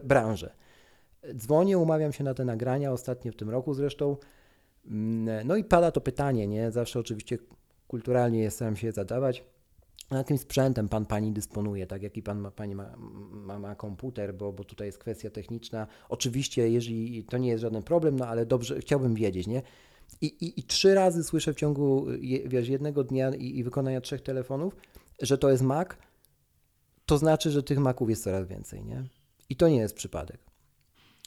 branże. 0.04 0.54
Dzwonię, 1.34 1.78
umawiam 1.78 2.12
się 2.12 2.24
na 2.24 2.34
te 2.34 2.44
nagrania, 2.44 2.92
ostatnio 2.92 3.32
w 3.32 3.36
tym 3.36 3.50
roku 3.50 3.74
zresztą. 3.74 4.16
Mm, 4.86 5.46
no 5.46 5.56
i 5.56 5.64
pada 5.64 5.90
to 5.90 6.00
pytanie, 6.00 6.46
nie? 6.46 6.70
Zawsze 6.70 7.00
oczywiście 7.00 7.38
kulturalnie 7.88 8.38
jest 8.38 8.56
staram 8.56 8.76
się 8.76 8.92
zadawać. 8.92 9.44
Jakim 10.10 10.38
sprzętem 10.38 10.88
pan, 10.88 11.06
pani 11.06 11.32
dysponuje, 11.32 11.86
tak 11.86 12.02
jak 12.02 12.16
i 12.16 12.22
pan, 12.22 12.38
ma, 12.38 12.50
pani 12.50 12.74
ma, 12.74 12.96
ma, 13.30 13.58
ma 13.58 13.74
komputer, 13.74 14.34
bo, 14.34 14.52
bo 14.52 14.64
tutaj 14.64 14.88
jest 14.88 14.98
kwestia 14.98 15.30
techniczna. 15.30 15.86
Oczywiście, 16.08 16.68
jeżeli 16.70 17.24
to 17.24 17.38
nie 17.38 17.48
jest 17.48 17.62
żaden 17.62 17.82
problem, 17.82 18.16
no 18.16 18.26
ale 18.26 18.46
dobrze, 18.46 18.80
chciałbym 18.80 19.14
wiedzieć, 19.14 19.46
nie? 19.46 19.62
I, 20.20 20.26
i, 20.26 20.60
i 20.60 20.62
trzy 20.62 20.94
razy 20.94 21.24
słyszę 21.24 21.52
w 21.52 21.56
ciągu 21.56 22.06
wiesz, 22.46 22.68
jednego 22.68 23.04
dnia 23.04 23.34
i, 23.34 23.58
i 23.58 23.64
wykonania 23.64 24.00
trzech 24.00 24.20
telefonów, 24.20 24.76
że 25.22 25.38
to 25.38 25.50
jest 25.50 25.62
Mac, 25.62 25.88
to 27.06 27.18
znaczy, 27.18 27.50
że 27.50 27.62
tych 27.62 27.78
Maców 27.78 28.10
jest 28.10 28.24
coraz 28.24 28.48
więcej, 28.48 28.84
nie? 28.84 29.04
I 29.48 29.56
to 29.56 29.68
nie 29.68 29.76
jest 29.76 29.94
przypadek. 29.94 30.38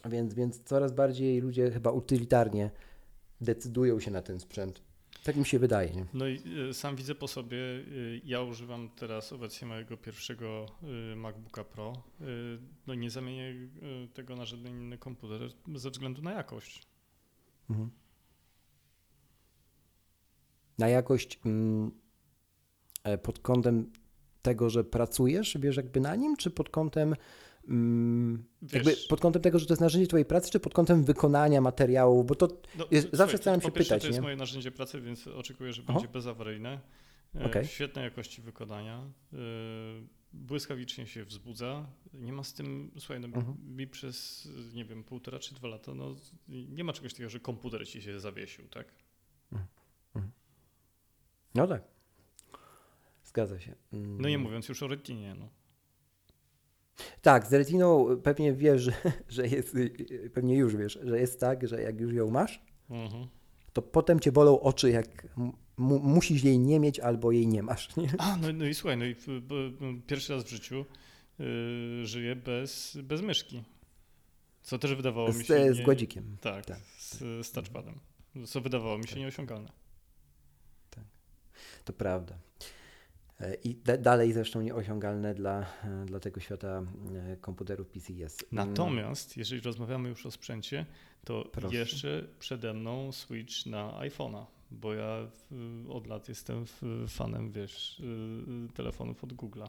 Więc, 0.06 0.34
więc 0.34 0.64
coraz 0.64 0.92
bardziej 0.92 1.42
ludzie 1.42 1.72
chyba 1.72 1.92
utylitarnie 1.92 2.72
decydują 3.42 4.00
się 4.00 4.12
na 4.12 4.22
ten 4.22 4.40
sprzęt. 4.40 4.82
Tak 5.24 5.36
mi 5.36 5.46
się 5.46 5.60
wydaje. 5.60 5.92
Nie? 5.92 6.06
No 6.14 6.28
i 6.28 6.42
y, 6.70 6.74
sam 6.74 6.96
widzę 6.96 7.16
po 7.16 7.28
sobie, 7.28 7.58
y, 7.58 8.22
ja 8.26 8.42
używam 8.42 8.90
teraz 8.90 9.34
obecnie 9.34 9.68
mojego 9.68 9.98
pierwszego 9.98 10.66
y, 11.14 11.16
MacBooka 11.16 11.64
Pro. 11.64 12.04
No 12.88 12.94
nie 12.94 13.10
zamienię 13.10 13.56
tego 14.14 14.36
na 14.36 14.46
żaden 14.46 14.82
inny 14.82 14.98
komputer 14.98 15.42
ze 15.76 15.90
względu 15.90 16.22
na 16.22 16.32
jakość. 16.32 16.82
Mhm. 17.70 17.92
Na 20.78 20.88
jakość 20.88 21.40
mm, 21.46 21.92
e, 23.04 23.18
pod 23.18 23.40
kątem 23.40 23.92
tego, 24.42 24.70
że 24.70 24.84
pracujesz, 24.84 25.58
wiesz, 25.60 25.78
jakby 25.78 26.00
na 26.00 26.16
nim, 26.16 26.38
czy 26.38 26.52
pod 26.52 26.70
kątem 26.70 27.16
Mm, 27.68 28.44
jakby 28.74 28.96
pod 29.10 29.20
kątem 29.20 29.42
tego, 29.42 29.60
że 29.60 29.66
to 29.66 29.74
jest 29.74 29.82
narzędzie 29.82 30.08
Twojej 30.08 30.26
pracy, 30.26 30.52
czy 30.52 30.60
pod 30.60 30.74
kątem 30.74 31.04
wykonania 31.04 31.62
materiałów, 31.62 32.26
bo 32.26 32.36
to 32.36 32.48
no, 32.78 32.88
jest, 32.92 33.08
słuchaj, 33.08 33.18
zawsze 33.18 33.38
staram 33.38 33.62
się 33.62 33.72
pytać. 33.72 34.02
To 34.02 34.08
jest 34.08 34.20
nie? 34.20 34.22
moje 34.22 34.36
narzędzie 34.36 34.72
pracy, 34.72 35.02
więc 35.02 35.28
oczekuję, 35.28 35.74
że 35.74 35.84
będzie 35.84 36.08
bezawaryjne. 36.08 36.80
E, 37.36 37.46
okay. 37.46 37.66
Świetnej 37.66 38.06
jakości 38.06 38.42
wykonania. 38.42 39.12
E, 39.34 39.38
błyskawicznie 40.34 41.08
się 41.08 41.26
wzbudza. 41.26 41.88
Nie 42.14 42.34
ma 42.34 42.44
z 42.44 42.54
tym, 42.54 42.92
słuchaj, 43.00 43.20
no, 43.20 43.28
uh-huh. 43.28 43.54
mi 43.66 43.88
przez, 43.88 44.48
nie 44.74 44.86
wiem, 44.86 45.04
półtora 45.04 45.40
czy 45.40 45.56
dwa 45.56 45.68
lata, 45.68 45.94
no, 45.94 46.16
nie 46.48 46.84
ma 46.84 46.94
czegoś 46.94 47.14
takiego, 47.14 47.30
że 47.30 47.40
komputer 47.40 47.88
ci 47.88 48.02
się 48.02 48.20
zawiesił, 48.20 48.68
tak? 48.68 48.88
Uh-huh. 49.54 50.22
No 51.56 51.68
tak. 51.68 51.84
Zgadza 53.24 53.60
się. 53.60 53.76
Mm. 53.94 54.22
No 54.22 54.30
nie 54.30 54.38
mówiąc 54.38 54.70
już 54.70 54.84
o 54.84 54.88
retinie, 54.88 55.36
no. 55.40 55.50
Tak, 57.22 57.48
z 57.48 57.54
retiną 57.54 58.08
pewnie 58.24 58.54
wiesz, 58.54 58.82
że, 58.82 58.94
że 59.30 59.48
jest, 59.48 59.76
pewnie 60.34 60.56
już 60.56 60.76
wiesz, 60.76 61.00
że 61.04 61.20
jest 61.20 61.40
tak, 61.40 61.68
że 61.68 61.82
jak 61.82 62.00
już 62.00 62.14
ją 62.14 62.30
masz, 62.30 62.62
mhm. 62.90 63.28
to 63.74 63.82
potem 63.82 64.20
cię 64.20 64.32
bolą 64.32 64.60
oczy, 64.60 64.90
jak 64.90 65.28
musisz 65.78 66.44
jej 66.44 66.60
nie 66.60 66.80
mieć 66.80 67.00
albo 67.00 67.32
jej 67.32 67.48
nie 67.48 67.64
masz. 67.64 67.96
Nie? 67.98 68.10
A, 68.18 68.38
no, 68.38 68.48
no 68.54 68.66
i 68.66 68.74
słuchaj, 68.74 68.98
no 68.98 69.06
i 69.06 69.16
pierwszy 70.08 70.34
raz 70.34 70.44
w 70.44 70.50
życiu 70.50 70.86
yy, 71.40 72.06
żyję 72.06 72.36
bez, 72.36 72.98
bez 73.04 73.22
myszki. 73.22 73.64
Co 74.62 74.80
też 74.80 74.96
wydawało 74.96 75.32
z, 75.32 75.38
mi 75.38 75.46
się. 75.46 75.74
Z 75.74 75.82
gładzikiem. 75.82 76.38
Tak, 76.42 76.66
tak, 76.66 76.80
z, 77.00 77.20
z 77.48 77.52
touchpadem. 77.52 78.00
Co 78.46 78.62
wydawało 78.62 78.98
mi 78.98 79.04
się 79.04 79.10
tak. 79.10 79.20
nieosiągalne. 79.20 79.72
Tak, 80.90 81.04
to 81.86 81.94
prawda. 81.94 82.38
E, 83.40 83.54
I 83.54 83.76
dalej 84.00 84.34
zresztą 84.34 84.62
nieosiągalne 84.62 85.34
dla, 85.34 85.66
e, 85.84 86.06
dla 86.06 86.20
tego 86.20 86.40
świata 86.40 86.84
e, 87.32 87.38
komputerów 87.38 87.88
PC 87.88 88.14
jest. 88.14 88.48
Natomiast 88.52 89.38
jeżeli 89.38 89.62
rozmawiamy 89.62 90.10
już 90.10 90.26
o 90.26 90.32
sprzęcie, 90.32 90.86
to 91.26 91.46
Proszę. 91.52 91.76
jeszcze 91.76 92.28
przede 92.40 92.74
mną 92.74 93.12
Switch 93.12 93.66
na 93.66 93.92
iPhone'a, 93.92 94.46
bo 94.72 94.94
ja 94.94 95.28
od 95.90 96.08
lat 96.08 96.30
jestem 96.30 96.66
fanem, 97.08 97.52
wiesz, 97.52 98.02
telefonów 98.74 99.24
od 99.24 99.34
Google'a. 99.34 99.68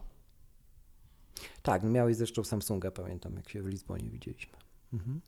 Tak, 1.61 1.83
miałeś 1.83 2.15
zresztą 2.15 2.43
Samsunga, 2.43 2.91
pamiętam, 2.91 3.35
jak 3.35 3.49
się 3.49 3.61
w 3.61 3.67
Lizbonie 3.67 4.09
widzieliśmy. 4.09 4.57
Mhm. 4.93 5.21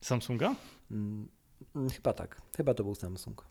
Samsunga? 0.00 0.54
Mm, 0.90 1.28
chyba 1.92 2.12
tak, 2.12 2.42
chyba 2.56 2.74
to 2.74 2.84
był 2.84 2.94
Samsung. 2.94 3.44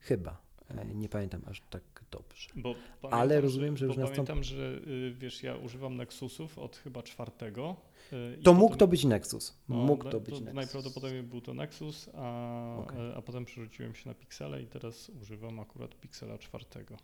Chyba. 0.00 0.47
E, 0.68 0.84
Nie 0.94 1.08
pamiętam 1.08 1.42
aż 1.46 1.60
tak 1.70 1.82
dobrze. 2.10 2.48
Bo 2.56 2.74
Ale 3.10 3.40
rozumiem, 3.40 3.76
że 3.76 3.86
bo 3.86 3.92
już 3.92 4.02
nastąpi- 4.02 4.10
pamiętam, 4.14 4.42
że 4.44 4.80
y, 4.86 5.14
wiesz, 5.18 5.42
ja 5.42 5.56
używam 5.56 5.96
Nexusów 5.96 6.58
od 6.58 6.76
chyba 6.76 7.02
czwartego. 7.02 7.76
y, 8.12 8.42
To 8.42 8.52
mógł 8.54 8.66
potem- 8.66 8.78
to 8.78 8.86
być 8.88 9.04
Nexus. 9.04 9.58
no, 9.68 9.76
Mógł 9.76 10.04
na- 10.04 10.10
to 10.10 10.20
być 10.20 10.34
Nexus. 10.34 10.54
Najprawdopodobniej 10.54 11.22
był 11.22 11.40
to 11.40 11.54
Nexus, 11.54 12.10
a, 12.14 12.76
Okej. 12.78 13.12
a 13.16 13.22
potem 13.22 13.44
przerzuciłem 13.44 13.94
się 13.94 14.08
na 14.08 14.14
Pixele 14.14 14.62
i 14.62 14.66
teraz 14.66 15.08
używam 15.22 15.60
akurat 15.60 15.94
Pixela 16.00 16.38
czwartego. 16.38 16.96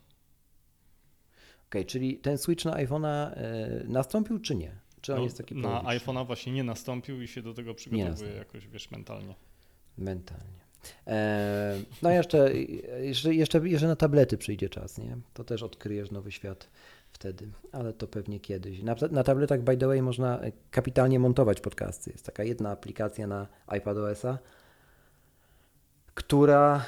Okej, 1.69 1.85
czyli 1.85 2.17
ten 2.17 2.37
switch 2.37 2.65
na 2.65 2.71
iPhone'a 2.71 3.31
e, 3.31 3.83
nastąpił 3.87 4.39
czy 4.39 4.55
nie? 4.55 4.71
Czy 5.01 5.13
on 5.13 5.17
No, 5.19 5.23
jest 5.23 5.37
taki 5.37 5.55
na 5.55 5.81
iPhone'a 5.83 6.25
właśnie 6.27 6.53
nie 6.53 6.63
nastąpił 6.63 7.21
i 7.21 7.27
się 7.27 7.41
do 7.41 7.53
tego 7.53 7.73
przygotowuję 7.73 8.09
nastąpił. 8.09 8.37
jakoś, 8.37 8.67
wiesz, 8.67 8.91
mentalnie. 8.91 9.35
Mentalnie. 9.97 10.64
E, 11.07 11.77
no 12.01 12.09
jeszcze, 12.09 12.53
jeszcze, 13.01 13.33
jeszcze, 13.33 13.69
jeszcze 13.69 13.87
na 13.87 13.95
tablety 13.95 14.37
przyjdzie 14.37 14.69
czas, 14.69 14.97
nie? 14.97 15.17
To 15.33 15.43
też 15.43 15.63
odkryjesz 15.63 16.11
nowy 16.11 16.31
świat 16.31 16.69
wtedy, 17.11 17.47
ale 17.71 17.93
to 17.93 18.07
pewnie 18.07 18.39
kiedyś. 18.39 18.83
Na, 18.83 18.95
na 19.11 19.23
tabletach, 19.23 19.61
by 19.61 19.77
the 19.77 19.87
way, 19.87 20.01
można 20.01 20.39
kapitalnie 20.71 21.19
montować 21.19 21.61
podcasty. 21.61 22.11
Jest 22.11 22.25
taka 22.25 22.43
jedna 22.43 22.69
aplikacja 22.69 23.27
na 23.27 23.47
iPadOS-a, 23.77 24.37
która 26.13 26.85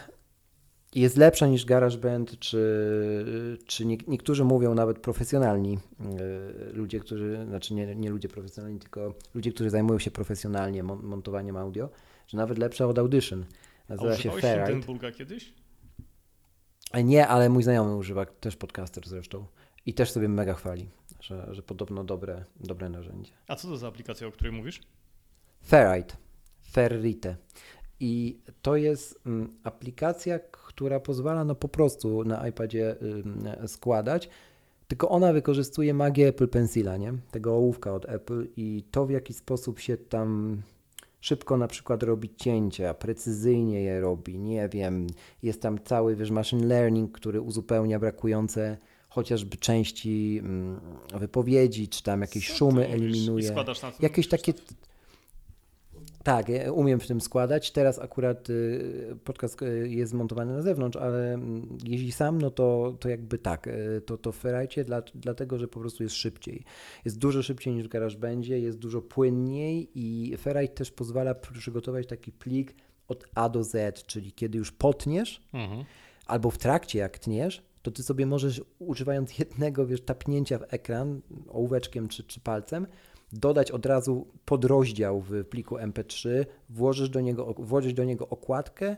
jest 0.95 1.17
lepsza 1.17 1.47
niż 1.47 1.65
GarageBand, 1.65 2.39
czy, 2.39 3.55
czy 3.65 3.85
nie, 3.85 3.97
niektórzy 4.07 4.43
mówią 4.43 4.73
nawet 4.73 4.99
profesjonalni 4.99 5.79
e, 5.99 6.73
ludzie, 6.73 6.99
którzy, 6.99 7.45
znaczy 7.47 7.73
nie, 7.73 7.95
nie 7.95 8.09
ludzie 8.09 8.29
profesjonalni, 8.29 8.79
tylko 8.79 9.13
ludzie, 9.35 9.51
którzy 9.51 9.69
zajmują 9.69 9.99
się 9.99 10.11
profesjonalnie 10.11 10.83
mon- 10.83 11.03
montowaniem 11.03 11.57
audio, 11.57 11.89
że 12.27 12.37
nawet 12.37 12.57
lepsza 12.57 12.85
od 12.85 12.99
Audition. 12.99 13.45
A 13.87 13.93
Nazywa 13.93 14.09
się 14.11 14.17
używałeś 14.17 14.41
Ferrite. 14.41 14.71
Hindenburga 14.71 15.11
kiedyś? 15.11 15.53
A 16.91 17.01
Nie, 17.01 17.27
ale 17.27 17.49
mój 17.49 17.63
znajomy 17.63 17.95
używa, 17.95 18.25
też 18.25 18.55
podcaster 18.55 19.07
zresztą. 19.07 19.45
I 19.85 19.93
też 19.93 20.11
sobie 20.11 20.29
mega 20.29 20.53
chwali, 20.53 20.89
że, 21.21 21.47
że 21.51 21.63
podobno 21.63 22.03
dobre, 22.03 22.43
dobre 22.59 22.89
narzędzie. 22.89 23.31
A 23.47 23.55
co 23.55 23.67
to 23.67 23.77
za 23.77 23.87
aplikacja, 23.87 24.27
o 24.27 24.31
której 24.31 24.53
mówisz? 24.53 24.81
Ferrite. 25.67 26.15
Ferrite. 26.71 27.35
I 27.99 28.39
to 28.61 28.75
jest 28.75 29.19
mm, 29.25 29.57
aplikacja, 29.63 30.39
która 30.39 30.99
pozwala 30.99 31.43
no 31.43 31.55
po 31.55 31.67
prostu 31.67 32.23
na 32.23 32.47
iPadzie 32.47 32.95
składać, 33.67 34.29
tylko 34.87 35.09
ona 35.09 35.33
wykorzystuje 35.33 35.93
magię 35.93 36.27
Apple 36.27 36.47
Pencila, 36.47 36.97
nie? 36.97 37.13
Tego 37.31 37.55
ołówka 37.55 37.93
od 37.93 38.09
Apple 38.09 38.47
i 38.57 38.83
to 38.91 39.05
w 39.05 39.11
jaki 39.11 39.33
sposób 39.33 39.79
się 39.79 39.97
tam 39.97 40.61
szybko 41.21 41.57
na 41.57 41.67
przykład 41.67 42.03
robi 42.03 42.35
cięcia, 42.35 42.93
precyzyjnie 42.93 43.81
je 43.81 43.99
robi, 43.99 44.39
nie 44.39 44.69
wiem, 44.69 45.07
jest 45.43 45.61
tam 45.61 45.79
cały, 45.83 46.15
wiesz, 46.15 46.31
machine 46.31 46.67
learning, 46.67 47.11
który 47.11 47.41
uzupełnia 47.41 47.99
brakujące 47.99 48.77
chociażby 49.09 49.57
części 49.57 50.39
mm, 50.43 50.79
wypowiedzi, 51.13 51.87
czy 51.87 52.03
tam 52.03 52.21
jakieś 52.21 52.49
Co 52.49 52.55
szumy 52.55 52.87
eliminuje. 52.87 53.49
Jakieś 53.99 54.27
takie. 54.27 54.53
Tak, 56.27 56.49
ja 56.49 56.71
umiem 56.71 56.99
w 56.99 57.07
tym 57.07 57.21
składać. 57.21 57.71
Teraz 57.71 57.99
akurat 57.99 58.49
y, 58.49 59.17
podcast 59.23 59.61
y, 59.61 59.89
jest 59.89 60.11
zmontowany 60.11 60.53
na 60.53 60.61
zewnątrz, 60.61 60.97
ale 60.97 61.33
mm, 61.33 61.77
jeśli 61.83 62.11
sam, 62.11 62.41
no 62.41 62.51
to, 62.51 62.97
to 62.99 63.09
jakby 63.09 63.37
tak, 63.37 63.67
y, 63.67 64.01
to, 64.05 64.17
to 64.17 64.31
w 64.31 64.37
Ferrite, 64.37 64.83
dla, 64.83 65.01
dlatego 65.15 65.57
że 65.57 65.67
po 65.67 65.79
prostu 65.79 66.03
jest 66.03 66.15
szybciej. 66.15 66.63
Jest 67.05 67.19
dużo 67.19 67.43
szybciej 67.43 67.73
niż 67.73 67.85
w 67.85 67.87
GarageBandzie, 67.87 68.59
jest 68.59 68.77
dużo 68.77 69.01
płynniej 69.01 69.89
i 69.95 70.37
Ferrite 70.37 70.73
też 70.73 70.91
pozwala 70.91 71.35
przygotować 71.35 72.07
taki 72.07 72.31
plik 72.31 72.75
od 73.07 73.25
A 73.35 73.49
do 73.49 73.63
Z, 73.63 74.03
czyli 74.05 74.31
kiedy 74.31 74.57
już 74.57 74.71
potniesz, 74.71 75.41
Mhm. 75.53 75.83
albo 76.25 76.51
w 76.51 76.57
trakcie 76.57 76.99
jak 76.99 77.19
tniesz, 77.19 77.63
to 77.81 77.91
ty 77.91 78.03
sobie 78.03 78.25
możesz 78.25 78.61
używając 78.79 79.39
jednego 79.39 79.87
wiesz, 79.87 80.01
tapnięcia 80.01 80.57
w 80.59 80.73
ekran 80.73 81.21
ołóweczkiem 81.47 82.07
czy, 82.07 82.23
czy 82.23 82.39
palcem, 82.39 82.87
dodać 83.31 83.71
od 83.71 83.85
razu 83.85 84.27
podrozdział 84.45 85.21
w 85.21 85.45
pliku 85.45 85.75
MP3, 85.75 86.45
włożysz 86.69 87.09
do 87.09 87.21
niego, 87.21 87.53
włożyć 87.57 87.93
do 87.93 88.03
niego 88.03 88.29
okładkę 88.29 88.95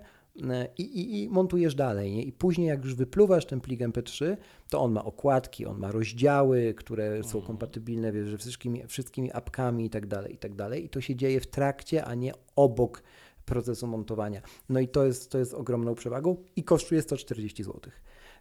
e, 0.50 0.68
i, 0.78 0.84
i, 0.84 1.24
i 1.24 1.30
montujesz 1.30 1.76
dalej. 1.76 2.12
Nie? 2.12 2.24
I 2.24 2.32
później 2.32 2.68
jak 2.68 2.84
już 2.84 2.96
wypluwasz 2.96 3.46
ten 3.46 3.62
plik 3.62 3.82
MP3, 3.82 4.38
to 4.70 4.82
on 4.82 4.92
ma 4.92 5.06
okładki, 5.06 5.66
on 5.66 5.80
ma 5.80 5.92
rozdziały, 5.92 6.74
które 6.78 7.24
są 7.24 7.42
kompatybilne 7.42 8.12
wiesz, 8.12 8.30
ze 8.30 8.38
wszystkimi, 8.38 8.88
wszystkimi 8.88 9.32
apkami 9.32 9.86
i 9.86 9.90
tak 9.90 10.08
dalej, 10.08 10.34
i 10.34 10.38
tak 10.38 10.56
dalej. 10.56 10.86
I 10.86 10.90
to 10.90 11.02
się 11.02 11.16
dzieje 11.16 11.40
w 11.40 11.48
trakcie, 11.48 12.06
a 12.06 12.16
nie 12.16 12.34
obok 12.56 13.04
procesu 13.46 13.88
montowania. 13.88 14.42
No 14.70 14.80
i 14.80 14.88
to 14.88 15.06
jest, 15.06 15.32
to 15.32 15.38
jest 15.38 15.54
ogromną 15.54 15.96
przewagą 15.96 16.38
i 16.56 16.64
kosztuje 16.64 17.02
140 17.02 17.64
zł. 17.64 17.82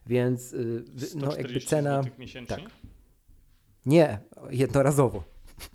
Więc 0.06 0.52
y, 0.52 0.84
no 1.14 1.26
jakby 1.26 1.60
140 1.60 1.68
cena... 1.68 2.02
miesięcznie? 2.18 2.56
tak. 2.56 2.70
Nie, 3.86 4.18
jednorazowo. 4.50 5.37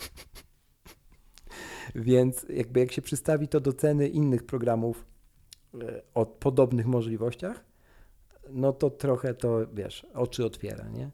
Więc 1.95 2.45
jakby 2.49 2.79
jak 2.79 2.91
się 2.91 3.01
przystawi 3.01 3.47
to 3.47 3.59
do 3.59 3.73
ceny 3.73 4.07
innych 4.07 4.43
programów 4.43 5.05
e, 5.81 6.01
o 6.13 6.25
podobnych 6.25 6.87
możliwościach, 6.87 7.63
no 8.49 8.73
to 8.73 8.89
trochę 8.89 9.33
to, 9.33 9.67
wiesz, 9.73 10.05
oczy 10.13 10.45
otwiera, 10.45 10.89
nie? 10.89 11.11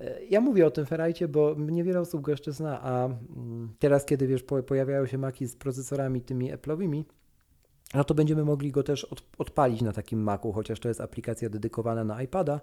E, 0.00 0.24
Ja 0.24 0.40
mówię 0.40 0.66
o 0.66 0.70
tym 0.70 0.86
Ferrite, 0.86 1.28
bo 1.28 1.54
niewiele 1.58 2.00
osób 2.00 2.20
go 2.22 2.30
jeszcze 2.30 2.52
zna, 2.52 2.82
a 2.82 3.04
mm, 3.06 3.74
teraz, 3.78 4.04
kiedy 4.04 4.26
wiesz, 4.26 4.42
po- 4.42 4.62
pojawiają 4.62 5.06
się 5.06 5.18
maki 5.18 5.46
z 5.46 5.56
procesorami 5.56 6.20
tymi 6.20 6.52
Apple'owymi, 6.52 7.04
no 7.94 8.04
to 8.04 8.14
będziemy 8.14 8.44
mogli 8.44 8.72
go 8.72 8.82
też 8.82 9.04
od, 9.04 9.22
odpalić 9.38 9.82
na 9.82 9.92
takim 9.92 10.22
Macu, 10.22 10.52
chociaż 10.52 10.80
to 10.80 10.88
jest 10.88 11.00
aplikacja 11.00 11.48
dedykowana 11.48 12.04
na 12.04 12.22
iPada. 12.22 12.60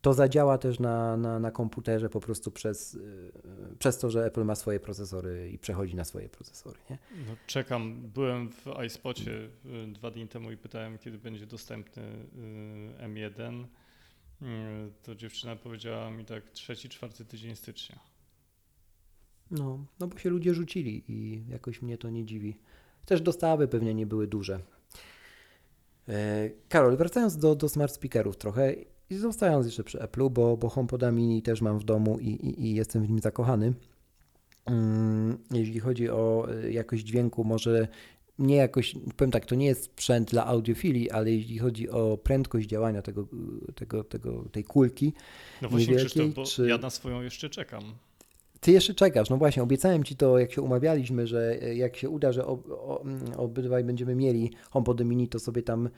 To 0.00 0.14
zadziała 0.14 0.58
też 0.58 0.78
na, 0.78 1.16
na, 1.16 1.38
na 1.38 1.50
komputerze 1.50 2.08
po 2.08 2.20
prostu 2.20 2.50
przez, 2.50 2.94
yy, 2.94 3.76
przez 3.78 3.98
to, 3.98 4.10
że 4.10 4.24
Apple 4.24 4.44
ma 4.44 4.54
swoje 4.54 4.80
procesory 4.80 5.50
i 5.50 5.58
przechodzi 5.58 5.96
na 5.96 6.04
swoje 6.04 6.28
procesory. 6.28 6.78
Nie? 6.90 6.98
No, 7.28 7.36
czekam. 7.46 8.10
Byłem 8.14 8.50
w 8.50 8.66
iSpocie 8.86 9.30
y, 9.30 9.86
dwa 9.86 10.10
dni 10.10 10.28
temu 10.28 10.50
i 10.50 10.56
pytałem, 10.56 10.98
kiedy 10.98 11.18
będzie 11.18 11.46
dostępny 11.46 12.02
y, 12.02 13.08
M1. 13.08 13.64
Y, 13.64 14.46
To 15.02 15.14
dziewczyna 15.14 15.56
powiedziała 15.56 16.10
mi 16.10 16.24
tak 16.24 16.50
trzeci, 16.50 16.88
czwarty 16.88 17.24
tydzień 17.24 17.56
stycznia. 17.56 17.98
No, 19.50 19.84
no 20.00 20.06
bo 20.06 20.18
się 20.18 20.30
ludzie 20.30 20.54
rzucili 20.54 21.04
i 21.08 21.44
jakoś 21.48 21.82
mnie 21.82 21.98
to 21.98 22.10
nie 22.10 22.24
dziwi. 22.24 22.58
Też 23.06 23.20
dostawy 23.20 23.68
pewnie 23.68 23.94
nie 23.94 24.06
były 24.06 24.26
duże. 24.26 24.60
E, 26.08 26.50
Karol, 26.68 26.96
wracając 26.96 27.36
do, 27.36 27.54
do 27.54 27.68
smart 27.68 27.92
speakerów 27.94 28.36
trochę 28.36 28.74
i 29.10 29.14
zostając 29.14 29.66
jeszcze 29.66 29.84
przy 29.84 29.98
Apple'u, 29.98 30.30
bo, 30.30 30.56
bo 30.56 30.68
HomePoda 30.68 31.12
Mini 31.12 31.42
też 31.42 31.60
mam 31.62 31.78
w 31.78 31.84
domu 31.84 32.18
i, 32.18 32.28
i, 32.28 32.64
i 32.66 32.74
jestem 32.74 33.02
w 33.02 33.08
nim 33.08 33.18
zakochany. 33.18 33.72
Mm, 34.66 35.38
Jeśli 35.50 35.80
chodzi 35.80 36.10
o 36.10 36.48
e, 36.64 36.70
jakość 36.72 37.04
dźwięku, 37.04 37.44
może 37.44 37.88
nie 38.38 38.56
jakoś, 38.56 38.94
powiem 39.16 39.30
tak, 39.30 39.46
to 39.46 39.54
nie 39.54 39.66
jest 39.66 39.84
sprzęt 39.84 40.30
dla 40.30 40.46
audiofilii, 40.46 41.10
ale 41.10 41.30
jeśli 41.30 41.58
chodzi 41.58 41.90
o 41.90 42.16
prędkość 42.22 42.68
działania 42.68 43.02
tego, 43.02 43.28
tego, 43.74 44.04
tego, 44.04 44.44
tej 44.52 44.64
kulki, 44.64 45.12
No 45.62 45.68
właśnie, 45.68 45.96
Krzysztof, 45.96 46.34
bo 46.34 46.44
czy- 46.44 46.68
ja 46.68 46.78
na 46.78 46.90
swoją 46.90 47.22
jeszcze 47.22 47.50
czekam. 47.50 47.82
Ty 48.60 48.72
jeszcze 48.72 48.94
czekasz, 48.94 49.30
no 49.30 49.36
właśnie, 49.36 49.62
obiecałem 49.62 50.04
Ci 50.04 50.16
to, 50.16 50.38
jak 50.38 50.52
się 50.52 50.62
umawialiśmy, 50.62 51.26
że 51.26 51.62
e, 51.62 51.74
jak 51.74 51.96
się 51.96 52.08
uda, 52.08 52.32
że 52.32 52.46
ob, 52.46 52.68
obydwaj 53.36 53.84
będziemy 53.84 54.14
mieli 54.14 54.50
HomePody 54.70 55.04
Mini, 55.04 55.28
to 55.28 55.38
sobie 55.38 55.62
tam 55.62 55.88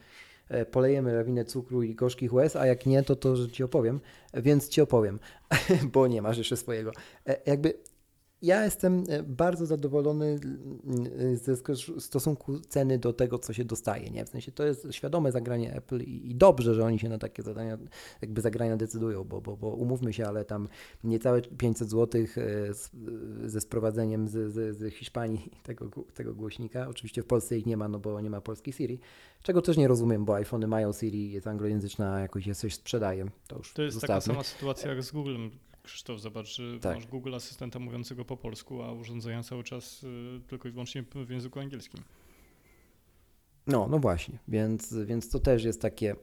e, 0.49 0.65
polejemy 0.65 1.13
lawinę 1.13 1.45
cukru 1.45 1.83
i 1.83 1.95
gorzkich 1.95 2.33
łez, 2.33 2.55
a 2.55 2.65
jak 2.65 2.85
nie, 2.85 3.03
to 3.03 3.15
to, 3.15 3.35
że 3.35 3.49
Ci 3.49 3.63
opowiem, 3.63 3.99
więc 4.33 4.69
Ci 4.69 4.81
opowiem, 4.81 5.19
bo 5.93 6.07
nie 6.07 6.21
masz 6.21 6.37
jeszcze 6.37 6.57
swojego. 6.57 6.91
E, 7.27 7.37
Jakby 7.45 7.73
ja 8.41 8.65
jestem 8.65 9.03
e, 9.09 9.23
bardzo 9.23 9.65
zadowolony 9.65 10.39
mm, 10.85 11.37
ze 11.37 11.55
stosunku 11.99 12.59
ceny 12.59 12.99
do 12.99 13.13
tego, 13.13 13.39
co 13.39 13.53
się 13.53 13.65
dostaje. 13.65 14.09
Nie? 14.09 14.25
W 14.25 14.29
sensie 14.29 14.51
to 14.51 14.65
jest 14.65 14.87
świadome 14.91 15.31
zagranie 15.31 15.75
Apple 15.75 16.01
i, 16.01 16.35
dobrze, 16.35 16.75
że 16.75 16.85
oni 16.85 16.99
się 16.99 17.09
na 17.09 17.17
takie 17.17 17.43
zadania, 17.43 17.77
jakby 18.21 18.41
zagrania 18.41 18.77
decydują, 18.77 19.23
bo, 19.23 19.41
bo, 19.41 19.57
bo 19.57 19.67
umówmy 19.67 20.13
się, 20.13 20.27
ale 20.27 20.45
tam 20.45 20.67
niecałe 21.03 21.41
500 21.41 21.89
zł 21.89 22.25
ze 23.45 23.61
sprowadzeniem 23.61 24.27
z, 24.27 24.53
z, 24.53 24.77
z 24.77 24.93
Hiszpanii 24.93 25.51
tego, 25.63 25.89
tego 26.13 26.33
głośnika. 26.33 26.87
Oczywiście 26.87 27.21
w 27.21 27.25
Polsce 27.25 27.57
ich 27.57 27.65
nie 27.65 27.77
ma, 27.77 27.87
no 27.87 27.99
bo 27.99 28.21
nie 28.21 28.29
ma 28.29 28.41
polskiej 28.41 28.73
Siri, 28.73 28.99
czego 29.43 29.61
też 29.61 29.77
nie 29.77 29.87
rozumiem, 29.87 30.25
bo 30.25 30.35
iPhony 30.35 30.67
mają 30.67 30.93
Siri, 30.93 31.31
jest 31.31 31.47
anglojęzyczna, 31.47 32.13
a 32.13 32.19
jakoś 32.19 32.47
je 32.47 32.55
coś 32.55 32.73
sprzedaje. 32.73 33.25
To 33.47 33.57
już 33.57 33.73
To 33.73 33.81
jest 33.81 34.01
taka 34.01 34.13
zostawmy. 34.13 34.33
sama 34.33 34.43
sytuacja 34.43 34.89
jak 34.89 35.03
z 35.03 35.11
Googlem. 35.11 35.51
Krzysztof, 35.89 36.19
zobacz, 36.19 36.55
że 36.55 36.79
Tak. 36.79 36.95
masz 36.95 37.07
Google 37.07 37.35
asystenta 37.35 37.79
mówiącego 37.79 38.25
po 38.25 38.37
polsku, 38.37 38.81
a 38.81 38.91
urządzenia 38.91 39.43
cały 39.43 39.63
czas 39.63 40.03
y, 40.03 40.41
tylko 40.47 40.67
i 40.67 40.71
wyłącznie 40.71 41.03
w 41.15 41.29
języku 41.29 41.59
angielskim. 41.59 41.99
No, 43.67 43.87
no 43.87 43.99
właśnie, 43.99 44.39
więc, 44.47 44.93
więc 44.93 45.29
to 45.29 45.39
też 45.39 45.63
jest 45.63 45.81
takie. 45.81 46.15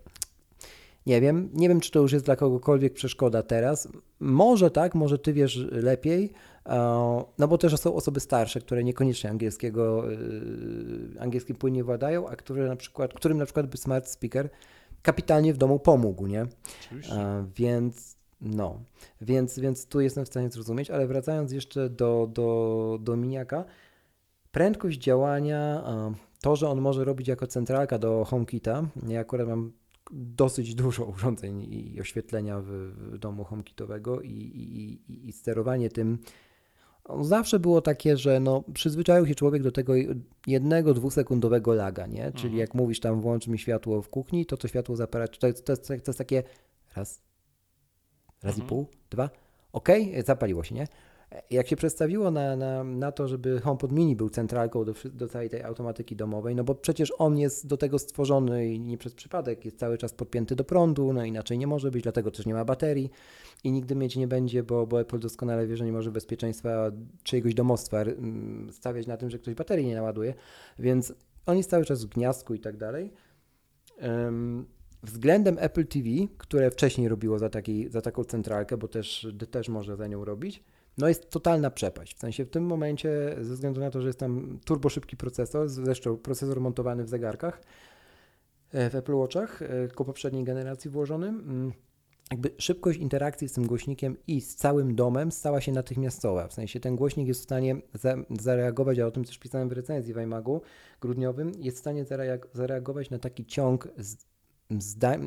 Nie 1.06 1.20
wiem, 1.20 1.50
nie 1.52 1.68
wiem, 1.68 1.80
czy 1.80 1.90
to 1.90 2.00
już 2.00 2.12
jest 2.12 2.24
dla 2.24 2.36
kogokolwiek 2.36 2.92
przeszkoda 2.94 3.42
teraz. 3.42 3.88
Może 4.20 4.70
tak, 4.70 4.94
może 4.94 5.18
ty 5.18 5.32
wiesz 5.32 5.56
lepiej, 5.72 6.32
no 7.38 7.48
bo 7.48 7.58
też 7.58 7.76
są 7.76 7.94
osoby 7.94 8.20
starsze, 8.20 8.60
które 8.60 8.84
niekoniecznie 8.84 9.30
angielskiego, 9.30 10.12
e, 10.12 10.16
angielskim 11.20 11.56
płynnie 11.56 11.84
władają, 11.84 12.28
a 12.28 12.36
które 12.36 12.68
na 12.68 12.76
przykład, 12.76 13.14
którym 13.14 13.38
na 13.38 13.44
przykład 13.44 13.66
by 13.66 13.76
smart 13.76 14.08
speaker 14.08 14.50
kapitalnie 15.02 15.54
w 15.54 15.56
domu 15.56 15.78
pomógł, 15.78 16.26
nie? 16.26 16.46
Oczywiście. 16.80 17.14
Więc 17.56 18.15
no, 18.40 18.80
więc, 19.20 19.58
więc 19.58 19.86
tu 19.86 20.00
jestem 20.00 20.24
w 20.24 20.28
stanie 20.28 20.50
zrozumieć, 20.50 20.90
ale 20.90 21.06
wracając 21.06 21.52
jeszcze 21.52 21.90
do, 21.90 22.28
do, 22.32 22.98
do 23.00 23.16
miniaka, 23.16 23.64
prędkość 24.52 24.98
działania, 24.98 25.84
to, 26.40 26.56
że 26.56 26.68
on 26.68 26.80
może 26.80 27.04
robić 27.04 27.28
jako 27.28 27.46
centralka 27.46 27.98
do 27.98 28.24
HomeKita, 28.24 28.82
ja 29.08 29.20
akurat 29.20 29.48
mam 29.48 29.72
dosyć 30.12 30.74
dużo 30.74 31.04
urządzeń 31.04 31.62
i 31.62 32.00
oświetlenia 32.00 32.60
w, 32.60 32.66
w 32.66 33.18
domu 33.18 33.44
HomeKitowego 33.44 34.20
i, 34.20 34.30
i, 34.30 35.12
i, 35.12 35.28
i 35.28 35.32
sterowanie 35.32 35.90
tym 35.90 36.18
zawsze 37.20 37.58
było 37.58 37.80
takie, 37.80 38.16
że 38.16 38.40
no, 38.40 38.64
przyzwyczaił 38.74 39.26
się 39.26 39.34
człowiek 39.34 39.62
do 39.62 39.72
tego 39.72 39.92
jednego, 40.46 40.94
dwusekundowego 40.94 41.74
laga, 41.74 42.06
nie? 42.06 42.32
Czyli 42.32 42.46
Mhm. 42.46 42.56
jak 42.58 42.74
mówisz 42.74 43.00
tam 43.00 43.20
włącz 43.20 43.46
mi 43.46 43.58
światło 43.58 44.02
w 44.02 44.08
kuchni, 44.08 44.46
to 44.46 44.56
to 44.56 44.68
światło 44.68 44.96
zapala, 44.96 45.28
to, 45.28 45.38
to, 45.38 45.46
jest, 45.46 45.66
to 45.66 45.72
jest 46.06 46.18
takie 46.18 46.42
raz, 46.96 47.22
raz 48.46 48.54
Mhm. 48.54 48.66
i 48.66 48.68
pół, 48.68 48.86
dwa, 49.10 49.30
okej, 49.72 50.22
zapaliło 50.22 50.64
się, 50.64 50.74
nie? 50.74 50.86
Jak 51.50 51.68
się 51.68 51.76
przedstawiło 51.76 52.30
na, 52.30 52.56
na, 52.56 52.84
na 52.84 53.12
to, 53.12 53.28
żeby 53.28 53.60
HomePod 53.60 53.92
Mini 53.92 54.16
był 54.16 54.30
centralką 54.30 54.84
do, 54.84 54.94
do 55.04 55.28
całej 55.28 55.50
tej 55.50 55.62
automatyki 55.62 56.16
domowej, 56.16 56.54
no 56.54 56.64
bo 56.64 56.74
przecież 56.74 57.12
on 57.18 57.38
jest 57.38 57.66
do 57.66 57.76
tego 57.76 57.98
stworzony 57.98 58.66
i 58.66 58.80
nie 58.80 58.98
przez 58.98 59.14
przypadek, 59.14 59.64
jest 59.64 59.78
cały 59.78 59.98
czas 59.98 60.12
podpięty 60.12 60.56
do 60.56 60.64
prądu, 60.64 61.12
no 61.12 61.24
inaczej 61.24 61.58
nie 61.58 61.66
może 61.66 61.90
być, 61.90 62.02
dlatego 62.02 62.30
też 62.30 62.46
nie 62.46 62.54
ma 62.54 62.64
baterii 62.64 63.10
i 63.64 63.72
nigdy 63.72 63.94
mieć 63.94 64.16
nie 64.16 64.28
będzie, 64.28 64.62
bo, 64.62 64.86
bo 64.86 65.00
Apple 65.00 65.18
doskonale 65.18 65.66
wie, 65.66 65.76
że 65.76 65.84
nie 65.84 65.92
może 65.92 66.10
bezpieczeństwa 66.10 66.90
czyjegoś 67.22 67.54
domostwa 67.54 68.04
stawiać 68.70 69.06
na 69.06 69.16
tym, 69.16 69.30
że 69.30 69.38
ktoś 69.38 69.54
baterii 69.54 69.86
nie 69.86 69.94
naładuje, 69.94 70.34
więc 70.78 71.14
on 71.46 71.56
jest 71.56 71.70
cały 71.70 71.84
czas 71.84 72.04
w 72.04 72.08
gniazdku 72.08 72.54
i 72.54 72.60
tak 72.60 72.76
dalej. 72.76 73.12
Em, 73.98 74.66
Względem 75.06 75.56
Apple 75.60 75.86
TV, 75.86 76.08
które 76.38 76.70
wcześniej 76.70 77.08
robiło 77.08 77.38
za, 77.38 77.48
taki, 77.48 77.88
za 77.88 78.00
taką 78.00 78.24
centralkę, 78.24 78.76
bo 78.76 78.88
też, 78.88 79.26
też 79.50 79.68
może 79.68 79.96
za 79.96 80.06
nią 80.06 80.24
robić, 80.24 80.64
no 80.98 81.08
jest 81.08 81.30
totalna 81.30 81.70
przepaść. 81.70 82.16
W 82.16 82.18
sensie 82.18 82.44
w 82.44 82.50
tym 82.50 82.64
momencie, 82.64 83.36
ze 83.40 83.54
względu 83.54 83.80
na 83.80 83.90
to, 83.90 84.00
że 84.00 84.06
jest 84.06 84.18
tam 84.18 84.58
turbo 84.64 84.88
szybki 84.88 85.16
procesor, 85.16 85.68
zresztą 85.68 86.16
procesor 86.16 86.60
montowany 86.60 87.04
w 87.04 87.08
zegarkach, 87.08 87.62
e, 88.72 88.90
w 88.90 88.94
Apple 88.94 89.14
Watchach, 89.14 89.62
e, 89.62 89.68
tylko 89.68 90.04
poprzedniej 90.04 90.44
generacji 90.44 90.90
włożony, 90.90 91.28
mm, 91.28 91.72
jakby 92.30 92.50
szybkość 92.58 92.98
interakcji 92.98 93.48
z 93.48 93.52
tym 93.52 93.66
głośnikiem 93.66 94.16
i 94.26 94.40
z 94.40 94.56
całym 94.56 94.94
domem 94.94 95.32
stała 95.32 95.60
się 95.60 95.72
natychmiastowa. 95.72 96.48
W 96.48 96.52
sensie 96.52 96.80
ten 96.80 96.96
głośnik 96.96 97.28
jest 97.28 97.40
w 97.40 97.44
stanie 97.44 97.76
za, 97.94 98.16
zareagować, 98.40 98.98
a 98.98 99.06
o 99.06 99.10
tym 99.10 99.24
też 99.24 99.38
pisałem 99.38 99.68
w 99.68 99.72
recenzji 99.72 100.14
w 100.14 100.16
iMagu 100.16 100.60
grudniowym, 101.00 101.52
jest 101.58 101.76
w 101.76 101.80
stanie 101.80 102.04
zareag- 102.04 102.46
zareagować 102.52 103.10
na 103.10 103.18
taki 103.18 103.46
ciąg 103.46 103.88
z, 103.98 104.16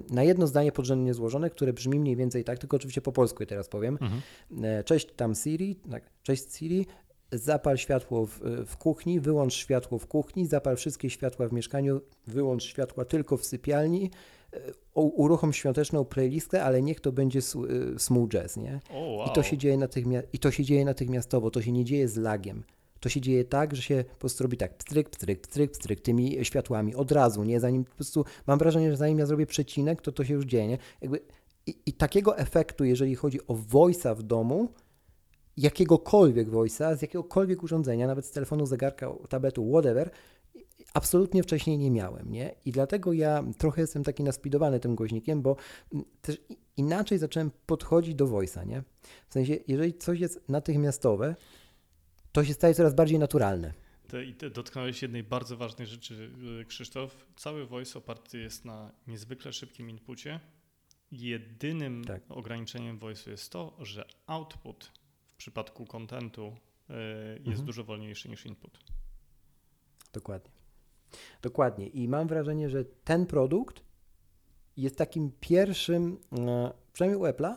na 0.10 0.24
jedno 0.24 0.48
zdanie 0.48 0.72
podrzędnie 0.72 1.14
złożone, 1.14 1.50
które 1.50 1.74
brzmi 1.74 2.00
mniej 2.00 2.16
więcej 2.16 2.44
tak, 2.44 2.60
tylko 2.60 2.78
oczywiście 2.78 3.02
po 3.02 3.12
polsku 3.12 3.44
je 3.44 3.48
teraz 3.48 3.70
powiem. 3.70 3.98
Mhm. 4.02 4.22
E, 4.64 4.84
Cześć 4.84 5.08
tam 5.16 5.36
Siri, 5.36 5.76
tak, 5.92 6.04
cześć 6.24 6.54
Siri, 6.56 6.86
zapal 7.32 7.78
światło 7.78 8.26
w, 8.26 8.40
w 8.66 8.78
kuchni, 8.78 9.20
wyłącz 9.20 9.54
światło 9.54 10.00
w 10.00 10.08
kuchni, 10.08 10.48
zapal 10.48 10.76
wszystkie 10.76 11.10
światła 11.10 11.48
w 11.48 11.54
mieszkaniu, 11.54 12.02
wyłącz 12.28 12.64
światła 12.64 13.06
tylko 13.06 13.38
w 13.38 13.46
sypialni, 13.46 14.12
e, 14.54 14.60
uruchom 14.94 15.54
świąteczną 15.54 16.06
playlistę, 16.06 16.64
ale 16.64 16.82
niech 16.82 17.00
to 17.00 17.12
będzie 17.12 17.40
e, 17.40 18.00
smooth 18.00 18.30
jazz, 18.30 18.58
nie? 18.58 18.80
O, 18.94 19.00
wow. 19.00 19.28
I 19.28 19.32
to 19.32 19.44
się 19.44 19.58
dzieje 19.58 19.78
natychmia- 19.78 20.24
i 20.34 20.40
to 20.40 20.52
się 20.52 20.64
dzieje 20.64 20.86
natychmiastowo, 20.86 21.52
to 21.52 21.62
się 21.62 21.72
nie 21.72 21.86
dzieje 21.86 22.08
z 22.08 22.18
lagiem. 22.18 22.64
To 23.00 23.10
się 23.10 23.22
dzieje 23.22 23.46
tak, 23.46 23.76
że 23.76 23.82
się 23.82 24.04
po 24.14 24.20
prostu 24.20 24.44
robi 24.44 24.58
tak 24.58 24.78
pstryk, 24.78 25.10
pstryk, 25.10 25.42
pstryk, 25.42 25.72
pstryk 25.72 26.02
tymi 26.02 26.46
światłami 26.46 26.96
od 26.96 27.12
razu, 27.12 27.44
nie? 27.44 27.60
Zanim 27.60 27.86
po 27.86 27.96
prostu 27.96 28.26
mam 28.48 28.60
wrażenie, 28.60 28.92
że 28.92 28.98
zanim 28.98 29.20
ja 29.20 29.26
zrobię 29.26 29.46
przecinek, 29.46 30.02
to 30.02 30.12
to 30.12 30.26
się 30.26 30.34
już 30.34 30.46
dzieje, 30.46 30.68
nie? 30.68 30.78
Jakby 31.02 31.20
i, 31.66 31.76
i 31.86 31.94
takiego 31.94 32.38
efektu, 32.38 32.86
jeżeli 32.86 33.16
chodzi 33.16 33.48
o 33.48 33.54
voice'a 33.54 34.16
w 34.16 34.24
domu, 34.24 34.70
jakiegokolwiek 35.58 36.50
voice'a, 36.50 36.98
z 36.98 37.02
jakiegokolwiek 37.02 37.64
urządzenia, 37.64 38.08
nawet 38.08 38.26
z 38.26 38.32
telefonu, 38.32 38.66
zegarka, 38.66 39.12
tabletu, 39.30 39.70
whatever, 39.72 40.12
absolutnie 40.94 41.44
wcześniej 41.44 41.78
nie 41.78 41.92
miałem, 41.92 42.32
nie? 42.32 42.56
I 42.66 42.72
dlatego 42.72 43.14
ja 43.14 43.44
trochę 43.58 43.82
jestem 43.82 44.04
taki 44.04 44.24
naspidowany 44.24 44.80
tym 44.80 44.96
głośnikiem, 44.96 45.42
bo 45.42 45.56
mm, 45.94 46.06
też 46.22 46.42
inaczej 46.78 47.18
zacząłem 47.18 47.52
podchodzić 47.66 48.16
do 48.16 48.28
voice'a, 48.28 48.68
nie? 48.68 48.84
W 49.30 49.34
sensie, 49.34 49.58
jeżeli 49.68 49.94
coś 49.94 50.20
jest 50.20 50.50
natychmiastowe, 50.50 51.36
to 52.40 52.46
się 52.46 52.54
staje 52.54 52.74
coraz 52.74 52.94
bardziej 52.94 53.20
naturalne. 53.20 53.74
I 54.26 54.52
dotknąłeś 54.52 55.02
jednej 55.02 55.24
bardzo 55.24 55.58
ważnej 55.58 55.88
rzeczy, 55.88 56.32
y, 56.62 56.66
Krzysztof. 56.66 57.26
Cały 57.36 57.66
voice 57.66 58.00
oparty 58.00 58.40
jest 58.40 58.66
na 58.66 58.92
niezwykle 59.08 59.54
szybkim 59.54 59.90
inpucie. 59.90 60.40
Jedynym 61.12 62.04
Tak. 62.06 62.22
ograniczeniem 62.30 63.00
voice'u 63.00 63.30
jest 63.30 63.52
to, 63.52 63.78
że 63.80 64.06
output 64.28 64.92
w 65.34 65.38
przypadku 65.38 65.86
kontentu 65.86 66.56
y, 66.90 66.94
jest 67.34 67.48
Mhm. 67.48 67.66
dużo 67.66 67.84
wolniejszy 67.84 68.30
niż 68.30 68.46
input. 68.46 68.80
Dokładnie. 70.14 70.52
Dokładnie. 71.42 71.88
I 71.88 72.08
mam 72.08 72.28
wrażenie, 72.28 72.70
że 72.70 72.86
ten 72.86 73.26
produkt 73.26 73.84
jest 74.78 74.98
takim 74.98 75.32
pierwszym, 75.40 76.18
e, 76.38 76.72
przynajmniej 76.94 77.22
u 77.22 77.26
Apple'a, 77.34 77.56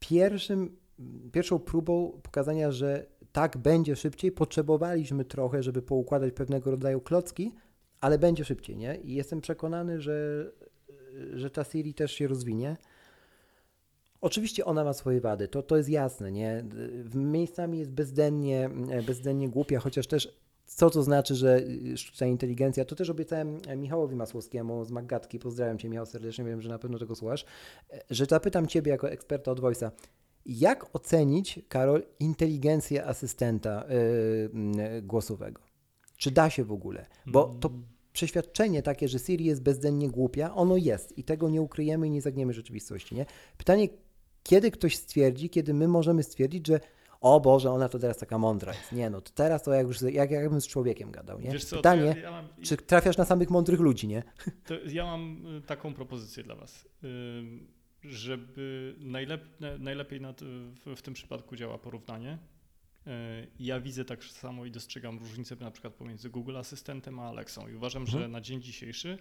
pierwszym, 0.00 0.76
pierwszą 1.32 1.58
próbą 1.58 2.20
pokazania, 2.22 2.72
że 2.72 3.06
tak 3.32 3.58
będzie 3.58 3.96
szybciej. 3.96 4.32
Potrzebowaliśmy 4.32 5.24
trochę, 5.24 5.62
żeby 5.62 5.82
poukładać 5.82 6.32
pewnego 6.32 6.70
rodzaju 6.70 7.00
klocki, 7.00 7.54
ale 8.00 8.18
będzie 8.18 8.44
szybciej, 8.44 8.76
nie? 8.76 8.96
I 8.96 9.14
jestem 9.14 9.40
przekonany, 9.40 10.00
że, 10.00 10.46
że 11.34 11.50
ta 11.50 11.64
Siri 11.64 11.94
też 11.94 12.12
się 12.12 12.28
rozwinie. 12.28 12.76
Oczywiście 14.20 14.64
ona 14.64 14.84
ma 14.84 14.92
swoje 14.92 15.20
wady, 15.20 15.48
to, 15.48 15.62
to 15.62 15.76
jest 15.76 15.88
jasne, 15.88 16.32
nie? 16.32 16.64
Miejscami 17.14 17.78
jest 17.78 17.90
bezdennie, 17.90 18.70
bezdennie 19.06 19.48
głupia, 19.48 19.80
chociaż 19.80 20.06
też 20.06 20.42
co 20.66 20.90
to 20.90 21.02
znaczy, 21.02 21.34
że 21.34 21.60
sztuczna 21.96 22.26
inteligencja, 22.26 22.84
to 22.84 22.94
też 22.94 23.10
obiecałem 23.10 23.58
Michałowi 23.76 24.16
Masłowskiemu 24.16 24.84
z 24.84 24.90
Maggatki, 24.90 25.38
pozdrawiam 25.38 25.78
Cię 25.78 25.88
Michał 25.88 26.06
serdecznie, 26.06 26.44
wiem, 26.44 26.62
że 26.62 26.68
na 26.68 26.78
pewno 26.78 26.98
tego 26.98 27.14
słuchasz, 27.14 27.44
że 28.10 28.26
zapytam 28.26 28.66
Ciebie 28.66 28.90
jako 28.90 29.10
eksperta 29.10 29.50
od 29.50 29.60
Voice'a, 29.60 29.90
jak 30.46 30.96
ocenić, 30.96 31.60
Karol, 31.68 32.02
inteligencję 32.20 33.06
asystenta 33.06 33.84
y, 33.84 34.96
y, 34.96 35.02
głosowego? 35.02 35.60
Czy 36.16 36.30
da 36.30 36.50
się 36.50 36.64
w 36.64 36.72
ogóle? 36.72 37.06
Bo 37.26 37.56
to 37.60 37.68
Mm, 37.68 37.82
przeświadczenie 38.12 38.82
takie, 38.82 39.08
że 39.08 39.18
Siri 39.18 39.44
jest 39.44 39.62
bezdennie 39.62 40.10
głupia, 40.10 40.54
ono 40.54 40.76
jest 40.76 41.18
i 41.18 41.24
tego 41.24 41.50
nie 41.50 41.62
ukryjemy 41.62 42.06
i 42.06 42.10
nie 42.10 42.22
zagniemy 42.22 42.52
rzeczywistości. 42.52 43.14
Nie? 43.14 43.26
Pytanie, 43.58 43.88
kiedy 44.42 44.70
ktoś 44.70 44.96
stwierdzi, 44.96 45.50
kiedy 45.50 45.74
my 45.74 45.88
możemy 45.88 46.22
stwierdzić, 46.22 46.66
że 46.66 46.80
o 47.20 47.40
Boże, 47.40 47.70
ona 47.70 47.88
to 47.88 47.98
teraz 47.98 48.18
taka 48.18 48.38
mądra 48.38 48.72
jest. 48.72 48.92
Nie 48.92 49.10
no, 49.10 49.20
to 49.20 49.32
teraz 49.34 49.62
to 49.62 49.72
jak 49.72 49.86
już 49.86 50.02
jak, 50.02 50.30
jakbym 50.30 50.60
z 50.60 50.66
człowiekiem 50.66 51.10
gadał, 51.10 51.40
nie? 51.40 51.50
Wiesz 51.50 51.64
co, 51.64 51.70
to 51.70 51.76
Pytanie, 51.76 52.14
ja, 52.16 52.22
ja 52.22 52.30
mam, 52.30 52.48
czy 52.62 52.76
trafiasz 52.76 53.16
na 53.16 53.24
samych 53.24 53.50
mądrych 53.50 53.80
ludzi, 53.80 54.08
nie? 54.08 54.22
To 54.66 54.74
ja 54.86 55.04
mam 55.04 55.46
y, 55.56 55.60
taką 55.60 55.94
propozycję 55.94 56.42
dla 56.42 56.54
Was. 56.54 56.88
Ym, 57.04 57.66
Żeby 58.04 58.94
najlep, 58.98 59.60
na- 59.60 59.78
najlepiej 59.78 60.20
na, 60.20 60.32
to- 60.32 60.44
w, 60.44 60.94
w 60.96 61.02
tym 61.02 61.14
przypadku 61.14 61.56
działa 61.56 61.78
porównanie. 61.78 62.38
Y, 63.06 63.10
Ja 63.58 63.80
widzę 63.80 64.04
tak 64.04 64.24
samo 64.24 64.64
i 64.66 64.70
dostrzegam 64.70 65.18
różnicę 65.18 65.56
na 65.60 65.70
przykład 65.70 65.94
pomiędzy 65.94 66.30
Google 66.30 66.56
Asystentem 66.56 67.18
a 67.18 67.28
Alexą 67.28 67.68
i 67.68 67.74
uważam, 67.74 68.06
że 68.06 68.16
Mhm. 68.16 68.32
na 68.32 68.40
dzień 68.40 68.62
dzisiejszy 68.62 69.18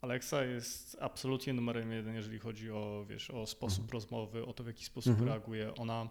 Alexa 0.00 0.44
jest 0.44 0.96
absolutnie 1.00 1.52
numerem 1.52 1.92
jeden, 1.92 2.14
jeżeli 2.14 2.38
chodzi 2.38 2.70
o, 2.70 3.06
wiesz, 3.08 3.30
o 3.30 3.46
sposób 3.46 3.80
Mhm. 3.84 3.92
rozmowy, 3.92 4.44
o 4.46 4.52
to, 4.52 4.64
w 4.64 4.66
jaki 4.66 4.84
sposób 4.84 5.10
Mhm. 5.10 5.28
reaguje. 5.28 5.74
Ona 5.74 6.08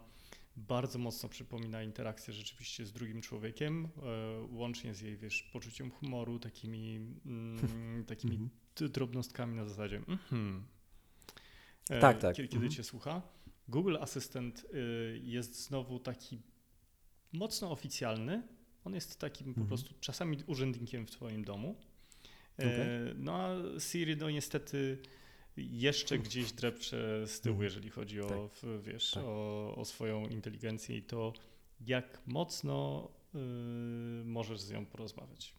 bardzo 0.58 1.00
mocno 1.00 1.30
przypomina 1.30 1.84
interakcję 1.84 2.34
rzeczywiście 2.34 2.86
z 2.86 2.92
drugim 2.92 3.22
człowiekiem, 3.22 3.86
e, 3.86 4.48
łącznie 4.52 4.94
z 4.94 5.02
jej, 5.02 5.18
wiesz, 5.18 5.44
poczuciem 5.44 5.92
humoru, 5.92 6.40
takimi, 6.40 6.96
mm, 7.26 8.04
takimi 8.08 8.36
Mhm. 8.36 8.92
drobnostkami 8.92 9.56
na 9.56 9.66
zasadzie 9.66 9.98
mhm. 9.98 10.64
E, 10.70 10.73
Tak, 11.88 12.20
tak. 12.20 12.36
Kiedy, 12.36 12.48
kiedy 12.48 12.56
Mhm. 12.66 12.72
cię 12.72 12.84
słucha. 12.84 13.22
Google 13.68 13.98
Assistant 14.02 14.66
y, 14.74 15.20
jest 15.24 15.66
znowu 15.68 16.00
taki 16.00 16.42
mocno 17.34 17.72
oficjalny. 17.72 18.44
On 18.86 18.94
jest 18.94 19.20
takim 19.20 19.46
po 19.46 19.50
Mhm. 19.62 19.68
prostu 19.68 19.94
czasami 20.00 20.38
urzędnikiem 20.48 21.06
w 21.08 21.12
twoim 21.12 21.44
domu. 21.44 21.76
E, 22.60 22.66
Okej. 22.66 23.16
No 23.16 23.36
a 23.36 23.56
Siri 23.80 24.18
no 24.18 24.30
niestety 24.30 24.98
jeszcze 25.58 26.20
gdzieś 26.20 26.52
drepcze 26.52 27.28
z 27.28 27.42
tyłu, 27.42 27.54
Mhm. 27.54 27.64
jeżeli 27.64 27.90
chodzi 27.90 28.22
o, 28.22 28.28
Tak. 28.28 28.82
wiesz, 28.82 29.12
Tak. 29.12 29.24
o, 29.26 29.76
o 29.76 29.86
swoją 29.86 30.28
inteligencję 30.28 30.98
i 30.98 31.04
to 31.04 31.34
jak 31.82 32.22
mocno 32.28 33.10
y, 33.36 33.38
możesz 34.26 34.60
z 34.62 34.72
nią 34.72 34.86
porozmawiać. 34.86 35.54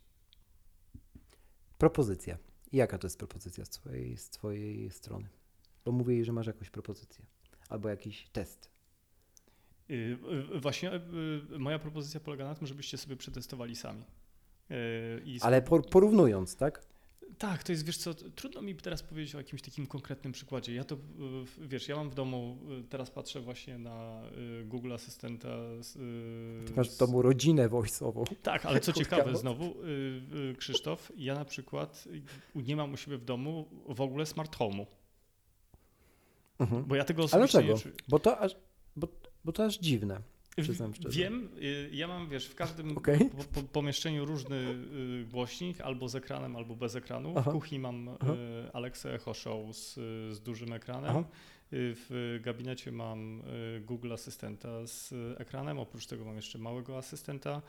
Propozycja. 1.79 2.39
Jaka 2.72 2.99
to 2.99 3.07
jest 3.07 3.18
propozycja 3.18 3.64
z 3.64 3.70
twojej, 3.70 4.16
z 4.16 4.31
twojej 4.31 4.91
strony? 4.91 5.29
Bo 5.85 5.93
mówię 5.93 6.14
jej, 6.14 6.24
że 6.24 6.32
masz 6.32 6.47
jakąś 6.47 6.70
propozycję. 6.70 7.24
Albo 7.68 7.89
jakiś 7.89 8.28
test. 8.32 8.70
Y, 9.91 10.18
y, 10.55 10.61
Właśnie 10.61 10.95
y, 11.55 11.59
moja 11.59 11.78
propozycja 11.78 12.20
polega 12.20 12.45
na 12.45 12.55
tym, 12.55 12.66
żebyście 12.66 12.99
sobie 12.99 13.16
przetestowali 13.16 13.76
sami. 13.76 14.05
Ale 15.41 15.62
por, 15.62 15.87
porównując, 15.87 16.57
tak? 16.57 16.87
Tak, 17.39 17.62
to 17.62 17.72
jest, 17.72 17.87
wiesz 17.87 17.97
co, 17.97 18.14
trudno 18.14 18.62
mi 18.62 18.74
teraz 18.74 19.03
powiedzieć 19.03 19.35
o 19.35 19.39
jakimś 19.39 19.62
takim 19.62 19.87
konkretnym 19.87 20.32
przykładzie. 20.32 20.74
Ja 20.74 20.85
to, 20.85 20.97
wiesz, 21.59 21.89
ja 21.89 21.97
mam 21.97 22.11
w 22.11 22.14
domu, 22.14 22.59
teraz 22.89 23.11
patrzę 23.11 23.41
właśnie 23.41 23.78
na 23.78 24.22
Google 24.64 24.93
Asystenta. 24.93 25.49
Ty 26.66 26.72
masz 26.76 26.91
w 26.91 26.99
domu 26.99 27.22
rodzinę 27.22 27.68
voice'ową. 27.68 28.24
Tak, 28.43 28.66
ale 28.66 28.80
co 28.80 28.93
ciekawe 28.93 29.37
znowu, 29.37 29.74
Krzysztof, 30.59 31.12
ja 31.16 31.35
na 31.35 31.45
przykład 31.45 32.05
nie 32.55 32.76
mam 32.76 32.93
u 32.93 32.97
siebie 32.97 33.18
w 33.18 33.24
domu 33.24 33.68
w 33.89 34.01
ogóle 34.01 34.26
smart 34.26 34.57
home'u. 34.57 34.87
Mhm. 36.59 36.85
Bo 36.85 36.95
ja 36.95 37.05
tego 37.05 37.23
osobiście 37.23 37.59
Ale 37.59 37.67
dlaczego? 37.67 37.99
Bo 38.09 38.19
to 38.19 38.39
aż, 38.39 38.57
bo, 38.97 39.09
bo 39.45 39.53
to 39.53 39.65
aż 39.65 39.79
dziwne. 39.79 40.21
Wiem, 41.11 41.49
y, 41.63 41.91
ja 41.93 42.09
mam, 42.09 42.29
wiesz, 42.29 42.47
w 42.47 42.55
każdym 42.55 42.99
okay. 42.99 43.19
po, 43.19 43.45
po, 43.45 43.63
pomieszczeniu 43.63 44.25
różny 44.25 44.57
y, 44.57 45.27
głośnik, 45.33 45.81
albo 45.81 46.09
z 46.09 46.15
ekranem, 46.15 46.57
albo 46.57 46.77
bez 46.77 46.97
ekranu. 46.97 47.35
Aha. 47.37 47.51
W 47.51 47.55
kuchni 47.55 47.79
mam 47.79 48.09
Aha. 48.21 48.33
Y, 48.33 48.73
Alexa 48.73 49.09
Echo 49.09 49.35
Show 49.35 49.77
z, 49.77 49.95
z 50.37 50.41
dużym 50.41 50.73
ekranem. 50.73 51.11
Aha. 51.11 51.25
W 51.77 52.39
gabinecie 52.43 52.93
mam 52.93 53.43
Google 53.81 54.13
Asystenta 54.13 54.87
z 54.87 55.15
ekranem, 55.41 55.79
oprócz 55.79 56.07
tego 56.07 56.25
mam 56.25 56.37
jeszcze 56.37 56.59
małego 56.59 56.99
asystenta, 56.99 57.63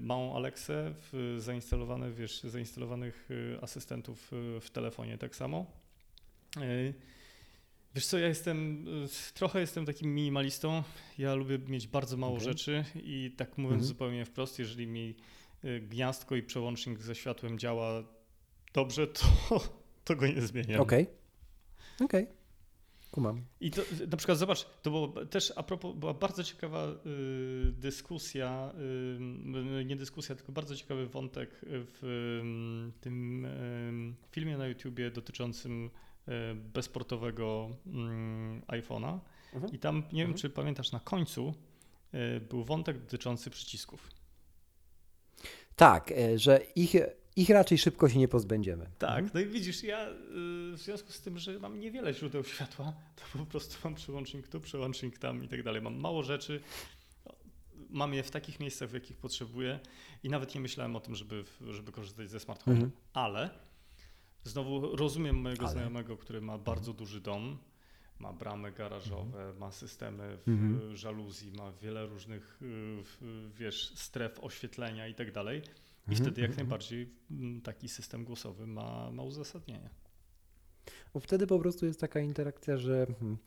małą 0.00 0.36
Alexę, 0.36 0.94
zainstalowane, 1.38 2.12
wiesz, 2.12 2.42
zainstalowanych 2.42 3.28
asystentów 3.60 4.30
w 4.60 4.70
telefonie 4.72 5.18
tak 5.18 5.36
samo. 5.36 5.66
Wiesz 7.94 8.06
co, 8.06 8.18
ja 8.18 8.28
jestem, 8.28 8.88
y, 9.04 9.34
trochę 9.34 9.60
jestem 9.60 9.86
takim 9.86 10.14
minimalistą. 10.14 10.82
Ja 11.18 11.34
lubię 11.34 11.58
mieć 11.58 11.86
bardzo 11.86 12.16
mało 12.16 12.32
okay. 12.32 12.44
rzeczy 12.44 12.84
i 12.94 13.34
tak 13.36 13.58
mówiąc 13.58 13.72
mhm. 13.82 13.88
zupełnie 13.88 14.24
wprost, 14.24 14.58
jeżeli 14.58 14.86
mi 14.86 15.14
y, 15.64 15.80
gniazdko 15.80 16.36
i 16.36 16.42
przełącznik 16.42 17.02
ze 17.02 17.14
światłem 17.14 17.58
działa 17.58 18.02
dobrze, 18.74 19.06
to, 19.06 19.24
to 20.04 20.16
go 20.16 20.26
nie 20.26 20.42
zmieniam. 20.42 20.80
Okej, 20.80 21.02
okay. 21.02 22.06
okej. 22.06 22.22
Okay. 22.24 22.40
Kumam. 23.10 23.44
I 23.60 23.70
to 23.70 23.82
na 24.10 24.16
przykład 24.16 24.38
zobacz, 24.38 24.66
to 24.82 24.90
było 24.90 25.08
też 25.08 25.52
a 25.56 25.62
propos, 25.62 25.96
była 25.96 26.14
bardzo 26.14 26.44
ciekawa 26.44 26.88
y, 26.88 27.72
dyskusja, 27.72 28.72
y, 29.80 29.84
nie 29.84 29.96
dyskusja, 29.96 30.34
tylko 30.34 30.52
bardzo 30.52 30.76
ciekawy 30.76 31.06
wątek 31.06 31.50
w 31.62 32.04
y, 32.96 33.00
tym 33.00 33.46
filmie 34.30 34.58
na 34.58 34.66
YouTubie 34.66 35.10
dotyczącym 35.10 35.90
E, 35.90 36.09
bezportowego 36.54 37.70
mm, 37.86 38.62
iPhone'a. 38.66 39.18
Mhm. 39.54 39.72
I 39.72 39.78
tam, 39.78 39.96
nie 39.96 40.02
mhm. 40.02 40.28
wiem 40.28 40.34
czy 40.34 40.50
pamiętasz, 40.50 40.92
na 40.92 41.00
końcu 41.00 41.54
e, 42.12 42.40
był 42.40 42.64
wątek 42.64 42.98
dotyczący 42.98 43.50
przycisków. 43.50 44.10
Tak, 45.76 46.12
e, 46.12 46.38
że 46.38 46.60
ich, 46.76 46.94
ich 47.36 47.50
raczej 47.50 47.78
szybko 47.78 48.08
się 48.08 48.18
nie 48.18 48.28
pozbędziemy. 48.28 48.86
Tak, 48.98 49.18
mhm. 49.18 49.30
no 49.34 49.40
i 49.40 49.46
widzisz, 49.46 49.82
ja 49.82 50.06
w 50.72 50.78
związku 50.78 51.12
z 51.12 51.20
tym, 51.20 51.38
że 51.38 51.58
mam 51.58 51.80
niewiele 51.80 52.14
źródeł 52.14 52.44
światła, 52.44 52.92
to 53.16 53.38
po 53.38 53.46
prostu 53.46 53.76
mam 53.84 53.94
przełącznik 53.94 54.48
tu, 54.48 54.60
przełącznik 54.60 55.18
tam 55.18 55.44
i 55.44 55.48
tak 55.48 55.62
dalej. 55.62 55.82
Mam 55.82 56.00
mało 56.00 56.22
rzeczy, 56.22 56.60
mam 57.90 58.14
je 58.14 58.22
w 58.22 58.30
takich 58.30 58.60
miejscach, 58.60 58.90
w 58.90 58.94
jakich 58.94 59.16
potrzebuję 59.16 59.80
i 60.22 60.28
nawet 60.28 60.54
nie 60.54 60.60
myślałem 60.60 60.96
o 60.96 61.00
tym, 61.00 61.14
żeby, 61.14 61.44
żeby 61.70 61.92
korzystać 61.92 62.30
ze 62.30 62.40
smart 62.40 62.62
home, 62.62 62.76
mhm. 62.76 62.92
ale 63.12 63.50
Znowu 64.44 64.96
rozumiem 64.96 65.36
mojego 65.36 65.62
Ale... 65.62 65.72
znajomego, 65.72 66.16
który 66.16 66.40
ma 66.40 66.58
bardzo 66.58 66.92
duży 66.92 67.20
dom, 67.20 67.58
ma 68.18 68.32
bramy 68.32 68.72
garażowe, 68.72 69.38
mhm. 69.38 69.58
ma 69.58 69.72
systemy 69.72 70.38
w 70.46 70.48
mhm. 70.48 70.96
żaluzji, 70.96 71.52
ma 71.52 71.72
wiele 71.72 72.06
różnych, 72.06 72.62
y, 72.62 73.02
wiesz, 73.58 73.92
stref 73.94 74.40
oświetlenia 74.40 75.08
i 75.08 75.14
tak 75.14 75.32
dalej. 75.32 75.58
I 76.08 76.10
mhm. 76.10 76.16
wtedy 76.24 76.40
jak 76.40 76.50
mhm. 76.50 76.66
najbardziej 76.66 77.08
mm, 77.30 77.60
taki 77.60 77.88
system 77.88 78.24
głosowy 78.24 78.66
ma, 78.66 79.10
ma 79.10 79.22
uzasadnienie. 79.22 79.90
Bo 81.14 81.20
wtedy 81.20 81.46
po 81.46 81.58
prostu 81.58 81.86
jest 81.86 82.00
taka 82.00 82.20
interakcja, 82.20 82.76
że. 82.76 83.06
Hmm, 83.06 83.38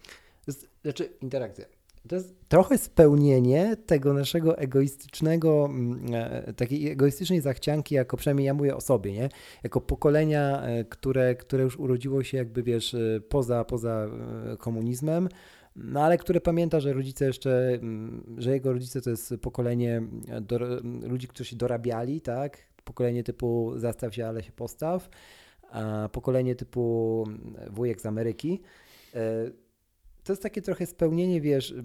znaczy, 0.84 1.18
interakcja 1.22 1.66
to 2.08 2.16
jest 2.16 2.36
trochę 2.50 2.78
spełnienie 2.78 3.78
tego 3.86 4.14
naszego 4.14 4.58
egoistycznego, 4.58 5.66
mm, 5.66 6.06
e, 6.14 6.54
takiej 6.54 6.92
egoistycznej 6.92 7.42
zachcianki, 7.42 7.96
jako 7.96 8.18
przynajmniej 8.18 8.46
ja 8.46 8.54
mówię 8.54 8.76
o 8.76 8.82
sobie, 8.82 9.14
nie? 9.14 9.30
Jako 9.64 9.82
pokolenia, 9.82 10.62
e, 10.62 10.84
które, 10.84 11.36
które 11.36 11.64
już 11.64 11.80
urodziło 11.80 12.24
się 12.24 12.38
jakby, 12.38 12.64
wiesz, 12.64 12.94
e, 12.94 13.22
poza, 13.30 13.66
poza 13.66 14.08
komunizmem, 14.60 15.30
no 15.76 16.04
ale 16.04 16.18
które 16.18 16.42
pamięta, 16.42 16.80
że 16.80 16.94
rodzice 16.94 17.26
jeszcze, 17.26 17.70
mm, 17.74 18.36
że 18.38 18.52
jego 18.52 18.74
rodzice 18.74 19.02
to 19.02 19.10
jest 19.10 19.34
pokolenie 19.42 20.02
do, 20.42 20.60
ludzi, 21.02 21.28
którzy 21.28 21.50
się 21.50 21.56
dorabiali, 21.56 22.22
tak? 22.22 22.58
Pokolenie 22.84 23.24
typu 23.24 23.74
zastaw 23.76 24.16
się, 24.16 24.28
ale 24.28 24.44
się 24.44 24.52
postaw, 24.52 25.10
a 25.72 26.10
pokolenie 26.12 26.56
typu 26.56 27.24
wujek 27.70 28.02
z 28.02 28.06
Ameryki 28.06 28.62
to 30.24 30.34
jest 30.34 30.44
takie 30.44 30.62
trochę 30.62 30.86
spełnienie, 30.86 31.42
wiesz, 31.42 31.76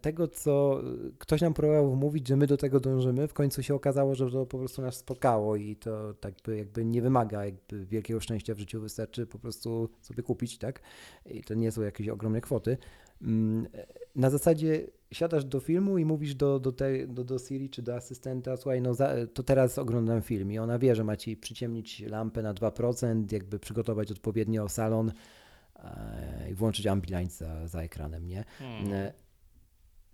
tego, 0.00 0.28
co 0.28 0.82
ktoś 1.18 1.40
nam 1.40 1.54
próbował 1.54 1.96
mówić, 1.96 2.28
że 2.28 2.36
my 2.36 2.46
do 2.46 2.56
tego 2.56 2.80
dążymy. 2.80 3.28
W 3.28 3.34
końcu 3.34 3.62
się 3.62 3.74
okazało, 3.74 4.14
że 4.14 4.30
to 4.30 4.46
po 4.46 4.58
prostu 4.58 4.82
nas 4.82 4.96
spotkało 4.96 5.56
i 5.56 5.76
to 5.76 6.14
tak 6.14 6.34
by 6.44 6.56
jakby 6.56 6.84
nie 6.84 7.02
wymaga 7.02 7.44
jakby 7.44 7.86
wielkiego 7.86 8.20
szczęścia 8.20 8.54
w 8.54 8.58
życiu, 8.58 8.80
wystarczy 8.80 9.26
po 9.26 9.38
prostu 9.38 9.88
sobie 10.02 10.22
kupić, 10.22 10.58
tak? 10.58 10.80
I 11.26 11.42
to 11.42 11.54
nie 11.54 11.72
są 11.72 11.82
jakieś 11.82 12.08
ogromne 12.08 12.40
kwoty. 12.40 12.76
Na 14.16 14.30
zasadzie 14.30 14.86
siadasz 15.12 15.44
do 15.44 15.60
filmu 15.60 15.98
i 15.98 16.04
mówisz 16.04 16.34
do, 16.34 16.58
do, 16.58 16.72
te, 16.72 17.06
do, 17.06 17.24
do 17.24 17.38
Siri 17.38 17.70
czy 17.70 17.82
do 17.82 17.94
asystenta, 17.94 18.56
słuchaj, 18.56 18.80
no 18.82 18.94
za, 18.94 19.14
to 19.34 19.42
teraz 19.42 19.78
oglądam 19.78 20.22
film 20.22 20.52
i 20.52 20.58
ona 20.58 20.78
wie, 20.78 20.94
że 20.94 21.04
ma 21.04 21.16
ci 21.16 21.36
przyciemnić 21.36 22.00
lampę 22.00 22.42
na 22.42 22.54
2%, 22.54 23.32
jakby 23.32 23.58
przygotować 23.58 24.10
odpowiednio 24.10 24.68
salon, 24.68 25.12
i 26.50 26.54
włączyć 26.54 26.86
Ambilight 26.86 27.32
za, 27.32 27.68
za 27.68 27.82
ekranem, 27.82 28.26
nie? 28.26 28.44
Hmm. 28.58 28.88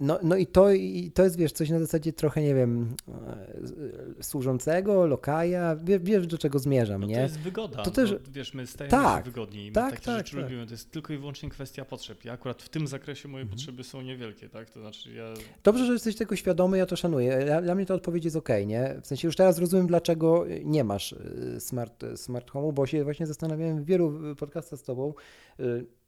E, 0.00 0.04
no, 0.04 0.18
no 0.22 0.36
i, 0.36 0.46
to, 0.46 0.70
i 0.72 1.10
to 1.14 1.24
jest, 1.24 1.38
wiesz, 1.38 1.52
coś 1.52 1.70
na 1.70 1.78
zasadzie 1.78 2.12
trochę, 2.12 2.42
nie 2.42 2.54
wiem, 2.54 2.94
e, 3.08 4.22
służącego, 4.22 5.06
lokaja, 5.06 5.76
wiesz, 6.00 6.26
do 6.26 6.38
czego 6.38 6.58
zmierzam, 6.58 7.00
no 7.00 7.06
nie? 7.06 7.16
To 7.16 7.22
jest 7.22 7.38
wygoda, 7.38 7.82
to 7.82 7.90
też... 7.90 8.14
wiesz, 8.30 8.54
my 8.54 8.66
stajemy 8.66 8.90
tak, 8.90 9.24
się 9.24 9.30
wygodni, 9.30 9.66
my 9.66 9.72
tak, 9.72 9.90
takie 9.90 10.06
tak, 10.06 10.18
rzeczy 10.18 10.36
tak. 10.36 10.42
lubimy, 10.42 10.66
to 10.66 10.72
jest 10.72 10.90
tylko 10.90 11.12
i 11.12 11.18
wyłącznie 11.18 11.50
kwestia 11.50 11.84
potrzeb. 11.84 12.24
Ja 12.24 12.32
akurat 12.32 12.62
w 12.62 12.68
tym 12.68 12.86
zakresie 12.86 13.28
moje 13.28 13.42
mhm. 13.42 13.56
potrzeby 13.56 13.84
są 13.84 14.02
niewielkie, 14.02 14.48
tak? 14.48 14.70
To 14.70 14.80
znaczy 14.80 15.12
ja... 15.12 15.34
Dobrze, 15.64 15.86
że 15.86 15.92
jesteś 15.92 16.16
tego 16.16 16.36
świadomy, 16.36 16.78
ja 16.78 16.86
to 16.86 16.96
szanuję. 16.96 17.60
Dla, 17.62 17.74
mnie 17.74 17.86
ta 17.86 17.94
odpowiedź 17.94 18.24
jest 18.24 18.36
ok, 18.36 18.48
nie? 18.66 18.94
W 19.02 19.06
sensie 19.06 19.28
już 19.28 19.36
teraz 19.36 19.58
rozumiem, 19.58 19.86
dlaczego 19.86 20.44
nie 20.64 20.84
masz 20.84 21.12
e, 21.12 21.60
smart, 21.60 22.04
smart 22.16 22.50
home'u, 22.50 22.72
bo 22.72 22.86
się 22.86 23.04
właśnie 23.04 23.26
zastanawiałem 23.26 23.82
w 23.82 23.84
wielu 23.84 24.36
podcastach 24.36 24.78
z 24.78 24.82
tobą, 24.82 25.14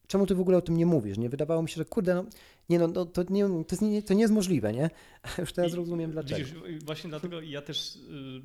czemu 0.09 0.27
ty 0.27 0.35
w 0.35 0.41
ogóle 0.41 0.59
o 0.59 0.63
tym 0.63 0.77
nie 0.77 0.87
mówisz? 0.87 1.19
Nie 1.19 1.29
wydawało 1.29 1.63
mi 1.63 1.69
się, 1.69 1.75
że 1.77 1.85
kurde, 1.85 2.15
no, 2.15 2.25
nie, 2.69 2.79
no, 2.79 2.89
no 2.89 3.07
to, 3.07 3.23
nie, 3.31 3.45
to, 3.49 3.65
jest 3.71 3.83
nie, 3.83 4.03
to 4.03 4.15
nie 4.15 4.21
jest 4.21 4.35
możliwe, 4.35 4.73
nie? 4.73 4.91
Już 5.39 5.53
teraz 5.53 5.73
I, 5.73 5.77
rozumiem 5.77 6.11
dlaczego. 6.11 6.39
Widzisz, 6.39 6.85
właśnie 6.85 7.11
dlatego 7.11 7.41
ja 7.57 7.63
też 7.63 7.97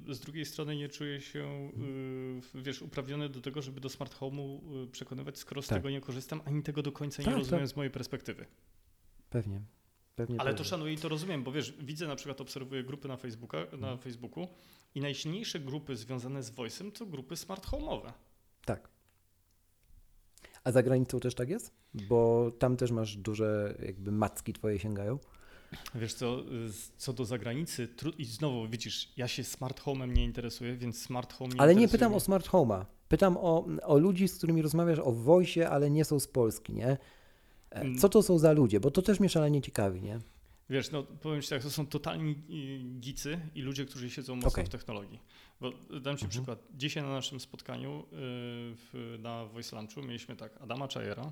y, 0.10 0.14
z 0.14 0.20
drugiej 0.20 0.46
strony 0.46 0.76
nie 0.76 0.90
czuję 0.90 1.22
się, 1.22 1.72
y, 2.56 2.62
wiesz, 2.62 2.82
uprawniony 2.82 3.30
do 3.30 3.42
tego, 3.42 3.62
żeby 3.62 3.82
do 3.82 3.90
smart 3.90 4.16
home'u 4.16 4.60
y, 4.84 4.88
przekonywać, 4.88 5.38
skoro 5.38 5.62
z 5.62 5.68
tak. 5.68 5.78
tego 5.78 5.90
nie 5.90 6.02
korzystam, 6.02 6.42
ani 6.46 6.64
tego 6.64 6.82
do 6.82 6.92
końca 6.92 7.24
tak, 7.24 7.34
nie 7.34 7.40
rozumiem 7.40 7.60
tak. 7.60 7.70
z 7.70 7.76
mojej 7.76 7.92
perspektywy. 7.92 8.46
Pewnie. 9.30 9.62
Pewnie 10.16 10.42
Ale 10.42 10.54
to 10.54 10.64
szanuję 10.64 10.94
i 10.94 10.98
to 10.98 11.10
rozumiem, 11.10 11.44
bo 11.44 11.52
wiesz, 11.52 11.74
widzę 11.80 12.08
na 12.08 12.16
przykład, 12.16 12.42
obserwuję 12.42 12.84
grupy 12.84 13.08
na, 13.08 13.18
Facebooka, 13.18 13.58
na 13.58 13.74
mhm. 13.74 13.98
Facebooku 13.98 14.48
i 14.96 15.02
najsilniejsze 15.02 15.60
grupy 15.60 15.96
związane 15.96 16.44
z 16.44 16.52
voice'em 16.52 16.92
to 16.92 17.06
grupy 17.06 17.36
smart 17.36 17.68
home'owe. 17.68 18.12
Tak. 18.66 18.93
A 20.64 20.72
za 20.72 20.84
granicą 20.84 21.20
też 21.20 21.36
tak 21.36 21.50
jest? 21.50 21.72
Bo 21.94 22.52
tam 22.60 22.78
też 22.78 22.92
masz 22.92 23.18
duże 23.18 23.76
jakby 23.86 24.12
macki 24.12 24.54
twoje 24.54 24.80
sięgają. 24.80 25.20
Wiesz 25.96 26.14
co, 26.14 26.44
co 26.98 27.14
do 27.14 27.26
zagranicy, 27.26 27.88
i 28.18 28.26
znowu 28.26 28.68
widzisz, 28.68 29.14
ja 29.18 29.28
się 29.28 29.44
smart 29.44 29.82
home'em 29.82 30.14
nie 30.14 30.24
interesuję, 30.24 30.76
więc 30.76 31.02
smart 31.02 31.34
home 31.34 31.54
nie 31.54 31.62
Ale 31.62 31.76
nie 31.76 31.88
pytam 31.88 32.14
o 32.14 32.20
smart 32.20 32.48
home'a. 32.48 32.86
Pytam 33.08 33.38
o, 33.38 33.68
o 33.84 33.98
ludzi, 33.98 34.28
z 34.28 34.38
którymi 34.38 34.62
rozmawiasz 34.62 35.00
o 35.00 35.12
wojsie, 35.12 35.68
ale 35.68 35.90
nie 35.90 36.06
są 36.06 36.20
z 36.20 36.28
Polski, 36.28 36.74
nie? 36.74 36.88
E, 36.88 36.98
mm. 37.72 37.98
Co 37.98 38.10
to 38.10 38.24
są 38.24 38.38
za 38.38 38.52
ludzie? 38.52 38.80
Bo 38.80 38.92
to 38.92 39.02
też 39.02 39.20
mnie 39.20 39.30
szalenie 39.30 39.62
ciekawi, 39.62 40.02
nie? 40.02 40.20
Wiesz, 40.74 40.92
no 40.92 41.04
powiem 41.04 41.42
Ci 41.42 41.50
tak, 41.50 41.64
to 41.64 41.72
są 41.72 41.88
totalni 41.88 42.36
gicy 43.00 43.40
i 43.56 43.62
ludzie, 43.62 43.86
którzy 43.86 44.10
siedzą 44.10 44.36
mocno 44.36 44.50
okay. 44.50 44.66
w 44.66 44.70
technologii. 44.70 45.20
Bo 45.62 45.72
dam 45.72 46.18
Ci 46.18 46.26
mhm. 46.26 46.30
przykład. 46.30 46.60
Dzisiaj 46.76 47.04
na 47.04 47.10
naszym 47.10 47.40
spotkaniu 47.40 47.98
yy, 47.98 48.18
w, 48.76 49.18
na 49.20 49.46
Voice 49.46 49.76
Lunchu 49.76 50.02
mieliśmy 50.02 50.36
tak 50.36 50.62
Adama 50.62 50.88
Chayera, 50.88 51.32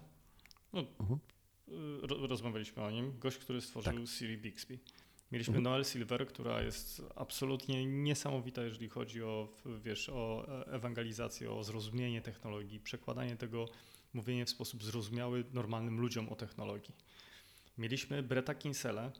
no, 0.73 0.85
mhm. 0.99 1.19
yy, 1.67 2.27
rozmawialiśmy 2.27 2.83
o 2.83 2.91
nim, 2.91 3.19
gość, 3.19 3.37
który 3.37 3.61
stworzył 3.61 3.93
tak. 3.93 4.07
Siri 4.07 4.37
Bixby. 4.37 4.79
Mieliśmy 5.31 5.57
mhm. 5.57 5.63
Noel 5.63 5.85
Silver, 5.85 6.27
która 6.27 6.61
jest 6.61 7.01
absolutnie 7.15 7.85
niesamowita, 7.85 8.63
jeżeli 8.63 8.89
chodzi 8.89 9.23
o, 9.23 9.47
wiesz, 9.83 10.09
o 10.09 10.45
e, 10.47 10.73
ewangelizację, 10.73 11.51
o 11.51 11.63
zrozumienie 11.63 12.21
technologii, 12.21 12.79
przekładanie 12.79 13.35
tego, 13.35 13.65
mówienie 14.13 14.45
w 14.45 14.49
sposób 14.49 14.83
zrozumiały 14.83 15.43
normalnym 15.53 15.99
ludziom 15.99 16.29
o 16.29 16.35
technologii. 16.35 16.95
Mieliśmy 17.77 18.23
Breta 18.23 18.55
Kinsella, 18.55 19.11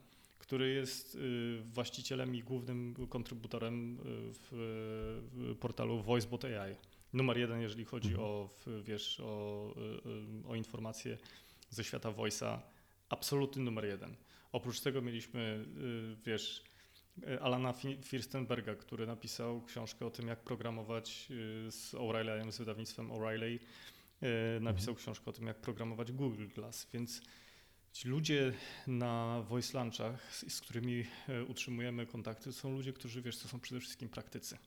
który 0.52 0.74
jest 0.74 1.16
y, 1.16 1.62
właścicielem 1.74 2.36
i 2.36 2.44
głównym 2.44 3.08
kontrybutorem 3.10 3.94
y, 3.94 4.00
w 4.34 5.56
portalu 5.60 6.04
VoiceBot 6.04 6.46
AI. 6.46 6.76
numer 7.14 7.38
jeden, 7.38 7.62
jeżeli 7.62 7.86
chodzi 7.86 8.10
mhm. 8.10 8.28
o, 8.28 8.50
wiesz, 8.84 9.20
o, 9.20 9.74
o 10.48 10.56
informacje 10.56 11.18
ze 11.70 11.84
świata 11.84 12.12
Voice'a, 12.12 12.60
absolutny 13.10 13.64
numer 13.64 13.86
jeden. 13.86 14.16
Oprócz 14.52 14.80
tego 14.80 15.02
mieliśmy, 15.02 15.66
wiesz, 16.26 16.64
Alana 17.42 17.74
Firstenberga, 18.02 18.76
który 18.76 19.08
napisał 19.08 19.62
książkę 19.62 20.06
o 20.06 20.12
tym, 20.12 20.28
jak 20.28 20.44
programować 20.44 21.28
z 21.70 21.94
O'Reilly'em, 21.94 22.52
z 22.52 22.58
wydawnictwem 22.58 23.10
O'Reilly. 23.10 23.60
Napisał 24.62 24.92
mhm. 24.92 24.98
książkę 24.98 25.26
o 25.30 25.34
tym, 25.34 25.48
jak 25.48 25.58
programować 25.58 26.12
Google 26.12 26.48
Glass, 26.48 26.88
więc 26.94 27.22
Ci 27.94 28.08
ludzie 28.08 28.54
na 28.88 29.42
voice 29.42 29.80
lunchach, 29.80 30.34
z, 30.36 30.54
z, 30.54 30.62
którymi 30.62 31.06
e, 31.28 31.44
utrzymujemy 31.44 32.06
kontakty, 32.06 32.54
są 32.54 32.72
ludzie, 32.72 32.94
którzy 32.94 33.22
wiesz, 33.22 33.38
to 33.38 33.48
są 33.48 33.60
przede 33.60 33.82
wszystkim 33.82 34.10
praktycy. 34.10 34.58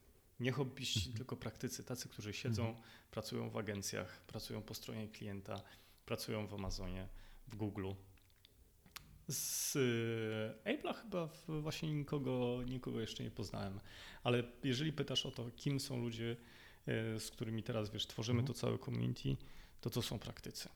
Nie 0.40 0.52
hobbyści, 0.52 0.98
mhm. 0.98 1.16
tylko 1.16 1.36
praktycy, 1.36 1.84
tacy, 1.84 2.08
którzy 2.08 2.32
siedzą, 2.32 2.66
mhm. 2.66 2.84
pracują 3.10 3.50
w 3.50 3.56
agencjach, 3.56 4.20
pracują 4.26 4.62
po 4.62 4.74
stronie 4.74 5.08
klienta, 5.08 5.62
pracują 6.06 6.46
w 6.46 6.54
Amazonie, 6.54 7.08
w 7.48 7.56
Google. 7.56 7.92
Z 9.28 9.76
e, 9.76 10.74
Apple'a 10.74 10.94
chyba 10.94 11.28
właśnie 11.48 11.94
nikogo, 11.94 12.62
nikogo 12.66 13.00
jeszcze 13.00 13.24
nie 13.24 13.30
poznałem, 13.30 13.80
ale 14.22 14.42
jeżeli 14.64 14.92
pytasz 14.92 15.26
o 15.26 15.30
to, 15.30 15.50
kim 15.56 15.80
są 15.80 16.00
ludzie, 16.00 16.36
e, 16.86 17.20
z 17.20 17.30
którymi 17.30 17.62
teraz 17.62 17.90
wiesz, 17.90 18.06
tworzymy 18.06 18.40
mhm. 18.40 18.54
to 18.54 18.60
całe 18.60 18.78
community, 18.78 19.36
to 19.80 19.90
to 19.90 20.02
są 20.02 20.18
praktycy. 20.18 20.68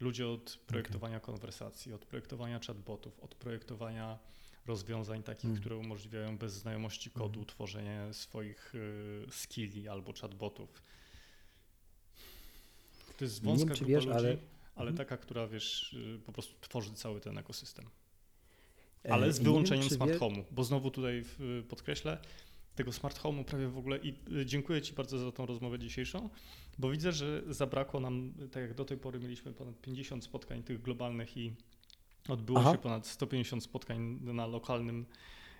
Ludzie 0.00 0.28
od 0.28 0.58
projektowania 0.66 1.16
okay. 1.16 1.26
konwersacji, 1.26 1.92
od 1.92 2.04
projektowania 2.04 2.60
chatbotów, 2.66 3.20
od 3.20 3.34
projektowania 3.34 4.18
rozwiązań 4.66 5.22
takich, 5.22 5.44
mm. 5.44 5.60
które 5.60 5.76
umożliwiają 5.76 6.38
bez 6.38 6.52
znajomości 6.52 7.10
kodu 7.10 7.38
mm. 7.38 7.46
tworzenie 7.46 8.08
swoich 8.12 8.74
y, 8.74 9.26
skilli 9.30 9.88
albo 9.88 10.12
chatbotów. 10.12 10.82
To 13.18 13.24
jest 13.24 13.42
wąska 13.42 13.74
wiem, 13.74 13.76
grupa 13.76 13.88
wiesz, 13.88 14.04
ludzi, 14.04 14.18
ale, 14.18 14.36
ale 14.74 14.86
mm. 14.86 14.96
taka, 14.98 15.16
która 15.16 15.46
wiesz, 15.46 15.92
y, 15.92 16.20
po 16.26 16.32
prostu 16.32 16.54
tworzy 16.60 16.94
cały 16.94 17.20
ten 17.20 17.38
ekosystem. 17.38 17.84
E, 19.04 19.12
ale 19.12 19.32
z 19.32 19.38
wyłączeniem 19.38 19.88
wiem, 19.88 19.96
smart 19.96 20.12
home'u, 20.12 20.44
bo 20.50 20.64
znowu 20.64 20.90
tutaj 20.90 21.24
podkreślę, 21.68 22.18
tego 22.78 22.92
smart 22.92 23.18
home'u 23.18 23.44
prawie 23.44 23.68
w 23.68 23.78
ogóle 23.78 23.98
i 23.98 24.14
y, 24.32 24.46
dziękuję 24.46 24.82
Ci 24.82 24.92
bardzo 24.92 25.18
za 25.18 25.32
tą 25.32 25.46
rozmowę 25.46 25.78
dzisiejszą, 25.78 26.30
bo 26.78 26.90
widzę, 26.90 27.12
że 27.12 27.42
zabrakło 27.48 28.00
nam, 28.00 28.32
tak 28.52 28.62
jak 28.62 28.74
do 28.74 28.84
tej 28.84 28.98
pory 28.98 29.20
mieliśmy 29.20 29.52
ponad 29.52 29.80
50 29.80 30.24
spotkań 30.24 30.62
tych 30.62 30.82
globalnych 30.82 31.36
i 31.36 31.54
odbyło 32.28 32.58
Aha. 32.60 32.72
się 32.72 32.78
ponad 32.78 33.06
150 33.06 33.64
spotkań 33.64 34.18
na 34.22 34.46
lokalnym 34.46 35.06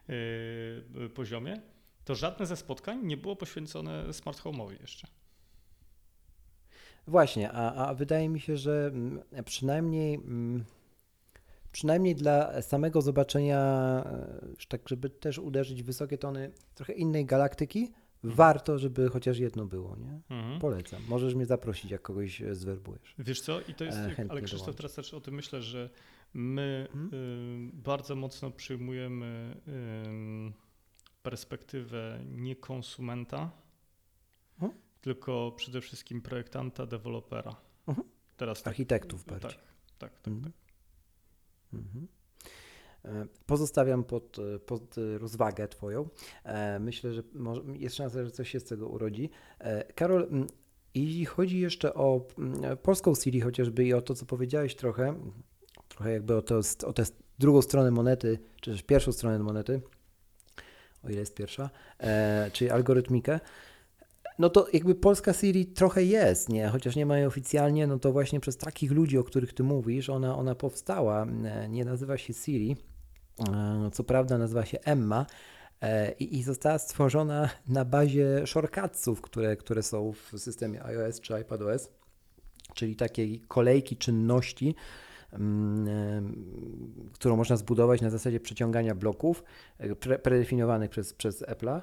yy, 0.09 1.09
poziomie, 1.09 1.61
to 2.05 2.15
żadne 2.15 2.47
ze 2.47 2.57
spotkań 2.57 3.07
nie 3.07 3.17
było 3.17 3.37
poświęcone 3.37 4.13
smart 4.13 4.41
home'owi 4.41 4.81
jeszcze. 4.81 5.07
Właśnie, 7.07 7.53
a, 7.53 7.89
a 7.89 7.95
wydaje 7.95 8.29
mi 8.29 8.41
się, 8.41 8.57
że 8.57 8.91
mm, 8.93 9.23
przynajmniej 9.45 10.15
mm, 10.15 10.65
przynajmniej 11.73 12.15
dla 12.15 12.63
samego 12.63 13.03
zobaczenia, 13.03 13.61
e, 14.07 14.67
tak 14.69 14.89
żeby 14.89 15.11
też 15.11 15.39
uderzyć 15.39 15.83
w 15.83 15.87
wysokie 15.87 16.19
tony 16.19 16.53
trochę 16.75 16.93
innej 16.93 17.27
galaktyki, 17.27 17.81
mhm. 17.81 18.35
warto, 18.35 18.79
żeby 18.79 19.09
chociaż 19.09 19.39
jedno 19.39 19.67
było, 19.67 19.97
nie? 19.97 20.21
Mhm. 20.31 20.61
Polecam. 20.61 21.03
Możesz 21.09 21.35
mnie 21.35 21.47
zaprosić, 21.47 21.91
jak 21.91 22.03
kogoś 22.03 22.43
e, 22.43 22.55
zwerbujesz. 22.55 23.15
Wiesz 23.19 23.41
co, 23.41 23.61
i 23.61 23.75
to 23.75 23.85
jest, 23.85 23.99
e, 23.99 24.27
ale 24.29 24.43
Krzysztof, 24.43 24.77
teraz 24.77 24.95
też 24.95 25.15
o 25.15 25.21
tym 25.21 25.35
myślę, 25.35 25.63
że 25.63 25.91
my 26.35 26.89
mhm. 26.95 27.11
y, 27.15 27.71
bardzo 27.73 28.17
mocno 28.17 28.51
przyjmujemy 28.51 29.57
y, 29.69 30.53
perspektywę 31.23 32.21
nie 32.25 32.57
konsumenta, 32.57 33.51
mhm. 34.55 34.73
tylko 35.01 35.53
przede 35.57 35.81
wszystkim 35.81 36.23
projektanta, 36.23 36.87
dewelopera. 36.87 37.57
Mhm. 37.87 38.09
Teraz 38.37 38.63
tak, 38.63 38.73
Architektów 38.73 39.25
bardziej. 39.25 39.51
Tak, 39.51 39.61
tak, 39.99 40.21
tak. 40.23 40.35
tak. 40.45 40.68
Mhm. 41.73 42.09
E, 43.05 43.27
pozostawiam 43.47 44.05
pod, 44.05 44.37
pod 44.67 44.95
rozwagę 45.19 45.69
Twoją. 45.69 46.09
E, 46.45 46.79
myślę, 46.79 47.13
że 47.13 47.23
może, 47.35 47.63
jest 47.75 47.97
szansa, 47.97 48.25
że 48.25 48.31
coś 48.31 48.51
się 48.51 48.61
z 48.61 48.65
tego 48.65 48.89
urodzi. 48.89 49.31
E, 49.59 49.93
Karol, 49.93 50.29
jeśli 50.95 51.25
chodzi 51.25 51.61
jeszcze 51.61 51.95
o 51.95 52.27
polską 52.83 53.15
Siri 53.15 53.41
chociażby 53.41 53.85
i 53.85 53.95
o 53.95 54.03
to, 54.03 54.15
co 54.15 54.27
powiedziałeś 54.27 54.75
trochę, 54.75 55.15
trochę 55.89 56.13
jakby 56.13 56.37
o, 56.37 56.43
to, 56.43 56.61
o 56.87 56.93
tę 56.93 57.03
drugą 57.39 57.63
stronę 57.63 57.91
monety, 57.91 58.39
czy 58.61 58.71
też 58.71 58.83
pierwszą 58.83 59.13
stronę 59.13 59.39
monety, 59.39 59.81
o 61.05 61.09
ile 61.09 61.21
jest 61.21 61.35
pierwsza, 61.35 61.71
czyli 62.53 62.71
algorytmikę, 62.71 63.41
no 64.39 64.51
to 64.51 64.67
jakby 64.73 64.95
polska 64.95 65.33
Siri 65.33 65.67
trochę 65.67 66.05
jest, 66.05 66.49
nie? 66.49 66.69
Chociaż 66.69 66.97
nie 66.97 67.07
ma 67.07 67.17
jej 67.17 67.27
oficjalnie, 67.27 67.87
no 67.87 67.99
to 67.99 68.13
właśnie 68.13 68.41
przez 68.41 68.57
takich 68.57 68.91
ludzi, 68.91 69.19
o 69.19 69.25
których 69.25 69.53
ty 69.53 69.63
mówisz, 69.63 70.11
ona, 70.11 70.37
ona 70.37 70.55
powstała. 70.55 71.27
E, 71.45 71.69
nie 71.69 71.85
nazywa 71.85 72.19
się 72.19 72.33
Siri, 72.33 72.77
e, 73.49 73.91
co 73.93 74.05
prawda 74.05 74.39
nazywa 74.39 74.65
się 74.65 74.79
Emma 74.81 75.27
e, 75.81 76.13
i, 76.13 76.39
i 76.39 76.43
została 76.43 76.79
stworzona 76.79 77.49
na 77.69 77.85
bazie 77.85 78.47
shortcutsów, 78.47 79.21
które, 79.21 79.57
które 79.57 79.83
są 79.83 80.13
w 80.13 80.39
systemie 80.39 80.85
iOS 80.85 81.21
czy 81.21 81.41
iPadOS, 81.41 81.91
czyli 82.75 82.97
takiej 82.97 83.41
kolejki 83.49 83.97
czynności, 83.97 84.75
mm, 85.33 86.47
którą 87.13 87.37
można 87.37 87.57
zbudować 87.57 88.01
na 88.01 88.11
zasadzie 88.11 88.41
przeciągania 88.41 88.95
bloków 88.95 89.45
pre, 90.01 90.19
predefiniowanych 90.19 90.91
przez, 90.91 91.15
przez 91.15 91.43
Apple'a 91.43 91.81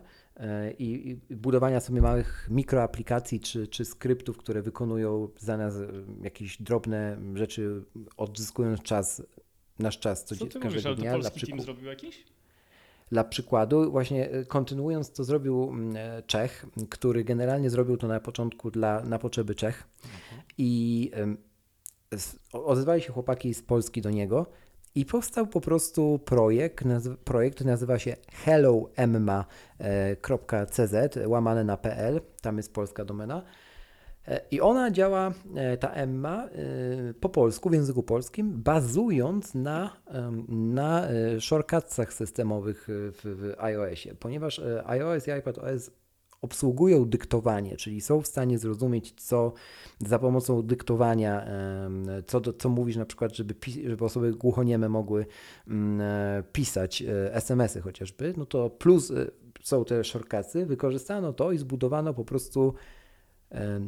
i, 0.80 1.18
i 1.30 1.36
budowania 1.36 1.80
sobie 1.80 2.02
małych 2.02 2.48
mikroaplikacji 2.52 3.40
czy, 3.40 3.68
czy 3.68 3.86
skryptów, 3.86 4.38
które 4.38 4.62
wykonują 4.62 5.30
za 5.40 5.58
nas 5.58 5.76
e, 5.76 5.88
jakieś 6.22 6.62
drobne 6.62 7.18
rzeczy, 7.34 7.84
odzyskując 8.18 8.82
czas, 8.82 9.24
nasz 9.80 10.00
czas 10.00 10.26
co, 10.26 10.36
co 10.36 10.46
ty 10.46 10.60
każdego 10.60 10.90
mówisz, 10.90 11.02
dnia. 11.02 11.14
Ale 11.14 11.24
to 11.24 11.30
polski 11.30 11.48
team 11.48 11.62
zrobił 11.62 11.86
jakiś? 11.86 12.24
Dla 13.10 13.24
przykładu, 13.24 13.92
właśnie 13.92 14.32
e, 14.32 14.46
kontynuując, 14.46 15.12
to 15.12 15.24
zrobił 15.24 15.74
Czech, 16.28 16.66
który 16.90 17.24
generalnie 17.24 17.70
zrobił 17.70 17.98
to 17.98 18.08
na 18.08 18.20
początku 18.20 18.72
dla, 18.72 19.04
na 19.04 19.20
potrzeby 19.20 19.56
Czech. 19.56 19.88
Mhm. 20.04 20.42
I 20.58 21.12
odezwali 22.52 23.02
się 23.02 23.14
chłopaki 23.14 23.54
z 23.54 23.62
Polski 23.62 24.02
do 24.02 24.10
niego 24.10 24.46
i 24.96 25.06
powstał 25.06 25.48
po 25.48 25.62
prostu 25.62 26.20
projekt, 26.26 26.86
nazw 26.86 27.18
projekt 27.18 27.66
nazywa 27.66 28.00
się 28.00 28.16
helloemma.cz, 28.32 29.18
łamane 31.26 31.64
na 31.64 31.78
pl, 31.78 32.22
tam 32.42 32.58
jest 32.58 32.74
polska 32.74 33.06
domena. 33.06 33.44
E, 34.28 34.42
I 34.52 34.62
ona 34.62 34.92
działa, 34.92 35.34
e, 35.56 35.78
ta 35.78 35.90
Emma, 35.90 36.46
e, 36.46 36.50
po 37.14 37.30
polsku, 37.30 37.70
w 37.70 37.74
języku 37.74 38.04
polskim, 38.04 38.64
bazując 38.64 39.56
na, 39.56 39.98
na 40.50 41.08
shortcutsach 41.40 42.14
systemowych 42.14 42.88
w, 42.90 43.22
w 43.24 43.64
iOSie, 43.64 44.16
ponieważ 44.16 44.62
iOS 44.86 45.28
i 45.28 45.32
iPadOS 45.32 45.92
obsługują 46.46 47.06
dyktowanie, 47.06 47.78
czyli 47.78 48.02
są 48.02 48.22
w 48.22 48.28
stanie 48.28 48.58
zrozumieć, 48.58 49.14
co 49.18 49.54
za 50.00 50.20
pomocą 50.20 50.62
dyktowania, 50.62 51.48
co, 52.28 52.42
co 52.54 52.70
mówisz 52.70 52.96
na 52.96 53.06
przykład, 53.06 53.36
żeby, 53.36 53.56
żeby 53.90 54.06
osoby 54.06 54.34
głuchonieme 54.34 54.90
mogły 54.90 55.26
mm, 55.68 56.02
e, 56.02 56.44
pisać 56.52 57.02
e, 57.02 57.34
SMS-y 57.34 57.82
chociażby, 57.82 58.34
no 58.38 58.46
to 58.46 58.70
plus 58.70 59.12
e, 59.12 59.28
są 59.64 59.86
te 59.86 60.04
shortcutsy, 60.04 60.66
wykorzystano 60.66 61.34
to 61.34 61.52
i 61.52 61.58
zbudowano 61.58 62.14
po 62.14 62.26
prostu 62.26 62.74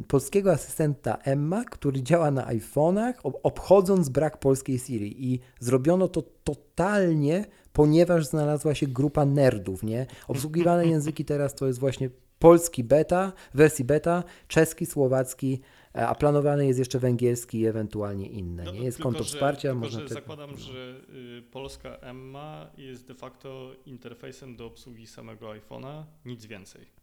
polskiego 0.07 0.51
asystenta 0.51 1.17
Emma, 1.17 1.63
który 1.65 2.03
działa 2.03 2.31
na 2.31 2.45
iPhone'ach, 2.45 3.13
obchodząc 3.23 4.09
brak 4.09 4.39
polskiej 4.39 4.79
Siri 4.79 5.33
i 5.33 5.39
zrobiono 5.59 6.07
to 6.07 6.21
totalnie, 6.43 7.45
ponieważ 7.73 8.25
znalazła 8.25 8.75
się 8.75 8.87
grupa 8.87 9.25
nerdów, 9.25 9.83
nie? 9.83 10.05
Obsługiwane 10.27 10.87
języki 10.93 11.25
teraz 11.25 11.55
to 11.55 11.67
jest 11.67 11.79
właśnie 11.79 12.09
polski 12.39 12.83
beta, 12.83 13.33
wersji 13.53 13.85
beta, 13.85 14.23
czeski, 14.47 14.85
słowacki, 14.85 15.61
e, 15.95 16.07
a 16.07 16.15
planowany 16.15 16.67
jest 16.67 16.79
jeszcze 16.79 16.99
węgierski 16.99 17.59
i 17.59 17.65
ewentualnie 17.65 18.27
inne. 18.27 18.63
No, 18.63 18.71
nie 18.71 18.83
jest 18.83 18.97
tylko, 18.97 19.09
konto 19.09 19.23
że, 19.23 19.29
wsparcia. 19.29 19.69
Tylko, 19.69 19.79
można 19.79 19.99
że 19.99 20.07
te... 20.07 20.13
zakładam, 20.13 20.51
no. 20.51 20.57
że 20.57 21.01
y, 21.39 21.41
polska 21.51 21.89
Emma 21.89 22.71
jest 22.77 23.07
de 23.07 23.13
facto 23.13 23.71
interfejsem 23.85 24.55
do 24.55 24.65
obsługi 24.65 25.07
samego 25.07 25.47
iPhone'a, 25.47 26.03
nic 26.25 26.45
więcej. 26.45 26.96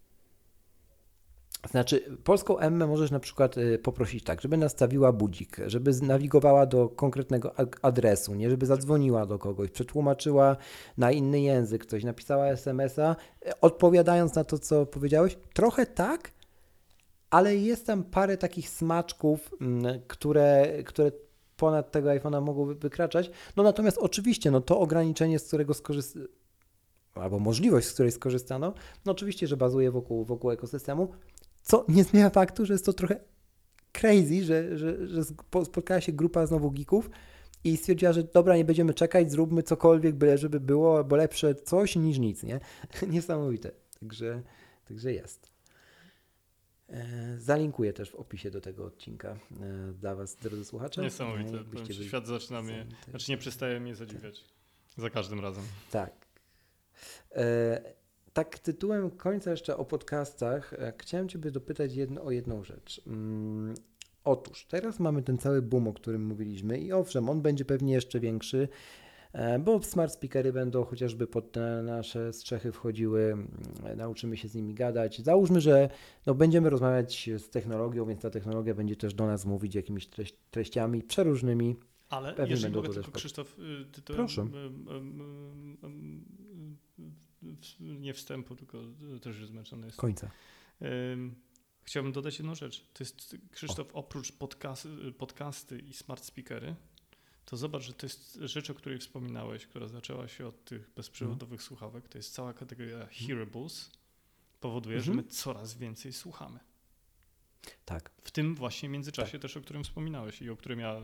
Znaczy, 1.70 2.16
polską 2.24 2.58
Emmę 2.58 2.86
możesz 2.86 3.10
na 3.10 3.20
przykład 3.20 3.58
y, 3.58 3.78
poprosić 3.78 4.24
tak, 4.24 4.40
żeby 4.40 4.56
nastawiła 4.56 5.12
budzik, 5.12 5.56
żeby 5.66 5.92
nawigowała 6.02 6.66
do 6.66 6.88
konkretnego 6.88 7.54
adresu, 7.82 8.34
nie 8.34 8.50
żeby 8.50 8.66
zadzwoniła 8.66 9.26
do 9.26 9.38
kogoś, 9.38 9.70
przetłumaczyła 9.70 10.56
na 10.98 11.12
inny 11.12 11.40
język 11.40 11.86
coś, 11.86 12.04
napisała 12.04 12.46
SMS-a, 12.46 13.16
y, 13.46 13.60
odpowiadając 13.60 14.34
na 14.34 14.44
to, 14.44 14.58
co 14.58 14.86
powiedziałeś. 14.86 15.36
Trochę 15.54 15.86
tak, 15.86 16.30
ale 17.30 17.56
jest 17.56 17.86
tam 17.86 18.04
parę 18.04 18.36
takich 18.36 18.68
smaczków, 18.68 19.50
mm, 19.60 20.00
które, 20.08 20.68
które 20.84 21.12
ponad 21.56 21.92
tego 21.92 22.08
iPhone'a 22.08 22.42
mogą 22.42 22.74
wykraczać. 22.74 23.30
No 23.56 23.62
natomiast 23.62 23.98
oczywiście, 23.98 24.50
no 24.50 24.60
to 24.60 24.80
ograniczenie, 24.80 25.38
z 25.38 25.46
którego 25.46 25.74
skorzystano, 25.74 26.26
albo 27.14 27.38
możliwość, 27.38 27.86
z 27.86 27.92
której 27.92 28.12
skorzystano, 28.12 28.74
no 29.04 29.12
oczywiście, 29.12 29.46
że 29.46 29.56
bazuje 29.56 29.90
wokół, 29.90 30.24
wokół 30.24 30.50
ekosystemu, 30.50 31.08
Co 31.64 31.84
nie 31.88 32.04
zmienia 32.04 32.30
faktu, 32.30 32.66
że 32.66 32.74
jest 32.74 32.86
to 32.86 32.92
trochę 32.92 33.20
crazy, 33.92 34.44
że, 34.44 34.78
że, 34.78 35.08
że 35.08 35.24
spotkała 35.64 36.00
się 36.00 36.12
grupa 36.12 36.46
znowu 36.46 36.70
geeków 36.70 37.10
i 37.64 37.76
stwierdziła, 37.76 38.12
że 38.12 38.22
dobra, 38.22 38.56
nie 38.56 38.64
będziemy 38.64 38.94
czekać, 38.94 39.30
zróbmy 39.30 39.62
cokolwiek, 39.62 40.14
byle 40.14 40.38
żeby 40.38 40.60
było, 40.60 41.04
bo 41.04 41.16
lepsze 41.16 41.54
coś 41.54 41.96
niż 41.96 42.18
nic, 42.18 42.42
nie? 42.42 42.60
Niesamowite. 43.08 43.70
Także, 44.00 44.42
także 44.88 45.12
jest. 45.12 45.54
E, 46.88 47.38
zalinkuję 47.38 47.92
też 47.92 48.10
w 48.10 48.14
opisie 48.14 48.50
do 48.50 48.60
tego 48.60 48.84
odcinka 48.84 49.28
e, 49.60 49.92
dla 49.92 50.14
Was, 50.14 50.36
drodzy 50.36 50.64
słuchacze. 50.64 51.02
Niesamowite. 51.02 51.64
E, 51.90 52.04
świat 52.04 52.26
zaczyna 52.26 52.62
mnie, 52.62 52.86
znaczy 53.10 53.30
nie 53.30 53.38
przestaje 53.38 53.80
mnie 53.80 53.94
zadziwiać. 53.94 54.44
Za 54.96 55.10
każdym 55.10 55.40
razem. 55.40 55.64
Tak. 55.90 56.26
E, 57.32 58.03
tak 58.34 58.58
tytułem 58.58 59.10
końca 59.10 59.50
jeszcze 59.50 59.76
o 59.76 59.84
podcastach, 59.84 60.72
e, 60.72 60.92
chciałem 60.98 61.28
Ciebie 61.28 61.50
dopytać 61.50 61.94
jedno, 61.94 62.22
o 62.22 62.30
jedną 62.30 62.64
rzecz. 62.64 63.00
Mm, 63.06 63.74
otóż, 64.24 64.66
teraz 64.66 65.00
mamy 65.00 65.22
ten 65.22 65.38
cały 65.38 65.62
boom, 65.62 65.88
o 65.88 65.92
którym 65.92 66.26
mówiliśmy 66.26 66.78
i 66.78 66.92
owszem, 66.92 67.28
on 67.30 67.42
będzie 67.42 67.64
pewnie 67.64 67.92
jeszcze 67.92 68.20
większy, 68.20 68.68
e, 69.32 69.58
bo 69.58 69.82
smart 69.82 70.12
speakery 70.12 70.52
będą 70.52 70.84
chociażby 70.84 71.26
pod 71.26 71.52
te 71.52 71.82
nasze 71.82 72.32
strzechy 72.32 72.72
wchodziły, 72.72 73.22
mm, 73.22 73.48
nauczymy 73.96 74.36
się 74.36 74.48
z 74.48 74.54
nimi 74.54 74.74
gadać. 74.74 75.22
Załóżmy, 75.22 75.60
że 75.60 75.88
no, 76.26 76.34
będziemy 76.34 76.70
rozmawiać 76.70 77.30
z 77.38 77.50
technologią, 77.50 78.06
więc 78.06 78.22
ta 78.22 78.30
technologia 78.30 78.74
będzie 78.74 78.96
też 78.96 79.14
do 79.14 79.26
nas 79.26 79.46
mówić 79.46 79.74
jakimiś 79.74 80.06
treść, 80.06 80.34
treściami 80.50 81.02
przeróżnymi. 81.02 81.76
Ale 82.08 82.32
Pewnie 82.32 82.50
jeżeli 82.50 82.74
mogę 82.74 82.88
tylko, 82.88 83.10
Krzysztof, 83.10 83.58
y, 83.58 84.02
to, 84.02 84.14
Proszę. 84.14 84.46
Nie 87.80 88.14
wstępu, 88.14 88.56
tylko 88.56 88.82
też 89.22 89.38
już 89.38 89.46
zmęczony 89.46 89.86
jest. 89.86 89.98
Końca. 89.98 90.30
Chciałbym 91.82 92.12
dodać 92.12 92.38
jedną 92.38 92.54
rzecz. 92.54 92.80
To 92.92 93.04
jest, 93.04 93.36
Krzysztof, 93.50 93.94
o. 93.94 93.98
oprócz 93.98 94.32
podcast, 94.32 94.88
podcasty 95.18 95.78
i 95.78 95.92
smart 95.92 96.24
speakery, 96.24 96.74
to 97.44 97.56
zobacz, 97.56 97.82
że 97.82 97.94
to 97.94 98.06
jest 98.06 98.38
rzecz, 98.42 98.70
o 98.70 98.74
której 98.74 98.98
wspominałeś, 98.98 99.66
która 99.66 99.88
zaczęła 99.88 100.28
się 100.28 100.46
od 100.46 100.64
tych 100.64 100.90
bezprzewodowych 100.90 101.60
mhm. 101.60 101.66
słuchawek. 101.66 102.08
To 102.08 102.18
jest 102.18 102.34
cała 102.34 102.52
kategoria 102.52 102.94
mhm. 102.94 103.10
hearables. 103.10 103.90
Powoduje, 104.60 104.96
mhm. 104.96 105.16
że 105.16 105.22
my 105.22 105.28
coraz 105.28 105.74
więcej 105.74 106.12
słuchamy. 106.12 106.60
Tak. 107.84 108.10
W 108.24 108.30
tym 108.30 108.54
właśnie 108.54 108.88
międzyczasie 108.88 109.32
tak. 109.32 109.40
też, 109.42 109.56
o 109.56 109.60
którym 109.60 109.84
wspominałeś 109.84 110.42
i 110.42 110.50
o 110.50 110.56
którym 110.56 110.78
ja, 110.80 111.02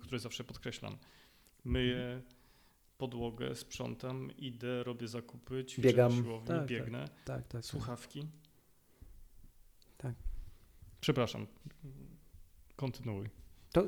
który 0.00 0.18
zawsze 0.18 0.44
podkreślam. 0.44 0.96
Myję 1.64 2.22
podłogę, 2.98 3.54
sprzątam, 3.54 4.30
idę, 4.38 4.84
robię 4.84 5.08
zakupy, 5.08 5.64
ćwiczę 5.64 5.88
Biegam. 5.88 6.16
na 6.16 6.22
siłowni, 6.22 6.48
tak, 6.48 6.58
tak, 6.58 6.66
biegnę. 6.66 6.98
Tak, 6.98 7.24
tak, 7.24 7.48
tak, 7.48 7.64
Słuchawki. 7.64 8.26
Tak. 9.98 10.14
Przepraszam. 11.00 11.46
Kontynuuj. 12.76 13.30
To 13.72 13.82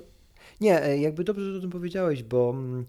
nie, 0.61 0.83
e, 0.83 0.99
jakby 0.99 1.25
dobrze, 1.25 1.53
że 1.53 1.59
o 1.59 1.61
tym 1.61 1.71
powiedziałeś, 1.71 2.23
bo 2.23 2.51
mm, 2.51 2.87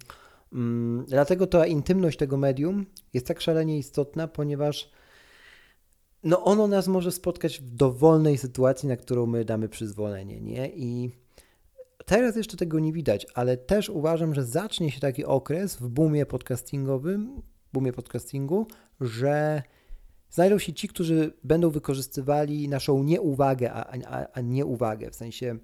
mm, 0.54 1.06
dlatego 1.06 1.48
ta 1.48 1.66
intymność 1.66 2.18
tego 2.18 2.38
medium 2.38 2.86
jest 3.14 3.28
tak 3.28 3.42
szalenie 3.42 3.78
istotna, 3.78 4.28
ponieważ 4.28 4.92
no 6.24 6.44
ono 6.44 6.68
nas 6.68 6.88
może 6.88 7.12
spotkać 7.12 7.60
w 7.60 7.76
dowolnej 7.76 8.38
sytuacji, 8.38 8.90
na 8.90 8.98
którą 8.98 9.26
my 9.26 9.46
damy 9.46 9.70
przyzwolenie, 9.70 10.42
nie? 10.42 10.70
I 10.76 11.12
teraz 12.08 12.36
jeszcze 12.36 12.58
tego 12.58 12.80
nie 12.80 12.94
widać, 12.94 13.28
ale 13.34 13.58
też 13.58 13.90
uważam, 13.90 14.34
że 14.34 14.46
zacznie 14.46 14.92
się 14.92 15.00
taki 15.00 15.26
okres 15.26 15.76
w 15.76 15.88
boomie 15.88 16.26
podcastingowym, 16.26 17.42
boomie 17.74 17.94
podcastingu, 17.94 18.68
że 19.02 19.64
znajdą 20.30 20.60
się 20.60 20.74
ci, 20.74 20.88
którzy 20.88 21.34
będą 21.44 21.70
wykorzystywali 21.70 22.70
naszą 22.70 23.04
nieuwagę, 23.04 23.74
a, 23.74 23.94
a, 24.06 24.28
a 24.34 24.42
nieuwagę, 24.42 25.12
w 25.12 25.16
sensie 25.16 25.58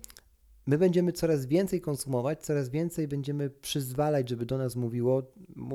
my 0.65 0.77
będziemy 0.77 1.11
coraz 1.11 1.45
więcej 1.45 1.81
konsumować, 1.81 2.41
coraz 2.41 2.69
więcej 2.69 3.07
będziemy 3.07 3.49
przyzwalać, 3.49 4.29
żeby 4.29 4.45
do 4.45 4.57
nas 4.57 4.75
mówiło. 4.75 5.23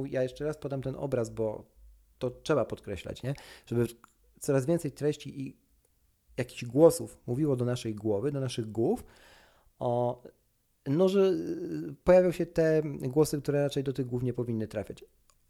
Ja 0.07 0.23
jeszcze 0.23 0.45
raz 0.45 0.57
podam 0.57 0.83
ten 0.83 0.95
obraz, 0.97 1.31
bo 1.31 1.65
to 2.19 2.31
trzeba 2.31 2.65
podkreślać, 2.65 3.23
nie? 3.23 3.35
Żeby 3.67 3.87
coraz 4.41 4.67
więcej 4.67 4.93
treści 4.93 5.41
i 5.43 5.57
jakichś 6.37 6.65
głosów 6.65 7.19
mówiło 7.27 7.57
do 7.57 7.65
naszej 7.65 7.95
głowy, 7.95 8.33
do 8.33 8.41
naszych 8.41 8.71
głów, 8.71 9.05
o, 9.79 10.23
no, 10.89 11.09
że 11.09 11.21
y, 11.21 11.95
pojawią 12.05 12.31
się 12.31 12.47
te 12.47 12.83
głosy, 12.85 13.41
które 13.41 13.63
raczej 13.63 13.85
do 13.85 13.93
tych 13.93 14.07
głów 14.07 14.23
nie 14.23 14.33
powinny 14.33 14.69
trafiać. 14.69 15.05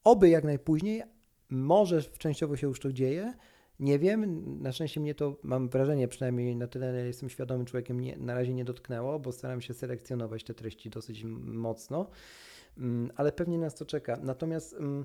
Oby 0.05 0.28
jak 0.28 0.45
najpóźniej, 0.45 1.03
może 1.51 2.03
częściowo 2.03 2.57
się 2.57 2.66
już 2.66 2.80
to 2.80 2.93
dzieje, 2.93 3.34
nie 3.80 3.99
wiem, 3.99 4.45
na 4.62 4.72
szczęście 4.72 5.01
mnie 5.01 5.14
to, 5.14 5.36
mam 5.43 5.68
wrażenie, 5.68 6.09
przynajmniej 6.09 6.57
na 6.57 6.66
tyle 6.66 7.07
jestem 7.07 7.28
świadomym 7.28 7.66
człowiekiem, 7.66 8.01
nie, 8.01 8.16
na 8.16 8.34
razie 8.34 8.55
nie 8.55 8.64
dotknęło, 8.64 9.18
bo 9.18 9.32
staram 9.32 9.61
się 9.61 9.74
selekcjonować 9.74 10.45
te 10.45 10.55
treści 10.55 10.91
dosyć 10.91 11.24
mocno, 11.45 12.11
mm, 12.78 13.11
ale 13.16 13.32
pewnie 13.32 13.59
nas 13.59 13.74
to 13.74 13.84
czeka. 13.84 14.18
Natomiast 14.22 14.74
mm, 14.74 15.05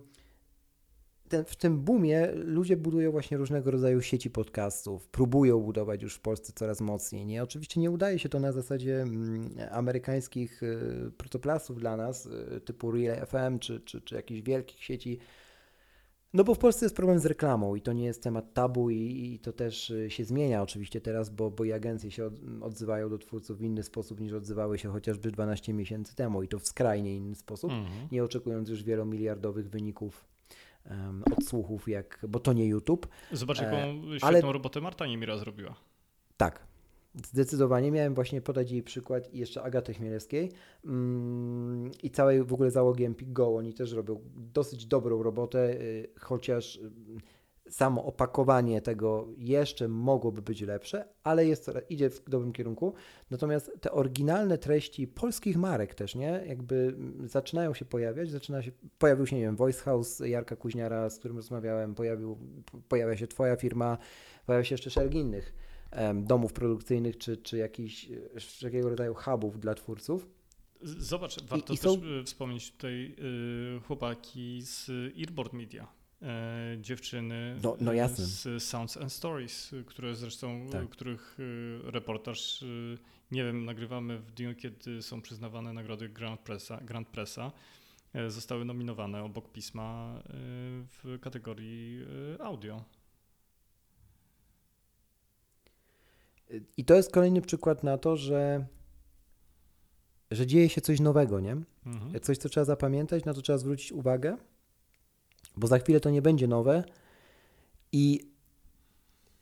ten, 1.34 1.45
w 1.45 1.55
tym 1.55 1.81
boomie 1.81 2.31
ludzie 2.34 2.77
budują 2.77 3.11
właśnie 3.11 3.38
różnego 3.38 3.71
rodzaju 3.71 4.01
sieci 4.01 4.29
podcastów, 4.29 5.07
próbują 5.07 5.59
budować 5.59 6.01
już 6.01 6.15
w 6.15 6.19
Polsce 6.19 6.53
coraz 6.55 6.81
mocniej. 6.81 7.25
Nie? 7.25 7.43
Oczywiście 7.43 7.79
nie 7.79 7.91
udaje 7.91 8.19
się 8.19 8.29
to 8.29 8.39
na 8.39 8.51
zasadzie 8.51 9.01
mm, 9.01 9.49
amerykańskich 9.71 10.63
y, 10.63 11.11
protoplasów 11.17 11.79
dla 11.79 11.97
nas, 11.97 12.25
y, 12.25 12.61
typu 12.61 12.91
Real 12.91 13.25
FM 13.27 13.59
czy, 13.59 13.81
czy, 13.81 14.01
czy 14.01 14.15
jakichś 14.15 14.41
wielkich 14.41 14.84
sieci. 14.84 15.19
No 16.34 16.43
bo 16.43 16.55
w 16.55 16.59
Polsce 16.59 16.86
jest 16.86 16.95
problem 16.95 17.19
z 17.19 17.25
reklamą 17.25 17.75
i 17.75 17.81
to 17.81 17.93
nie 17.93 18.05
jest 18.05 18.23
temat 18.23 18.53
tabu 18.53 18.89
i, 18.89 19.34
i 19.34 19.39
to 19.39 19.53
też 19.53 19.89
y, 19.89 20.09
się 20.09 20.25
zmienia 20.25 20.61
oczywiście 20.61 21.01
teraz, 21.01 21.29
bo, 21.29 21.51
bo 21.51 21.63
i 21.63 21.71
agencje 21.71 22.11
się 22.11 22.25
od, 22.25 22.34
odzywają 22.61 23.09
do 23.09 23.17
twórców 23.17 23.57
w 23.57 23.61
inny 23.61 23.84
sposób 23.84 24.19
niż 24.19 24.34
odzywały 24.34 24.77
się 24.77 24.89
chociażby 24.89 25.31
12 25.31 25.73
miesięcy 25.73 26.15
temu 26.15 26.43
i 26.43 26.47
to 26.47 26.59
w 26.59 26.67
skrajnie 26.67 27.15
inny 27.15 27.36
sposób, 27.36 27.71
mm 27.71 27.86
-hmm. 27.86 28.11
nie 28.11 28.23
oczekując 28.23 28.69
już 28.69 28.84
wielomiliardowych 28.84 29.69
wyników 29.69 30.32
um, 30.89 31.23
odsłuchów, 31.38 31.88
jak, 31.88 32.25
bo 32.27 32.39
to 32.39 32.53
nie 32.53 32.67
YouTube. 32.67 33.07
Zobacz, 33.31 33.61
jaką 33.61 33.77
e, 33.77 33.93
świetną 33.93 34.27
ale... 34.27 34.41
robotę 34.41 34.81
Marta 34.81 35.07
Niemira 35.07 35.38
zrobiła. 35.38 35.75
Tak, 36.38 36.67
Zdecydowanie 37.15 37.91
miałem 37.91 38.13
właśnie 38.13 38.41
podać 38.41 38.71
jej 38.71 38.84
przykład 38.84 39.34
i 39.34 39.38
jeszcze 39.39 39.63
Agaty 39.63 39.93
Chmielewskiej 39.93 40.51
mm, 40.86 41.91
i 42.03 42.09
całej 42.09 42.43
w 42.43 42.53
ogóle 42.53 42.71
załogi 42.71 43.05
Empik 43.05 43.31
Go. 43.31 43.55
Oni 43.55 43.73
też 43.73 43.91
robią 43.91 44.19
dosyć 44.36 44.86
dobrą 44.86 45.23
robotę, 45.23 45.73
y, 45.73 46.09
chociaż 46.19 46.79
samo 47.70 48.05
opakowanie 48.05 48.82
tego 48.82 49.28
jeszcze 49.38 49.88
mogłoby 49.88 50.41
być 50.41 50.61
lepsze, 50.61 51.05
ale 51.24 51.45
jest, 51.45 51.72
idzie 51.89 52.09
w 52.09 52.30
dobrym 52.30 52.53
kierunku. 52.53 52.93
Natomiast 53.32 53.72
te 53.82 53.91
oryginalne 53.91 54.57
treści 54.57 55.07
polskich 55.07 55.57
marek 55.57 55.95
też, 55.95 56.16
nie? 56.16 56.43
Jakby 56.47 56.95
zaczynają 57.26 57.74
się 57.74 57.86
pojawiać, 57.86 58.32
zaczyna 58.32 58.61
się, 58.61 58.72
pojawił 58.97 59.28
się, 59.28 59.36
nie 59.36 59.41
wiem, 59.41 59.55
Voice 59.55 59.84
House 59.84 60.20
Jarka 60.20 60.55
Kuźniara, 60.55 61.09
z 61.09 61.20
którym 61.20 61.38
rozmawiałem, 61.38 61.95
pojawił, 61.95 62.38
pojawia 62.88 63.18
się 63.18 63.28
twoja 63.28 63.55
firma, 63.55 63.97
pojawia 64.45 64.64
się 64.64 64.74
jeszcze 64.74 64.89
szereg 64.89 65.16
innych 65.16 65.53
um, 65.91 66.26
domów 66.26 66.53
produkcyjnych, 66.53 67.18
czy, 67.18 67.38
czy 67.38 67.57
jakichś, 67.57 68.07
jakiego 68.61 68.89
rodzaju 68.89 69.14
hubów 69.14 69.59
dla 69.59 69.76
twórców. 69.76 70.28
Zobacz, 70.82 71.43
warto 71.43 71.74
I, 71.74 71.76
i 71.76 71.80
też 71.80 71.91
są... 71.91 72.01
Y, 72.22 72.24
wspomnieć 72.24 72.72
tutaj 72.72 73.16
y, 73.78 73.80
chłopaki 73.88 74.61
z 74.61 74.89
Earboard 75.20 75.53
Media 75.53 76.03
dziewczyny 76.82 77.55
no, 77.63 77.78
no 77.80 77.91
z 78.13 78.63
Sounds 78.63 78.97
and 78.97 79.13
Stories, 79.13 79.71
które 79.86 80.15
zresztą, 80.15 80.67
tak. 80.71 80.89
których 80.89 81.38
e, 81.88 81.91
reportaż, 81.91 82.63
e, 82.63 82.65
nie 83.32 83.43
wiem, 83.43 83.65
nagrywamy 83.65 84.19
w 84.19 84.32
dniu, 84.32 84.55
kiedy 84.55 85.01
są 85.01 85.21
przyznawane 85.21 85.74
nagrody 85.74 86.09
Grand 86.09 86.39
Pressa, 86.39 86.78
Grand 86.78 87.07
Pressa 87.07 87.51
e, 88.13 88.30
zostały 88.30 88.65
nominowane 88.65 89.24
obok 89.24 89.51
pisma 89.51 90.19
e, 90.19 90.32
w 90.88 91.19
kategorii 91.21 92.05
e, 92.39 92.43
audio. 92.43 92.84
I 96.78 96.86
to 96.86 96.95
jest 96.95 97.11
kolejny 97.11 97.41
przykład 97.41 97.84
na 97.84 97.97
to, 97.97 98.17
że, 98.17 98.65
że 100.32 100.47
dzieje 100.47 100.69
się 100.69 100.82
coś 100.82 100.99
nowego, 100.99 101.39
nie? 101.39 101.57
Mhm. 101.86 102.21
Coś, 102.21 102.38
co 102.38 102.49
trzeba 102.49 102.65
zapamiętać, 102.65 103.26
na 103.26 103.34
to 103.34 103.41
trzeba 103.41 103.57
zwrócić 103.57 103.91
uwagę 103.91 104.38
bo 105.58 105.68
za 105.68 105.80
chwilę 105.80 105.99
to 105.99 106.10
nie 106.10 106.22
będzie 106.22 106.47
nowe 106.47 106.84
i 107.91 108.34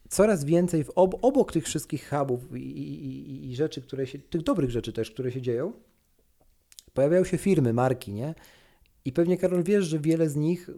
coraz 0.10 0.44
więcej 0.44 0.84
w 0.84 0.90
ob 0.90 1.16
obok 1.22 1.52
tych 1.52 1.66
wszystkich 1.66 2.10
hubów 2.10 2.58
i, 2.58 2.62
i, 2.62 3.50
i, 3.52 3.56
rzeczy, 3.56 3.82
które 3.82 4.08
się, 4.08 4.20
tych 4.20 4.42
dobrych 4.42 4.72
rzeczy 4.72 4.94
też, 4.94 5.12
które 5.12 5.32
się 5.32 5.42
dzieją, 5.42 5.74
pojawiają 6.94 7.24
się 7.24 7.38
firmy, 7.38 7.74
marki, 7.74 8.14
nie? 8.14 8.36
I 9.06 9.12
pewnie 9.12 9.38
Karol 9.38 9.64
wiesz, 9.64 9.86
że 9.86 10.00
wiele 10.00 10.30
z 10.30 10.36
nich 10.36 10.70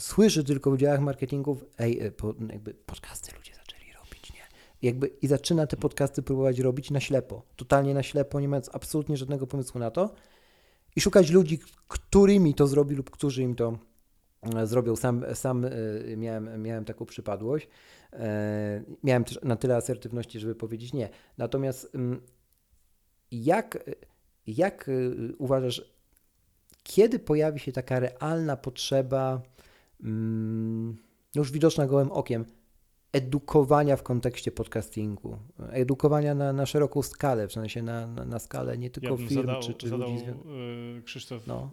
słyszy 0.00 0.44
tylko 0.44 0.70
w 0.70 0.78
działach 0.78 1.00
marketingów, 1.00 1.64
ej, 1.78 2.00
e, 2.00 2.10
po, 2.10 2.34
jakby 2.50 2.74
podcasty 2.74 3.36
ludzie 3.36 3.52
zaczęli 3.54 3.92
robić, 3.92 4.32
nie? 4.32 4.40
Jakby 4.82 5.06
i 5.06 5.26
zaczyna 5.26 5.66
te 5.66 5.76
podcasty 5.76 6.22
próbować 6.22 6.58
robić 6.58 6.90
na 6.90 7.00
ślepo, 7.00 7.42
totalnie 7.56 7.94
na 7.94 8.02
ślepo, 8.02 8.40
nie 8.40 8.48
mając 8.48 8.70
absolutnie 8.74 9.16
żadnego 9.16 9.46
pomysłu 9.46 9.78
na 9.80 9.90
to 9.90 10.14
i 10.96 11.00
szukać 11.00 11.30
ludzi, 11.30 11.58
którymi 11.88 12.54
to 12.54 12.66
zrobi 12.66 12.94
lub 12.94 13.10
którzy 13.10 13.42
im 13.42 13.54
to 13.54 13.78
zrobił. 14.64 14.96
Sam, 14.96 15.24
sam 15.34 15.66
miałem, 16.16 16.62
miałem 16.62 16.84
taką 16.84 17.06
przypadłość. 17.06 17.68
Miałem 19.04 19.24
też 19.24 19.38
na 19.42 19.56
tyle 19.56 19.76
asertywności, 19.76 20.40
żeby 20.40 20.54
powiedzieć 20.54 20.92
nie. 20.92 21.08
Natomiast 21.38 21.94
mm, 21.94 22.20
jak, 23.30 23.84
jak 24.46 24.90
uważasz, 25.38 25.96
kiedy 26.82 27.18
pojawi 27.18 27.60
się 27.60 27.72
taka 27.72 28.00
realna 28.00 28.56
potrzeba, 28.56 29.42
mm, 30.02 30.96
już 31.34 31.52
widoczna 31.52 31.86
gołym 31.86 32.12
okiem, 32.12 32.44
edukowania 33.12 33.96
w 33.96 34.02
kontekście 34.02 34.52
podcastingu, 34.52 35.38
edukowania 35.70 36.34
na, 36.34 36.52
na 36.52 36.66
szeroką 36.66 37.02
skalę, 37.02 37.48
w 37.48 37.52
sensie 37.52 37.82
na, 37.82 38.06
na, 38.06 38.24
na 38.24 38.38
skalę 38.38 38.78
nie 38.78 38.90
tylko 38.90 39.10
ja 39.10 39.28
firm 39.28 39.46
zadał, 39.46 39.62
czy, 39.62 39.74
czy 39.74 39.88
zadał, 39.88 40.12
ludzi. 40.12 40.24
Krzysztof, 41.04 41.46
no. 41.46 41.70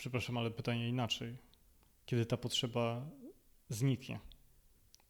Przepraszam, 0.00 0.38
ale 0.38 0.50
pytanie 0.50 0.88
inaczej. 0.88 1.36
Kiedy 2.06 2.26
ta 2.26 2.36
potrzeba 2.36 3.06
zniknie? 3.68 4.20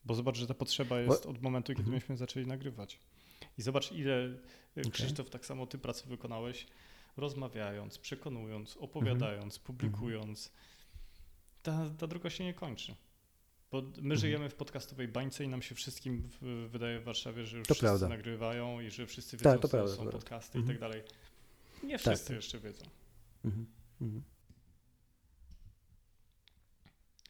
Bo 0.04 0.14
zobacz, 0.14 0.36
że 0.36 0.46
ta 0.46 0.54
potrzeba 0.54 1.00
jest 1.00 1.26
od 1.26 1.42
momentu, 1.42 1.72
kiedy 1.72 1.80
mhm. 1.80 1.94
myśmy 1.94 2.16
zaczęli 2.16 2.46
nagrywać. 2.46 2.98
I 3.58 3.62
zobacz, 3.62 3.92
ile 3.92 4.38
okay. 4.78 4.90
Krzysztof, 4.90 5.30
tak 5.30 5.46
samo 5.46 5.66
ty 5.66 5.78
pracy 5.78 6.08
wykonałeś, 6.08 6.66
rozmawiając, 7.16 7.98
przekonując, 7.98 8.76
opowiadając, 8.76 9.54
mhm. 9.54 9.66
publikując. 9.66 10.52
Ta, 11.62 11.90
ta 11.98 12.06
droga 12.06 12.30
się 12.30 12.44
nie 12.44 12.54
kończy. 12.54 12.94
Bo 13.70 13.82
my 13.82 13.88
mhm. 13.88 14.16
żyjemy 14.16 14.48
w 14.48 14.54
podcastowej 14.54 15.08
bańce 15.08 15.44
i 15.44 15.48
nam 15.48 15.62
się 15.62 15.74
wszystkim 15.74 16.28
wydaje 16.68 17.00
w 17.00 17.04
Warszawie, 17.04 17.46
że 17.46 17.58
już 17.58 17.68
to 17.68 17.74
wszyscy 17.74 17.86
prawda. 17.86 18.08
nagrywają 18.08 18.80
i 18.80 18.90
że 18.90 19.06
wszyscy 19.06 19.36
wiedzą, 19.36 19.50
tak, 19.50 19.62
co 19.62 19.68
prawda, 19.68 19.96
są 19.96 20.08
podcasty 20.08 20.58
mhm. 20.58 20.64
i 20.64 20.78
tak 20.78 20.90
dalej. 20.90 21.02
Nie 21.82 21.98
tak, 21.98 22.00
wszyscy 22.00 22.26
tak, 22.26 22.36
jeszcze 22.36 22.58
wiedzą. 22.58 22.84
Mhm. 23.44 23.66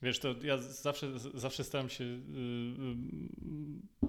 Wiesz, 0.03 0.19
to 0.19 0.35
ja 0.43 0.59
zawsze, 0.59 1.19
zawsze 1.35 1.65
staram 1.65 1.89
się 1.89 2.05
yy, 2.05 2.21
yy, 4.03 4.09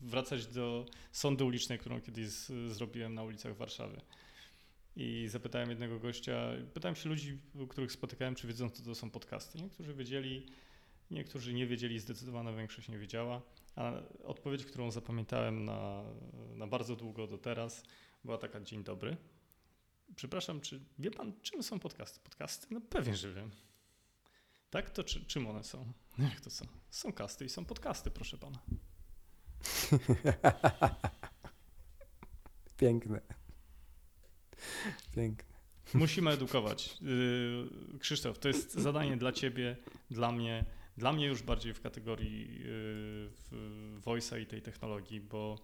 wracać 0.00 0.46
do 0.46 0.86
sądy 1.12 1.44
ulicznej, 1.44 1.78
którą 1.78 2.00
kiedyś 2.00 2.28
zrobiłem 2.68 3.14
na 3.14 3.22
ulicach 3.22 3.56
Warszawy. 3.56 4.00
I 4.96 5.26
zapytałem 5.28 5.70
jednego 5.70 5.98
gościa, 5.98 6.52
pytałem 6.74 6.96
się 6.96 7.08
ludzi, 7.08 7.38
których 7.68 7.92
spotykałem, 7.92 8.34
czy 8.34 8.46
wiedzą, 8.46 8.70
co 8.70 8.82
to 8.82 8.94
są 8.94 9.10
podcasty. 9.10 9.62
Niektórzy 9.62 9.94
wiedzieli, 9.94 10.46
niektórzy 11.10 11.54
nie 11.54 11.66
wiedzieli, 11.66 11.98
zdecydowana 11.98 12.52
większość 12.52 12.88
nie 12.88 12.98
wiedziała. 12.98 13.42
A 13.76 13.92
odpowiedź, 14.24 14.64
którą 14.64 14.90
zapamiętałem 14.90 15.64
na, 15.64 16.02
na 16.54 16.66
bardzo 16.66 16.96
długo 16.96 17.26
do 17.26 17.38
teraz, 17.38 17.82
była 18.24 18.38
taka: 18.38 18.60
Dzień 18.60 18.84
dobry. 18.84 19.16
Przepraszam, 20.16 20.60
czy 20.60 20.80
wie 20.98 21.10
pan, 21.10 21.32
czym 21.42 21.62
są 21.62 21.78
podcasty? 21.78 22.20
Podcasty? 22.20 22.66
No 22.70 22.80
pewnie, 22.80 23.16
że 23.16 23.32
wiem. 23.32 23.50
Tak? 24.76 24.90
To 24.90 25.04
czy, 25.04 25.24
czym 25.24 25.46
one 25.46 25.64
są? 25.64 25.92
Jak 26.18 26.40
to 26.40 26.50
są? 26.50 26.66
Są 26.90 27.12
kasty 27.12 27.44
i 27.44 27.48
są 27.48 27.64
podcasty, 27.64 28.10
proszę 28.10 28.38
pana. 28.38 28.58
Piękne. 32.78 33.20
Piękne. 35.14 35.56
Musimy 35.94 36.30
edukować. 36.30 36.98
Y, 37.02 37.98
Krzysztof, 37.98 38.38
to 38.38 38.48
jest 38.48 38.72
zadanie 38.72 39.16
dla 39.16 39.32
ciebie, 39.32 39.76
dla 40.10 40.32
mnie, 40.32 40.64
dla 40.96 41.12
mnie 41.12 41.26
już 41.26 41.42
bardziej 41.42 41.74
w 41.74 41.80
kategorii 41.80 42.62
y, 42.66 44.00
voice'a 44.00 44.40
i 44.40 44.46
tej 44.46 44.62
technologii, 44.62 45.20
bo 45.20 45.58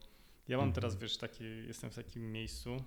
ja 0.48 0.56
mam 0.58 0.72
teraz, 0.72 0.96
wiesz, 0.96 1.16
takie, 1.16 1.44
jestem 1.44 1.90
w 1.90 1.94
takim 1.94 2.32
miejscu, 2.32 2.84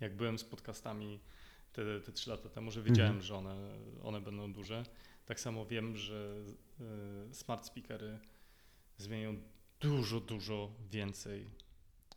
jak 0.00 0.16
byłem 0.16 0.38
z 0.38 0.44
podcastami 0.44 1.20
te, 1.72 2.00
te 2.00 2.12
3 2.12 2.30
lata 2.30 2.48
temu, 2.48 2.70
że 2.70 2.82
wiedziałem, 2.82 3.12
mhm. 3.12 3.26
że 3.26 3.36
one, 3.36 3.56
one 4.02 4.20
będą 4.20 4.52
duże. 4.52 4.84
Tak 5.26 5.40
samo 5.40 5.66
wiem, 5.66 5.96
że 5.96 6.44
y, 7.30 7.34
smart 7.34 7.66
speakery 7.66 8.18
zmienią 8.98 9.42
dużo, 9.80 10.20
dużo 10.20 10.72
więcej 10.90 11.50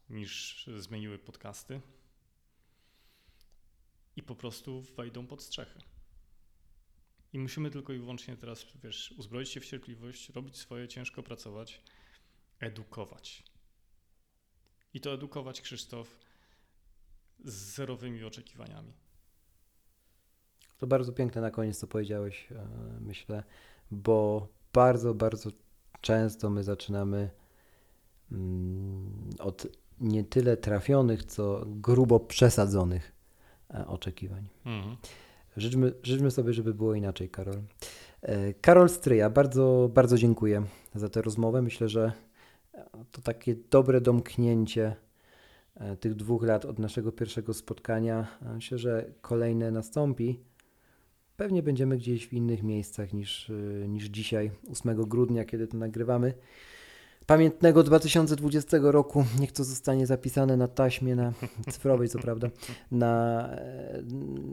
niż 0.09 0.65
zmieniły 0.77 1.19
podcasty 1.19 1.81
i 4.15 4.23
po 4.23 4.35
prostu 4.35 4.81
wejdą 4.81 5.27
pod 5.27 5.43
strzechy. 5.43 5.79
I 7.33 7.39
musimy 7.39 7.71
tylko 7.71 7.93
i 7.93 7.99
wyłącznie 7.99 8.37
teraz, 8.37 8.65
wiesz, 8.83 9.13
uzbroić 9.17 9.49
się 9.49 9.59
w 9.59 9.65
cierpliwość, 9.65 10.29
robić 10.29 10.57
swoje, 10.57 10.87
ciężko 10.87 11.23
pracować, 11.23 11.81
edukować. 12.59 13.43
I 14.93 15.01
to 15.01 15.13
edukować, 15.13 15.61
Krzysztof, 15.61 16.19
z 17.45 17.53
zerowymi 17.53 18.23
oczekiwaniami. 18.23 18.93
To 20.77 20.87
bardzo 20.87 21.13
piękne 21.13 21.41
na 21.41 21.51
koniec, 21.51 21.77
co 21.77 21.87
powiedziałeś, 21.87 22.51
e, 22.51 22.67
myślę, 23.01 23.43
bo 23.91 24.47
bardzo, 24.73 25.13
bardzo 25.13 25.49
często 26.01 26.49
my 26.49 26.63
zaczynamy 26.63 27.29
mm, 28.31 29.29
od 29.39 29.67
nie 30.01 30.23
tyle 30.23 30.57
trafionych, 30.57 31.23
co 31.23 31.65
grubo 31.65 32.19
przesadzonych 32.19 33.11
e, 33.73 33.87
oczekiwań. 33.87 34.47
Mhm. 34.65 34.97
Życzmy, 35.57 35.93
życzmy 36.03 36.31
sobie, 36.31 36.53
żeby 36.53 36.73
było 36.73 36.93
inaczej, 36.93 37.29
Karol. 37.29 37.61
E, 38.21 38.53
Karol 38.53 38.89
Stryja, 38.89 39.29
bardzo, 39.29 39.89
bardzo 39.93 40.17
dziękuję 40.17 40.63
za 40.95 41.09
tę 41.09 41.21
rozmowę. 41.21 41.61
Myślę, 41.61 41.89
że 41.89 42.11
to 43.11 43.21
takie 43.21 43.55
dobre 43.55 44.01
domknięcie 44.01 44.95
tych 45.99 46.15
dwóch 46.15 46.43
lat 46.43 46.65
od 46.65 46.79
naszego 46.79 47.11
pierwszego 47.11 47.53
spotkania. 47.53 48.27
Myślę, 48.53 48.77
że 48.77 49.11
kolejne 49.21 49.71
nastąpi. 49.71 50.39
Pewnie 51.37 51.63
będziemy 51.63 51.97
gdzieś 51.97 52.27
w 52.27 52.33
innych 52.33 52.63
miejscach 52.63 53.13
niż, 53.13 53.51
niż 53.87 54.05
dzisiaj, 54.05 54.51
8 54.71 54.95
grudnia, 54.95 55.45
kiedy 55.45 55.67
to 55.67 55.77
nagrywamy 55.77 56.33
pamiętnego 57.25 57.83
2020 57.83 58.77
roku. 58.81 59.25
Niech 59.39 59.51
to 59.51 59.63
zostanie 59.63 60.07
zapisane 60.07 60.57
na 60.57 60.67
taśmie, 60.67 61.15
na 61.15 61.33
cyfrowej, 61.71 62.09
co 62.09 62.19
prawda, 62.19 62.49
na, 62.91 63.47
e, 63.49 64.01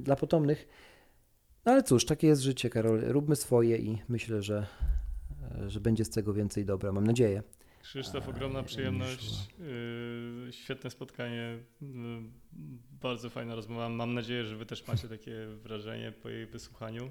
dla 0.03 0.16
potomnych. 0.16 0.68
No 1.64 1.72
ale 1.72 1.83
cóż, 1.83 2.05
takie 2.05 2.26
jest 2.26 2.43
życie, 2.43 2.70
Karol. 2.70 3.01
Róbmy 3.01 3.37
swoje 3.37 3.76
i 3.76 4.03
myślę, 4.09 4.43
że, 4.43 4.66
że 5.66 5.80
będzie 5.80 6.05
z 6.05 6.11
tego 6.11 6.35
więcej 6.35 6.64
dobra. 6.64 6.93
Mam 6.93 7.07
nadzieję. 7.07 7.43
Krzysztof, 7.83 8.28
ogromna 8.28 8.62
przyjemność. 8.62 9.49
Yy, 9.59 10.53
świetne 10.53 10.91
spotkanie. 10.91 11.59
Yy, 11.83 11.89
bardzo 13.01 13.30
fajna 13.30 13.55
rozmowa. 13.55 13.89
Mam 13.89 14.14
nadzieję, 14.14 14.45
że 14.45 14.57
Wy 14.57 14.66
też 14.66 14.87
macie 14.87 15.09
takie 15.09 15.47
wrażenie 15.47 16.12
po 16.12 16.28
jej 16.28 16.47
wysłuchaniu. 16.47 17.11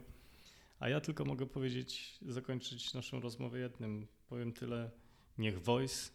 A 0.80 0.90
ja 0.90 1.02
tylko 1.02 1.26
mogę 1.26 1.46
powiedzieć, 1.46 2.18
zakończyć 2.22 2.94
naszą 2.94 3.20
rozmowę 3.20 3.60
jednym. 3.60 4.08
Powiem 4.30 4.54
tyle. 4.54 4.92
Niech 5.38 5.62
Voice 5.62 6.12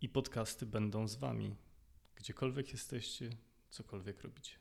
i 0.00 0.08
podcasty 0.08 0.66
będą 0.66 1.08
z 1.08 1.16
Wami, 1.16 1.56
gdziekolwiek 2.16 2.72
jesteście, 2.72 3.30
cokolwiek 3.70 4.22
robicie. 4.22 4.56